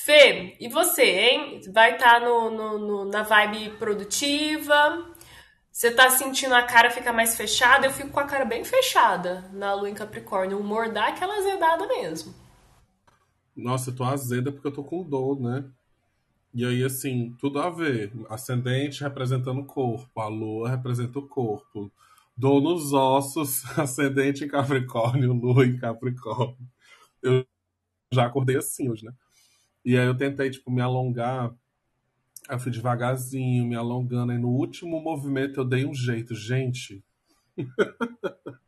Fê, 0.10 0.56
e 0.60 0.68
você, 0.68 1.04
hein? 1.04 1.62
Vai 1.72 1.94
estar 1.94 2.20
tá 2.20 2.26
no, 2.26 2.50
no, 2.50 2.80
no, 2.80 3.06
na 3.06 3.22
vibe 3.22 3.78
produtiva? 3.78 5.06
Você 5.72 5.92
tá 5.92 6.10
sentindo 6.10 6.56
a 6.56 6.64
cara 6.64 6.90
ficar 6.90 7.14
mais 7.14 7.38
fechada? 7.38 7.86
Eu 7.86 7.92
fico 7.92 8.10
com 8.10 8.20
a 8.20 8.26
cara 8.26 8.44
bem 8.44 8.64
fechada 8.64 9.48
na 9.54 9.72
lua 9.76 9.88
em 9.88 9.94
Capricórnio. 9.94 10.58
O 10.58 10.62
humor 10.62 10.92
dá 10.92 11.10
aquela 11.10 11.38
azedada 11.38 11.86
mesmo. 11.86 12.34
Nossa, 13.56 13.92
eu 13.92 13.96
tô 13.96 14.04
azeda 14.04 14.52
porque 14.52 14.66
eu 14.66 14.74
tô 14.74 14.84
com 14.84 15.04
dor, 15.04 15.40
né? 15.40 15.64
E 16.56 16.66
aí, 16.66 16.84
assim, 16.84 17.36
tudo 17.40 17.60
a 17.60 17.70
ver. 17.70 18.12
Ascendente 18.32 19.04
representando 19.04 19.60
o 19.60 19.66
corpo, 19.66 20.20
a 20.20 20.28
lua 20.28 20.72
representa 20.72 21.20
o 21.20 21.28
corpo. 21.28 21.92
Dor 22.36 22.60
nos 22.60 22.94
ossos, 22.94 23.64
ascendente 23.78 24.44
em 24.44 24.48
Capricórnio, 24.48 25.34
lua 25.34 25.68
em 25.68 25.78
Capricórnio. 25.78 26.58
Eu 27.22 27.46
já 28.12 28.26
acordei 28.26 28.58
assim 28.58 28.90
hoje, 28.90 29.06
né? 29.06 29.14
E 29.90 29.98
aí 29.98 30.06
eu 30.06 30.16
tentei, 30.16 30.52
tipo, 30.52 30.70
me 30.70 30.82
alongar. 30.84 31.52
Eu 32.48 32.60
fui 32.60 32.72
devagarzinho, 32.72 33.66
me 33.66 33.76
alongando. 33.76 34.32
Aí 34.32 34.38
no 34.38 34.50
último 34.50 35.02
movimento 35.02 35.60
eu 35.60 35.66
dei 35.66 35.84
um 35.84 35.96
jeito. 35.96 36.36
Gente, 36.36 37.04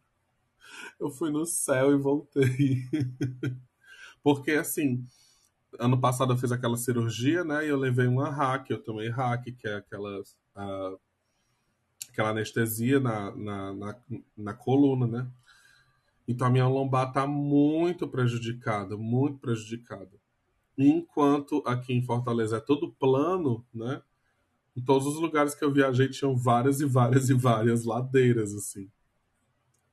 eu 1.00 1.12
fui 1.12 1.30
no 1.30 1.46
céu 1.46 1.92
e 1.92 1.96
voltei. 1.96 2.88
Porque, 4.24 4.54
assim, 4.54 5.06
ano 5.78 6.02
passado 6.02 6.34
eu 6.34 6.38
fiz 6.38 6.52
aquela 6.52 6.76
cirurgia, 6.76 7.44
né? 7.44 7.68
E 7.68 7.70
eu 7.70 7.78
levei 7.78 8.08
uma 8.08 8.32
hack, 8.32 8.72
eu 8.72 8.82
tomei 8.82 9.10
hack, 9.10 9.44
que 9.44 9.68
é 9.68 9.76
aquela, 9.76 10.22
uh, 10.22 11.00
aquela 12.10 12.30
anestesia 12.30 13.00
na, 13.00 13.30
na, 13.36 13.74
na, 13.76 14.00
na, 14.36 14.54
coluna, 14.56 15.06
né? 15.06 15.32
Então 16.28 16.48
a 16.48 16.50
minha 16.50 16.68
lombar 16.68 17.14
tá 17.14 17.28
muito 17.28 18.08
prejudicada, 18.08 18.98
muito 18.98 19.38
prejudicada. 19.38 20.21
Enquanto 20.88 21.64
aqui 21.66 21.94
em 21.94 22.04
Fortaleza 22.04 22.58
é 22.58 22.60
tudo 22.60 22.92
plano, 22.92 23.66
né? 23.74 24.02
Em 24.76 24.82
todos 24.82 25.08
os 25.08 25.20
lugares 25.20 25.54
que 25.54 25.64
eu 25.64 25.72
viajei 25.72 26.10
tinham 26.10 26.36
várias 26.36 26.80
e 26.82 26.86
várias 26.86 27.30
e 27.30 27.34
várias 27.34 27.84
ladeiras, 27.84 28.54
assim. 28.54 28.90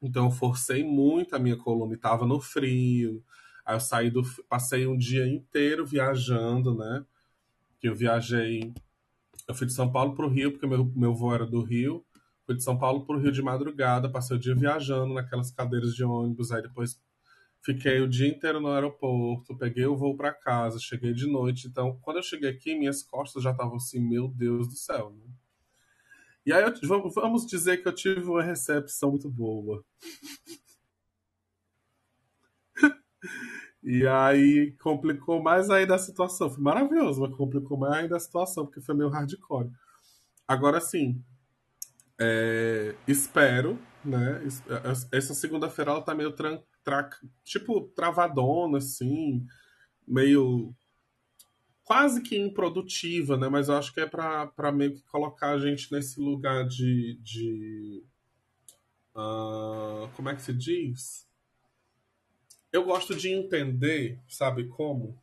Então 0.01 0.27
eu 0.27 0.31
forcei 0.31 0.85
muito 0.85 1.35
a 1.35 1.39
minha 1.39 1.57
coluna 1.57 1.95
e 1.95 1.97
tava 1.97 2.25
no 2.25 2.41
frio, 2.41 3.23
Aí 3.69 3.77
eu 3.77 3.81
saí 3.81 4.11
do. 4.11 4.23
Passei 4.49 4.87
um 4.87 4.97
dia 4.97 5.29
inteiro 5.29 5.85
viajando, 5.85 6.75
né? 6.75 7.05
Que 7.79 7.87
eu 7.87 7.95
viajei. 7.95 8.73
Eu 9.47 9.55
fui 9.55 9.67
de 9.67 9.75
São 9.75 9.93
Paulo 9.93 10.15
para 10.17 10.25
o 10.25 10.29
Rio, 10.31 10.53
porque 10.53 10.67
meu, 10.67 10.91
meu 10.97 11.15
voo 11.15 11.35
era 11.35 11.47
do 11.47 11.61
Rio. 11.63 12.03
Fui 12.47 12.55
de 12.55 12.63
São 12.63 12.79
Paulo 12.79 13.05
para 13.05 13.17
o 13.17 13.21
Rio 13.21 13.31
de 13.31 13.43
madrugada, 13.43 14.09
passei 14.09 14.39
o 14.39 14.41
dia 14.41 14.55
viajando 14.55 15.13
naquelas 15.13 15.51
cadeiras 15.51 15.95
de 15.95 16.03
ônibus. 16.03 16.51
Aí 16.51 16.63
depois 16.63 16.99
fiquei 17.63 18.01
o 18.01 18.09
dia 18.09 18.29
inteiro 18.29 18.61
no 18.61 18.69
aeroporto, 18.69 19.57
peguei 19.57 19.87
o 19.87 19.97
voo 19.97 20.17
para 20.17 20.33
casa, 20.33 20.79
cheguei 20.79 21.13
de 21.13 21.27
noite. 21.27 21.67
Então, 21.69 21.99
quando 22.03 22.19
eu 22.19 22.23
cheguei 22.23 22.51
aqui, 22.51 22.75
minhas 22.75 23.03
costas 23.03 23.43
já 23.43 23.51
estavam 23.51 23.77
assim, 23.77 24.01
meu 24.01 24.29
Deus 24.29 24.69
do 24.69 24.77
céu. 24.77 25.11
Né? 25.11 25.33
E 26.47 26.53
aí, 26.53 26.65
eu, 26.65 27.11
vamos 27.11 27.47
dizer 27.47 27.83
que 27.83 27.89
eu 27.89 27.95
tive 27.95 28.25
uma 28.25 28.43
recepção 28.43 29.11
muito 29.11 29.29
boa. 29.31 29.85
E 33.83 34.07
aí 34.07 34.73
complicou 34.83 35.43
mais 35.43 35.71
ainda 35.71 35.95
a 35.95 35.99
situação. 35.99 36.51
Foi 36.51 36.63
maravilhoso, 36.63 37.21
mas 37.21 37.35
complicou 37.35 37.79
mais 37.79 37.95
ainda 37.95 38.17
a 38.17 38.21
situação, 38.21 38.67
porque 38.67 38.81
foi 38.81 38.95
meio 38.95 39.09
hardcore. 39.09 39.71
Agora 40.47 40.81
sim, 40.81 41.23
é, 42.21 42.95
espero, 43.07 43.79
né? 44.05 44.43
Essa 45.13 45.35
segunda-feira 45.35 45.93
ela 45.93 46.03
tá 46.03 46.15
meio 46.15 46.33
tran, 46.33 46.61
tra, 46.89 47.11
tipo 47.45 47.83
travadona, 47.95 48.79
assim, 48.79 49.47
meio 50.07 50.75
quase 51.85 52.23
que 52.23 52.39
improdutiva, 52.39 53.37
né? 53.37 53.49
Mas 53.49 53.69
eu 53.69 53.77
acho 53.77 53.93
que 53.93 54.01
é 54.01 54.07
para 54.07 54.73
meio 54.73 54.95
que 54.95 55.03
colocar 55.03 55.51
a 55.51 55.59
gente 55.59 55.93
nesse 55.93 56.19
lugar 56.19 56.67
de. 56.67 57.19
de 57.23 58.03
uh, 59.15 60.09
como 60.17 60.31
é 60.31 60.35
que 60.35 60.43
se 60.43 60.55
diz? 60.55 61.29
eu 62.73 62.85
gosto 62.85 63.15
de 63.15 63.31
entender, 63.31 64.21
sabe 64.29 64.67
como? 64.67 65.19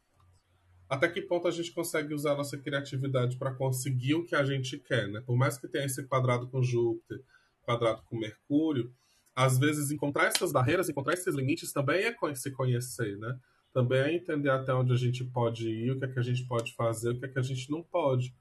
Até 0.90 1.08
que 1.08 1.22
ponto 1.22 1.48
a 1.48 1.52
gente 1.52 1.72
consegue 1.72 2.14
usar 2.14 2.34
a 2.34 2.38
nossa 2.38 2.58
criatividade 2.58 3.38
para 3.38 3.54
conseguir 3.54 4.16
o 4.16 4.26
que 4.26 4.36
a 4.36 4.44
gente 4.44 4.78
quer, 4.80 5.08
né? 5.08 5.22
Por 5.22 5.36
mais 5.36 5.58
que 5.58 5.68
tenha 5.68 5.86
esse 5.86 6.04
quadrado 6.08 6.48
com 6.48 6.62
Júpiter, 6.62 7.24
quadrado 7.62 8.02
com 8.04 8.18
Mercúrio, 8.18 8.94
às 9.36 9.58
vezes 9.58 9.92
encontrar 9.92 10.28
essas 10.28 10.52
barreiras, 10.52 10.90
encontrar 10.90 11.14
esses 11.14 11.36
limites 11.36 11.74
também 11.74 12.06
é 12.06 12.36
se 12.36 12.52
conhecer, 12.52 13.18
né? 13.18 13.38
Também 13.74 14.00
é 14.00 14.14
entender 14.16 14.50
até 14.50 14.74
onde 14.74 14.94
a 14.94 14.98
gente 14.98 15.24
pode 15.26 15.70
ir, 15.70 15.92
o 15.92 16.00
que 16.00 16.06
é 16.06 16.08
que 16.08 16.20
a 16.20 16.24
gente 16.24 16.46
pode 16.46 16.74
fazer, 16.74 17.10
o 17.10 17.20
que 17.20 17.26
é 17.26 17.28
que 17.28 17.40
a 17.40 17.44
gente 17.44 17.70
não 17.70 17.84
pode. 17.84 18.34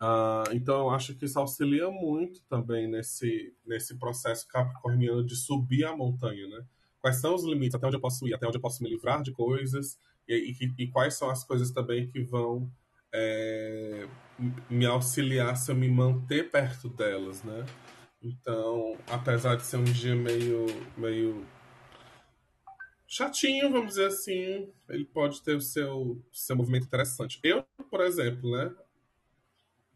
Uh, 0.00 0.54
então, 0.54 0.80
eu 0.80 0.90
acho 0.90 1.14
que 1.14 1.24
isso 1.24 1.38
auxilia 1.38 1.90
muito 1.90 2.40
também 2.48 2.88
nesse, 2.88 3.54
nesse 3.66 3.98
processo 3.98 4.46
capricorniano 4.48 5.24
de 5.24 5.36
subir 5.36 5.84
a 5.84 5.94
montanha, 5.94 6.46
né? 6.48 6.64
quais 7.00 7.16
são 7.16 7.34
os 7.34 7.44
limites, 7.44 7.74
até 7.74 7.86
onde 7.86 7.96
eu 7.96 8.00
posso 8.00 8.26
ir, 8.26 8.34
até 8.34 8.46
onde 8.46 8.56
eu 8.56 8.60
posso 8.60 8.82
me 8.82 8.90
livrar 8.90 9.22
de 9.22 9.32
coisas, 9.32 9.98
e, 10.26 10.54
e, 10.60 10.84
e 10.84 10.88
quais 10.88 11.14
são 11.14 11.30
as 11.30 11.44
coisas 11.44 11.70
também 11.70 12.06
que 12.08 12.20
vão 12.20 12.70
é, 13.12 14.06
me 14.68 14.84
auxiliar 14.86 15.56
se 15.56 15.70
eu 15.70 15.76
me 15.76 15.88
manter 15.88 16.50
perto 16.50 16.88
delas, 16.88 17.42
né? 17.42 17.64
Então, 18.22 18.98
apesar 19.06 19.56
de 19.56 19.64
ser 19.64 19.76
um 19.76 19.84
dia 19.84 20.14
meio, 20.14 20.66
meio 20.96 21.46
chatinho, 23.06 23.70
vamos 23.70 23.90
dizer 23.90 24.06
assim, 24.06 24.72
ele 24.88 25.04
pode 25.04 25.42
ter 25.42 25.56
o 25.56 25.60
seu, 25.60 26.20
seu 26.32 26.56
movimento 26.56 26.86
interessante. 26.86 27.38
Eu, 27.42 27.64
por 27.90 28.00
exemplo, 28.00 28.50
né? 28.50 28.74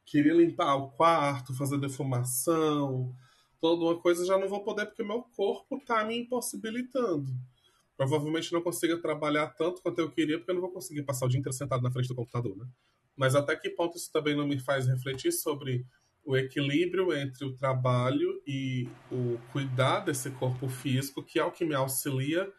Queria 0.04 0.34
limpar 0.34 0.76
o 0.76 0.90
quarto, 0.90 1.54
fazer 1.54 1.78
defumação, 1.78 3.14
toda 3.60 3.84
uma 3.84 3.98
coisa, 3.98 4.24
já 4.24 4.38
não 4.38 4.48
vou 4.48 4.62
poder 4.62 4.86
porque 4.86 5.02
meu 5.02 5.22
corpo 5.36 5.76
está 5.76 6.04
me 6.04 6.18
impossibilitando. 6.18 7.32
Provavelmente 7.96 8.52
não 8.52 8.62
consiga 8.62 9.00
trabalhar 9.00 9.48
tanto 9.48 9.82
quanto 9.82 10.00
eu 10.00 10.10
queria, 10.10 10.38
porque 10.38 10.50
eu 10.50 10.54
não 10.54 10.62
vou 10.62 10.72
conseguir 10.72 11.02
passar 11.02 11.26
o 11.26 11.28
dia 11.28 11.38
inteiro 11.38 11.56
sentado 11.56 11.82
na 11.82 11.90
frente 11.90 12.08
do 12.08 12.14
computador, 12.14 12.56
né? 12.56 12.66
Mas 13.16 13.34
até 13.34 13.54
que 13.54 13.70
ponto 13.70 13.96
isso 13.96 14.10
também 14.10 14.36
não 14.36 14.46
me 14.46 14.58
faz 14.58 14.86
refletir 14.86 15.32
sobre 15.32 15.86
o 16.24 16.36
equilíbrio 16.36 17.12
entre 17.12 17.44
o 17.44 17.54
trabalho 17.54 18.42
e 18.46 18.88
o 19.10 19.38
cuidar 19.52 20.00
desse 20.00 20.30
corpo 20.30 20.68
físico, 20.68 21.22
que 21.22 21.38
é 21.38 21.44
o 21.44 21.50
que 21.50 21.64
me 21.64 21.74
auxilia 21.74 22.50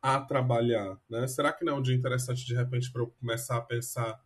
a 0.00 0.20
trabalhar, 0.20 0.98
né? 1.08 1.26
Será 1.26 1.52
que 1.52 1.64
não 1.64 1.74
é 1.74 1.76
um 1.76 1.82
dia 1.82 1.94
interessante 1.94 2.46
de 2.46 2.54
repente 2.54 2.90
para 2.90 3.02
eu 3.02 3.08
começar 3.08 3.58
a 3.58 3.62
pensar 3.62 4.18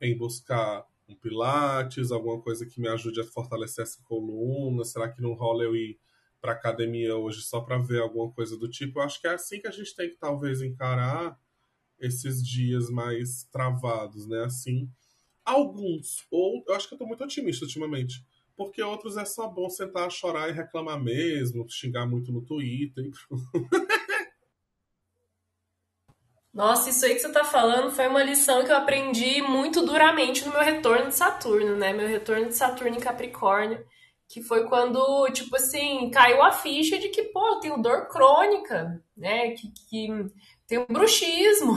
em 0.00 0.16
buscar 0.16 0.86
um 1.08 1.14
pilates, 1.14 2.10
alguma 2.10 2.40
coisa 2.40 2.66
que 2.66 2.80
me 2.80 2.88
ajude 2.88 3.20
a 3.20 3.24
fortalecer 3.24 3.82
essa 3.82 4.02
coluna? 4.02 4.84
Será 4.84 5.10
que 5.10 5.20
não 5.20 5.34
rola 5.34 5.62
eu 5.64 5.76
ir 5.76 5.98
para 6.40 6.52
academia 6.52 7.16
hoje 7.16 7.42
só 7.42 7.60
para 7.60 7.78
ver 7.78 8.00
alguma 8.00 8.32
coisa 8.32 8.56
do 8.56 8.68
tipo? 8.68 8.98
Eu 8.98 9.04
acho 9.04 9.20
que 9.20 9.26
é 9.26 9.34
assim 9.34 9.60
que 9.60 9.68
a 9.68 9.70
gente 9.70 9.94
tem 9.94 10.08
que 10.08 10.16
talvez 10.16 10.62
encarar 10.62 11.38
esses 11.98 12.44
dias 12.44 12.90
mais 12.90 13.44
travados, 13.44 14.26
né? 14.26 14.44
Assim, 14.44 14.90
alguns, 15.44 16.26
ou 16.30 16.64
eu 16.66 16.74
acho 16.74 16.88
que 16.88 16.94
eu 16.94 16.98
tô 16.98 17.06
muito 17.06 17.24
otimista 17.24 17.64
ultimamente, 17.64 18.24
porque 18.56 18.82
outros 18.82 19.16
é 19.16 19.24
só 19.24 19.48
bom 19.48 19.68
sentar, 19.68 20.10
chorar 20.10 20.48
e 20.48 20.52
reclamar 20.52 21.02
mesmo, 21.02 21.68
xingar 21.68 22.06
muito 22.06 22.32
no 22.32 22.42
Twitter. 22.42 23.10
Nossa, 26.52 26.90
isso 26.90 27.06
aí 27.06 27.14
que 27.14 27.20
você 27.20 27.32
tá 27.32 27.44
falando 27.44 27.90
foi 27.90 28.06
uma 28.06 28.22
lição 28.22 28.62
que 28.62 28.70
eu 28.70 28.76
aprendi 28.76 29.40
muito 29.40 29.86
duramente 29.86 30.44
no 30.44 30.52
meu 30.52 30.60
retorno 30.60 31.08
de 31.08 31.14
Saturno, 31.14 31.76
né? 31.76 31.94
Meu 31.94 32.06
retorno 32.06 32.46
de 32.46 32.54
Saturno 32.54 32.94
em 32.94 33.00
Capricórnio, 33.00 33.82
que 34.28 34.42
foi 34.42 34.66
quando, 34.68 35.30
tipo 35.30 35.56
assim, 35.56 36.10
caiu 36.10 36.42
a 36.42 36.52
ficha 36.52 36.98
de 36.98 37.08
que, 37.08 37.22
pô, 37.24 37.54
eu 37.54 37.60
tenho 37.60 37.80
dor 37.80 38.06
crônica, 38.08 39.02
né? 39.16 39.52
Que, 39.52 39.72
que 39.88 40.08
tenho 40.72 40.86
bruxismo, 40.88 41.74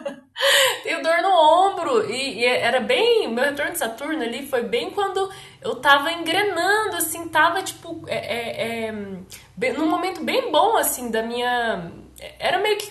tenho 0.82 1.02
dor 1.02 1.18
no 1.20 1.28
ombro. 1.28 2.10
E, 2.10 2.40
e, 2.40 2.44
era 2.46 2.80
bem. 2.80 3.28
Meu 3.28 3.44
retorno 3.44 3.72
de 3.72 3.78
Saturno 3.78 4.22
ali 4.22 4.46
foi 4.46 4.62
bem 4.62 4.90
quando 4.90 5.30
eu 5.60 5.76
tava 5.76 6.10
engrenando, 6.10 6.96
assim, 6.96 7.28
tava 7.28 7.62
tipo. 7.62 8.04
É, 8.08 8.86
é, 8.86 8.88
é, 8.88 9.72
num 9.72 9.86
momento 9.86 10.24
bem 10.24 10.50
bom, 10.50 10.78
assim, 10.78 11.10
da 11.10 11.22
minha. 11.22 11.92
Era 12.38 12.58
meio 12.58 12.78
que 12.78 12.90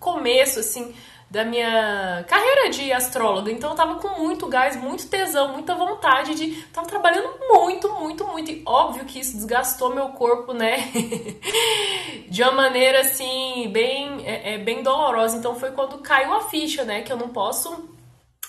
começo, 0.00 0.58
assim 0.58 0.94
da 1.32 1.46
minha 1.46 2.24
carreira 2.28 2.68
de 2.68 2.92
astróloga. 2.92 3.50
Então 3.50 3.70
eu 3.70 3.76
tava 3.76 3.94
com 3.94 4.20
muito 4.20 4.46
gás, 4.48 4.76
muito 4.76 5.08
tesão, 5.08 5.48
muita 5.48 5.74
vontade 5.74 6.34
de. 6.34 6.62
Tava 6.64 6.86
trabalhando 6.86 7.30
muito, 7.48 7.90
muito, 7.90 8.26
muito. 8.26 8.51
Óbvio 8.72 9.04
que 9.04 9.20
isso 9.20 9.36
desgastou 9.36 9.94
meu 9.94 10.08
corpo, 10.10 10.54
né? 10.54 10.90
de 12.26 12.42
uma 12.42 12.52
maneira 12.52 13.02
assim, 13.02 13.68
bem, 13.70 14.26
é, 14.26 14.54
é, 14.54 14.58
bem 14.58 14.82
dolorosa. 14.82 15.36
Então 15.36 15.54
foi 15.54 15.72
quando 15.72 15.98
caiu 15.98 16.32
a 16.32 16.48
ficha, 16.48 16.82
né? 16.82 17.02
Que 17.02 17.12
eu 17.12 17.18
não 17.18 17.28
posso 17.28 17.94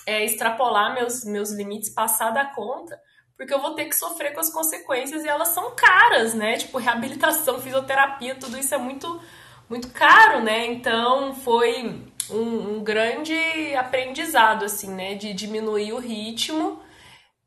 é, 0.06 0.24
extrapolar 0.24 0.94
meus, 0.94 1.24
meus 1.24 1.50
limites, 1.50 1.90
passar 1.90 2.30
da 2.30 2.46
conta. 2.46 2.98
Porque 3.36 3.52
eu 3.52 3.60
vou 3.60 3.74
ter 3.74 3.84
que 3.84 3.94
sofrer 3.94 4.32
com 4.32 4.40
as 4.40 4.50
consequências 4.50 5.24
e 5.24 5.28
elas 5.28 5.48
são 5.48 5.72
caras, 5.76 6.32
né? 6.32 6.56
Tipo, 6.56 6.78
reabilitação, 6.78 7.60
fisioterapia, 7.60 8.34
tudo 8.34 8.56
isso 8.56 8.74
é 8.74 8.78
muito, 8.78 9.20
muito 9.68 9.88
caro, 9.88 10.42
né? 10.42 10.64
Então 10.68 11.34
foi 11.34 12.02
um, 12.30 12.76
um 12.76 12.82
grande 12.82 13.36
aprendizado, 13.76 14.64
assim, 14.64 14.88
né? 14.88 15.16
De 15.16 15.34
diminuir 15.34 15.92
o 15.92 15.98
ritmo 15.98 16.80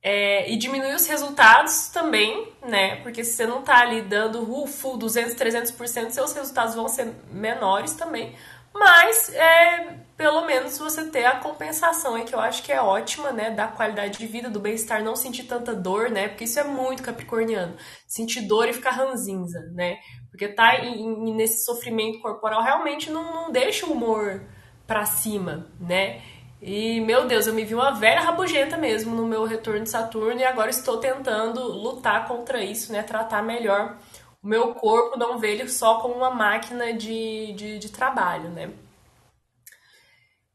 é, 0.01 0.49
e 0.51 0.57
diminuir 0.57 0.93
os 0.93 1.07
resultados 1.07 1.87
também, 1.89 2.51
né? 2.65 2.97
Porque 2.97 3.23
se 3.23 3.33
você 3.33 3.47
não 3.47 3.61
tá 3.61 3.81
ali 3.81 4.01
dando 4.01 4.41
uh, 4.41 4.67
full 4.67 4.97
200, 4.97 5.33
300%, 5.35 6.11
seus 6.11 6.33
resultados 6.33 6.75
vão 6.75 6.87
ser 6.87 7.13
menores 7.31 7.93
também. 7.93 8.35
Mas, 8.73 9.33
é, 9.33 9.97
pelo 10.15 10.45
menos 10.45 10.77
você 10.77 11.05
ter 11.09 11.25
a 11.25 11.39
compensação 11.39 12.15
aí, 12.15 12.23
que 12.23 12.35
eu 12.35 12.39
acho 12.39 12.61
que 12.63 12.71
é 12.71 12.79
ótima, 12.79 13.31
né? 13.31 13.49
Da 13.49 13.67
qualidade 13.67 14.19
de 14.19 14.27
vida, 14.27 14.49
do 14.49 14.59
bem-estar, 14.59 15.03
não 15.03 15.15
sentir 15.15 15.43
tanta 15.43 15.73
dor, 15.73 16.11
né? 16.11 16.27
Porque 16.27 16.43
isso 16.43 16.59
é 16.59 16.63
muito 16.63 17.01
capricorniano. 17.01 17.75
Sentir 18.07 18.41
dor 18.41 18.69
e 18.69 18.73
ficar 18.73 18.91
ranzinza, 18.91 19.59
né? 19.73 19.97
Porque 20.29 20.47
tá 20.47 20.75
em, 20.85 21.33
nesse 21.33 21.65
sofrimento 21.65 22.19
corporal 22.19 22.61
realmente 22.61 23.09
não, 23.09 23.33
não 23.33 23.51
deixa 23.51 23.87
o 23.87 23.93
humor 23.93 24.45
para 24.85 25.05
cima, 25.05 25.67
né? 25.79 26.21
E, 26.61 26.99
meu 27.01 27.27
Deus, 27.27 27.45
eu 27.45 27.53
me 27.53 27.63
vi 27.63 27.75
uma 27.75 27.91
velha 27.91 28.21
rabugenta 28.21 28.77
mesmo 28.77 29.15
no 29.15 29.25
meu 29.25 29.45
retorno 29.45 29.83
de 29.83 29.89
Saturno 29.89 30.39
e 30.39 30.43
agora 30.43 30.71
estou 30.71 30.97
tentando 30.97 31.61
lutar 31.61 32.27
contra 32.27 32.63
isso, 32.63 32.91
né? 32.91 33.03
Tratar 33.03 33.43
melhor 33.43 33.97
o 34.41 34.47
meu 34.47 34.73
corpo, 34.73 35.19
não 35.19 35.37
ver 35.37 35.51
ele 35.51 35.69
só 35.69 35.99
como 35.99 36.15
uma 36.15 36.31
máquina 36.31 36.93
de, 36.93 37.53
de, 37.53 37.77
de 37.77 37.91
trabalho, 37.91 38.49
né? 38.49 38.71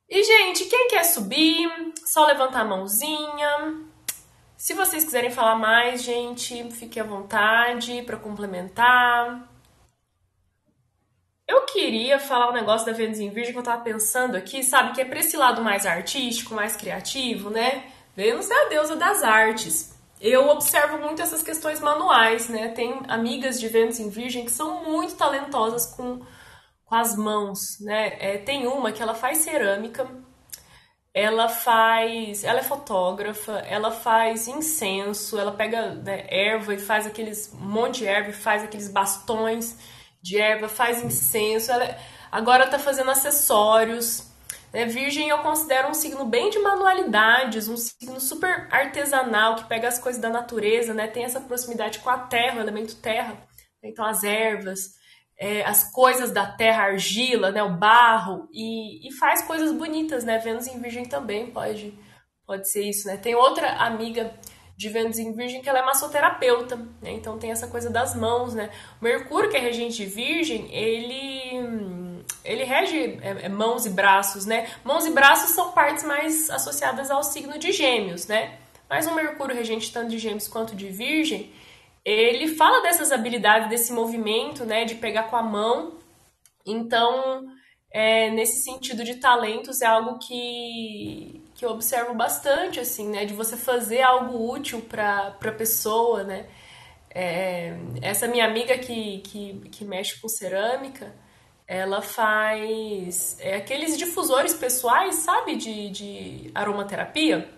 E, 0.08 0.22
gente, 0.24 0.64
quem 0.66 0.88
quer 0.88 1.04
subir, 1.04 1.70
só 2.04 2.26
levantar 2.26 2.60
a 2.60 2.64
mãozinha. 2.64 3.80
Se 4.56 4.74
vocês 4.74 5.04
quiserem 5.04 5.30
falar 5.30 5.56
mais, 5.56 6.02
gente, 6.02 6.70
fique 6.72 7.00
à 7.00 7.04
vontade 7.04 8.02
para 8.02 8.16
complementar. 8.16 9.51
Eu 11.46 11.62
queria 11.66 12.18
falar 12.18 12.50
um 12.50 12.54
negócio 12.54 12.86
da 12.86 12.92
Vênus 12.92 13.18
em 13.18 13.30
Virgem 13.30 13.52
que 13.52 13.58
eu 13.58 13.62
tava 13.62 13.82
pensando 13.82 14.36
aqui, 14.36 14.62
sabe? 14.62 14.94
Que 14.94 15.00
é 15.00 15.04
pra 15.04 15.20
esse 15.20 15.36
lado 15.36 15.62
mais 15.62 15.84
artístico, 15.84 16.54
mais 16.54 16.76
criativo, 16.76 17.50
né? 17.50 17.84
Vênus 18.16 18.50
é 18.50 18.66
a 18.66 18.68
deusa 18.68 18.96
das 18.96 19.22
artes. 19.22 19.92
Eu 20.20 20.48
observo 20.48 20.98
muito 20.98 21.20
essas 21.20 21.42
questões 21.42 21.80
manuais, 21.80 22.48
né? 22.48 22.68
Tem 22.68 23.00
amigas 23.08 23.58
de 23.58 23.68
Vênus 23.68 23.98
em 23.98 24.08
Virgem 24.08 24.44
que 24.44 24.50
são 24.52 24.84
muito 24.84 25.16
talentosas 25.16 25.86
com, 25.86 26.20
com 26.84 26.94
as 26.94 27.16
mãos, 27.16 27.80
né? 27.80 28.16
É, 28.20 28.38
tem 28.38 28.66
uma 28.66 28.92
que 28.92 29.02
ela 29.02 29.14
faz 29.14 29.38
cerâmica, 29.38 30.06
ela 31.12 31.48
faz. 31.48 32.44
Ela 32.44 32.60
é 32.60 32.62
fotógrafa, 32.62 33.52
ela 33.68 33.90
faz 33.90 34.46
incenso, 34.48 35.38
ela 35.38 35.52
pega 35.52 35.94
né, 35.96 36.24
erva 36.28 36.74
e 36.74 36.78
faz 36.78 37.06
aqueles. 37.06 37.52
um 37.52 37.66
monte 37.66 37.98
de 37.98 38.06
erva 38.06 38.30
e 38.30 38.32
faz 38.32 38.62
aqueles 38.62 38.88
bastões 38.88 39.76
de 40.22 40.38
erva, 40.38 40.68
faz 40.68 41.02
incenso, 41.02 41.72
ela 41.72 41.98
agora 42.30 42.64
está 42.64 42.78
fazendo 42.78 43.10
acessórios. 43.10 44.30
Né? 44.72 44.86
Virgem 44.86 45.28
eu 45.28 45.38
considero 45.38 45.88
um 45.88 45.94
signo 45.94 46.24
bem 46.24 46.48
de 46.48 46.58
manualidades, 46.58 47.68
um 47.68 47.76
signo 47.76 48.20
super 48.20 48.68
artesanal, 48.70 49.56
que 49.56 49.64
pega 49.64 49.88
as 49.88 49.98
coisas 49.98 50.20
da 50.20 50.30
natureza, 50.30 50.94
né? 50.94 51.08
tem 51.08 51.24
essa 51.24 51.40
proximidade 51.40 51.98
com 51.98 52.08
a 52.08 52.18
terra, 52.18 52.58
o 52.58 52.62
elemento 52.62 52.96
terra. 52.96 53.36
Então 53.82 54.04
as 54.04 54.22
ervas, 54.22 54.94
é, 55.38 55.64
as 55.64 55.90
coisas 55.92 56.30
da 56.30 56.46
terra, 56.46 56.84
argila, 56.84 57.50
né? 57.50 57.62
o 57.62 57.76
barro, 57.76 58.48
e, 58.52 59.08
e 59.08 59.12
faz 59.12 59.42
coisas 59.42 59.72
bonitas, 59.72 60.22
né? 60.22 60.38
Vênus 60.38 60.68
em 60.68 60.80
Virgem 60.80 61.04
também 61.04 61.50
pode, 61.50 61.92
pode 62.46 62.70
ser 62.70 62.88
isso, 62.88 63.08
né? 63.08 63.16
Tem 63.16 63.34
outra 63.34 63.72
amiga 63.72 64.32
de 64.82 64.88
Vênus 64.88 65.18
em 65.18 65.32
Virgem, 65.32 65.62
que 65.62 65.68
ela 65.68 65.78
é 65.78 65.84
massoterapeuta, 65.84 66.76
né? 67.00 67.12
Então 67.12 67.38
tem 67.38 67.52
essa 67.52 67.68
coisa 67.68 67.88
das 67.88 68.16
mãos, 68.16 68.52
né? 68.52 68.68
O 69.00 69.04
Mercúrio, 69.04 69.48
que 69.48 69.56
é 69.56 69.60
regente 69.60 69.98
de 69.98 70.06
Virgem, 70.06 70.68
ele 70.74 72.24
ele 72.44 72.64
rege 72.64 73.18
é, 73.22 73.46
é, 73.46 73.48
mãos 73.48 73.86
e 73.86 73.90
braços, 73.90 74.44
né? 74.44 74.68
Mãos 74.84 75.06
e 75.06 75.10
braços 75.10 75.50
são 75.50 75.70
partes 75.70 76.02
mais 76.02 76.50
associadas 76.50 77.10
ao 77.10 77.22
signo 77.22 77.58
de 77.58 77.70
Gêmeos, 77.70 78.26
né? 78.26 78.58
Mas 78.90 79.06
o 79.06 79.14
Mercúrio 79.14 79.54
regente 79.54 79.92
tanto 79.92 80.10
de 80.10 80.18
Gêmeos 80.18 80.48
quanto 80.48 80.74
de 80.74 80.88
Virgem, 80.88 81.52
ele 82.04 82.48
fala 82.48 82.82
dessas 82.82 83.12
habilidades, 83.12 83.68
desse 83.68 83.92
movimento, 83.92 84.64
né? 84.64 84.84
De 84.84 84.96
pegar 84.96 85.24
com 85.24 85.36
a 85.36 85.42
mão. 85.42 85.98
Então, 86.66 87.46
é, 87.92 88.30
nesse 88.30 88.64
sentido 88.64 89.04
de 89.04 89.16
talentos, 89.16 89.80
é 89.80 89.86
algo 89.86 90.18
que 90.18 91.41
que 91.62 91.66
eu 91.66 91.70
observo 91.70 92.12
bastante, 92.12 92.80
assim, 92.80 93.08
né? 93.08 93.24
De 93.24 93.34
você 93.34 93.56
fazer 93.56 94.02
algo 94.02 94.52
útil 94.52 94.80
para 94.80 95.28
a 95.40 95.52
pessoa, 95.52 96.24
né? 96.24 96.46
É, 97.08 97.76
essa 98.00 98.26
minha 98.26 98.44
amiga 98.44 98.76
que, 98.78 99.18
que, 99.18 99.60
que 99.70 99.84
mexe 99.84 100.20
com 100.20 100.28
cerâmica, 100.28 101.14
ela 101.64 102.02
faz 102.02 103.36
é, 103.38 103.54
aqueles 103.54 103.96
difusores 103.96 104.54
pessoais, 104.54 105.14
sabe? 105.16 105.54
De, 105.54 105.90
de 105.90 106.50
aromaterapia 106.52 107.48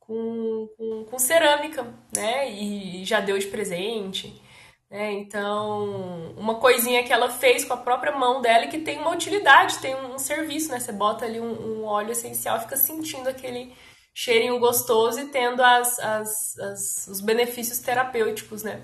com, 0.00 0.66
com, 0.78 1.04
com 1.04 1.18
cerâmica, 1.18 1.86
né? 2.16 2.50
E 2.50 3.04
já 3.04 3.20
deu 3.20 3.38
de 3.38 3.48
presente. 3.48 4.40
É, 4.88 5.10
então, 5.12 6.32
uma 6.36 6.60
coisinha 6.60 7.02
que 7.02 7.12
ela 7.12 7.28
fez 7.28 7.64
com 7.64 7.72
a 7.72 7.76
própria 7.76 8.16
mão 8.16 8.40
dela 8.40 8.66
e 8.66 8.68
que 8.68 8.78
tem 8.78 8.98
uma 8.98 9.12
utilidade, 9.12 9.80
tem 9.80 9.94
um, 9.96 10.14
um 10.14 10.18
serviço, 10.18 10.70
né? 10.70 10.78
Você 10.78 10.92
bota 10.92 11.24
ali 11.24 11.40
um, 11.40 11.80
um, 11.80 11.84
óleo 11.84 12.12
essencial, 12.12 12.60
fica 12.60 12.76
sentindo 12.76 13.28
aquele 13.28 13.74
cheirinho 14.14 14.60
gostoso 14.60 15.20
e 15.20 15.28
tendo 15.28 15.60
as, 15.60 15.98
as, 15.98 16.58
as, 16.58 17.08
os 17.08 17.20
benefícios 17.20 17.80
terapêuticos, 17.80 18.62
né? 18.62 18.80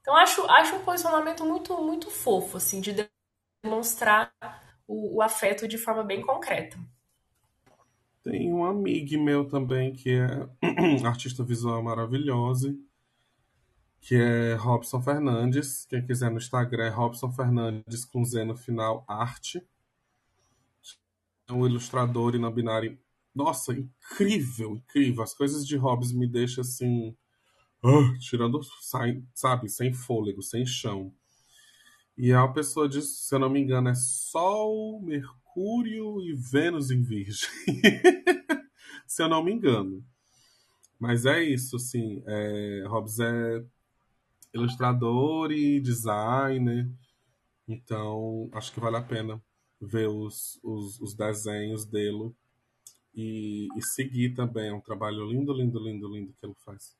Então, 0.00 0.16
acho, 0.16 0.42
acho 0.50 0.76
um 0.76 0.84
posicionamento 0.84 1.44
muito, 1.44 1.76
muito 1.82 2.10
fofo, 2.10 2.56
assim, 2.56 2.80
de 2.80 3.06
demonstrar 3.62 4.32
o, 4.88 5.18
o 5.18 5.22
afeto 5.22 5.68
de 5.68 5.76
forma 5.76 6.02
bem 6.02 6.22
concreta. 6.22 6.78
Tem 8.24 8.52
um 8.52 8.64
amigo 8.64 9.22
meu 9.22 9.46
também 9.46 9.92
que 9.92 10.10
é 10.10 11.04
artista 11.04 11.44
visual 11.44 11.82
maravilhosa 11.82 12.74
que 14.02 14.16
é 14.16 14.54
Robson 14.54 15.00
Fernandes. 15.00 15.86
Quem 15.86 16.04
quiser 16.04 16.28
no 16.28 16.36
Instagram 16.36 16.86
é 16.86 16.88
Robson 16.90 17.30
Fernandes 17.32 18.04
com 18.04 18.24
Z 18.24 18.44
no 18.44 18.56
final, 18.56 19.04
arte. 19.08 19.64
É 21.48 21.52
um 21.52 21.64
ilustrador 21.64 22.34
e 22.34 22.38
não 22.38 22.52
binário. 22.52 22.98
Nossa, 23.32 23.72
incrível, 23.72 24.74
incrível. 24.74 25.22
As 25.22 25.32
coisas 25.32 25.64
de 25.64 25.76
Hobbes 25.76 26.12
me 26.12 26.26
deixam 26.26 26.62
assim. 26.62 27.16
Uh, 27.84 28.18
tirando, 28.18 28.60
sabe, 29.34 29.68
sem 29.68 29.92
fôlego, 29.92 30.42
sem 30.42 30.66
chão. 30.66 31.14
E 32.16 32.32
a 32.32 32.46
pessoa 32.46 32.88
diz, 32.88 33.26
se 33.26 33.34
eu 33.34 33.38
não 33.38 33.48
me 33.48 33.60
engano, 33.60 33.88
é 33.88 33.94
Sol, 33.94 35.00
Mercúrio 35.00 36.20
e 36.22 36.34
Vênus 36.34 36.90
em 36.90 37.02
Virgem. 37.02 37.48
se 39.06 39.22
eu 39.22 39.28
não 39.28 39.42
me 39.44 39.52
engano. 39.52 40.04
Mas 40.98 41.24
é 41.24 41.42
isso, 41.42 41.76
assim. 41.76 42.22
É, 42.26 42.84
Hobbes 42.86 43.18
é 43.18 43.64
ilustrador 44.54 45.50
e 45.52 45.80
designer. 45.80 46.88
Então, 47.66 48.50
acho 48.52 48.72
que 48.72 48.80
vale 48.80 48.96
a 48.96 49.02
pena 49.02 49.42
ver 49.80 50.08
os, 50.08 50.60
os, 50.62 51.00
os 51.00 51.14
desenhos 51.14 51.84
dele 51.84 52.32
e, 53.14 53.68
e, 53.76 53.82
seguir 53.82 54.34
também. 54.34 54.68
É 54.68 54.74
um 54.74 54.80
trabalho 54.80 55.24
lindo, 55.26 55.52
lindo, 55.52 55.78
lindo, 55.78 56.08
lindo 56.08 56.32
que 56.34 56.46
ele 56.46 56.54
faz. 56.64 56.96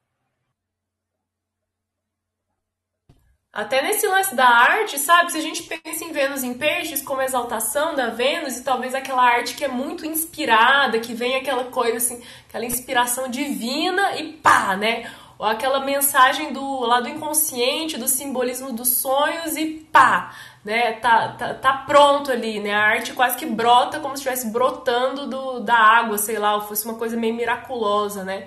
Até 3.53 3.83
nesse 3.83 4.07
lance 4.07 4.35
da 4.35 4.49
arte, 4.49 4.99
sabe? 4.99 5.31
Se 5.31 5.37
a 5.37 5.43
gente 5.43 5.65
pensa 5.65 6.05
em 6.05 6.11
Vênus 6.11 6.43
em 6.43 6.55
Peixes 6.55 7.03
como 7.03 7.21
exaltação 7.21 7.95
da 7.95 8.09
Vênus 8.09 8.57
e 8.57 8.65
talvez 8.65 8.95
aquela 8.95 9.23
arte 9.23 9.55
que 9.55 9.63
é 9.63 9.69
muito 9.69 10.07
inspirada, 10.07 10.99
que 10.99 11.13
vem 11.13 11.37
aquela 11.37 11.65
coisa 11.65 11.99
assim, 11.99 12.23
aquela 12.49 12.65
inspiração 12.65 13.29
divina 13.29 14.19
e 14.19 14.33
pá, 14.33 14.75
né? 14.75 15.05
Ou 15.43 15.49
aquela 15.49 15.81
mensagem 15.81 16.53
do 16.53 16.83
lá 16.83 17.01
do 17.01 17.09
inconsciente, 17.09 17.99
do 17.99 18.07
simbolismo 18.07 18.73
dos 18.73 18.99
sonhos 18.99 19.57
e 19.57 19.89
pá, 19.93 20.33
né? 20.65 20.93
Tá, 21.01 21.33
tá, 21.33 21.53
tá 21.55 21.73
pronto 21.79 22.31
ali, 22.31 22.61
né? 22.61 22.73
A 22.73 22.81
arte 22.81 23.13
quase 23.13 23.37
que 23.37 23.45
brota 23.45 23.99
como 23.99 24.17
se 24.17 24.21
estivesse 24.21 24.53
brotando 24.53 25.27
do, 25.27 25.59
da 25.59 25.75
água, 25.75 26.17
sei 26.17 26.39
lá, 26.39 26.55
ou 26.55 26.61
fosse 26.61 26.85
uma 26.85 26.95
coisa 26.95 27.17
meio 27.17 27.35
miraculosa, 27.35 28.23
né? 28.23 28.47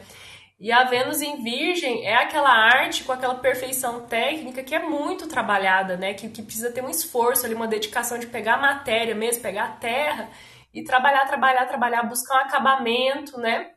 E 0.58 0.72
a 0.72 0.86
Vênus 0.86 1.22
em 1.22 1.44
Virgem 1.44 2.08
é 2.08 2.16
aquela 2.16 2.50
arte 2.50 3.04
com 3.04 3.12
aquela 3.12 3.36
perfeição 3.36 4.06
técnica 4.08 4.64
que 4.64 4.74
é 4.74 4.80
muito 4.80 5.28
trabalhada, 5.28 5.98
né? 5.98 6.14
Que, 6.14 6.30
que 6.30 6.42
precisa 6.42 6.72
ter 6.72 6.82
um 6.82 6.90
esforço 6.90 7.46
ali, 7.46 7.54
uma 7.54 7.68
dedicação 7.68 8.18
de 8.18 8.28
pegar 8.28 8.54
a 8.54 8.62
matéria 8.62 9.14
mesmo, 9.14 9.42
pegar 9.42 9.66
a 9.66 9.72
terra 9.74 10.30
e 10.74 10.82
trabalhar, 10.82 11.26
trabalhar, 11.26 11.66
trabalhar, 11.66 12.04
buscar 12.04 12.38
um 12.38 12.46
acabamento, 12.46 13.38
né? 13.38 13.72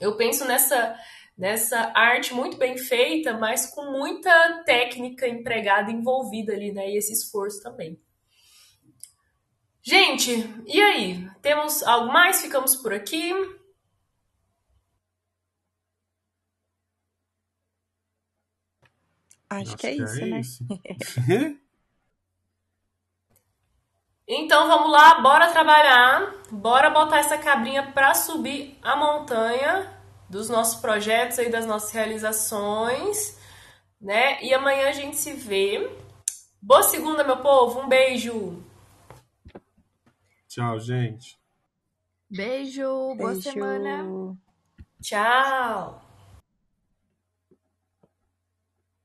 Eu 0.00 0.16
penso 0.16 0.44
nessa 0.44 0.96
nessa 1.38 1.92
arte 1.94 2.34
muito 2.34 2.56
bem 2.56 2.76
feita, 2.76 3.38
mas 3.38 3.66
com 3.66 3.92
muita 3.92 4.64
técnica 4.64 5.28
empregada 5.28 5.92
envolvida 5.92 6.52
ali, 6.52 6.72
né? 6.72 6.90
E 6.90 6.98
esse 6.98 7.12
esforço 7.12 7.62
também. 7.62 7.96
Gente, 9.80 10.32
e 10.66 10.82
aí? 10.82 11.30
Temos 11.40 11.84
algo 11.84 12.12
mais? 12.12 12.42
Ficamos 12.42 12.74
por 12.74 12.92
aqui? 12.92 13.32
Acho, 19.48 19.62
Acho 19.62 19.76
que 19.78 19.86
é 19.86 19.94
que 19.94 20.02
isso, 20.02 20.20
é 20.20 20.26
né? 20.26 20.40
Isso. 20.40 20.66
então 24.28 24.68
vamos 24.68 24.90
lá, 24.90 25.20
bora 25.20 25.50
trabalhar, 25.52 26.34
bora 26.50 26.90
botar 26.90 27.20
essa 27.20 27.38
cabrinha 27.38 27.92
para 27.92 28.12
subir 28.12 28.76
a 28.82 28.94
montanha 28.94 29.97
dos 30.28 30.48
nossos 30.48 30.80
projetos 30.80 31.38
aí, 31.38 31.50
das 31.50 31.66
nossas 31.66 31.90
realizações, 31.90 33.38
né? 34.00 34.42
E 34.42 34.52
amanhã 34.52 34.88
a 34.88 34.92
gente 34.92 35.16
se 35.16 35.32
vê. 35.32 35.90
Boa 36.60 36.82
segunda, 36.82 37.24
meu 37.24 37.38
povo. 37.38 37.80
Um 37.80 37.88
beijo. 37.88 38.62
Tchau, 40.48 40.78
gente. 40.78 41.38
Beijo. 42.30 43.14
Boa 43.16 43.32
beijo. 43.32 43.42
semana. 43.42 44.36
Tchau. 45.00 46.07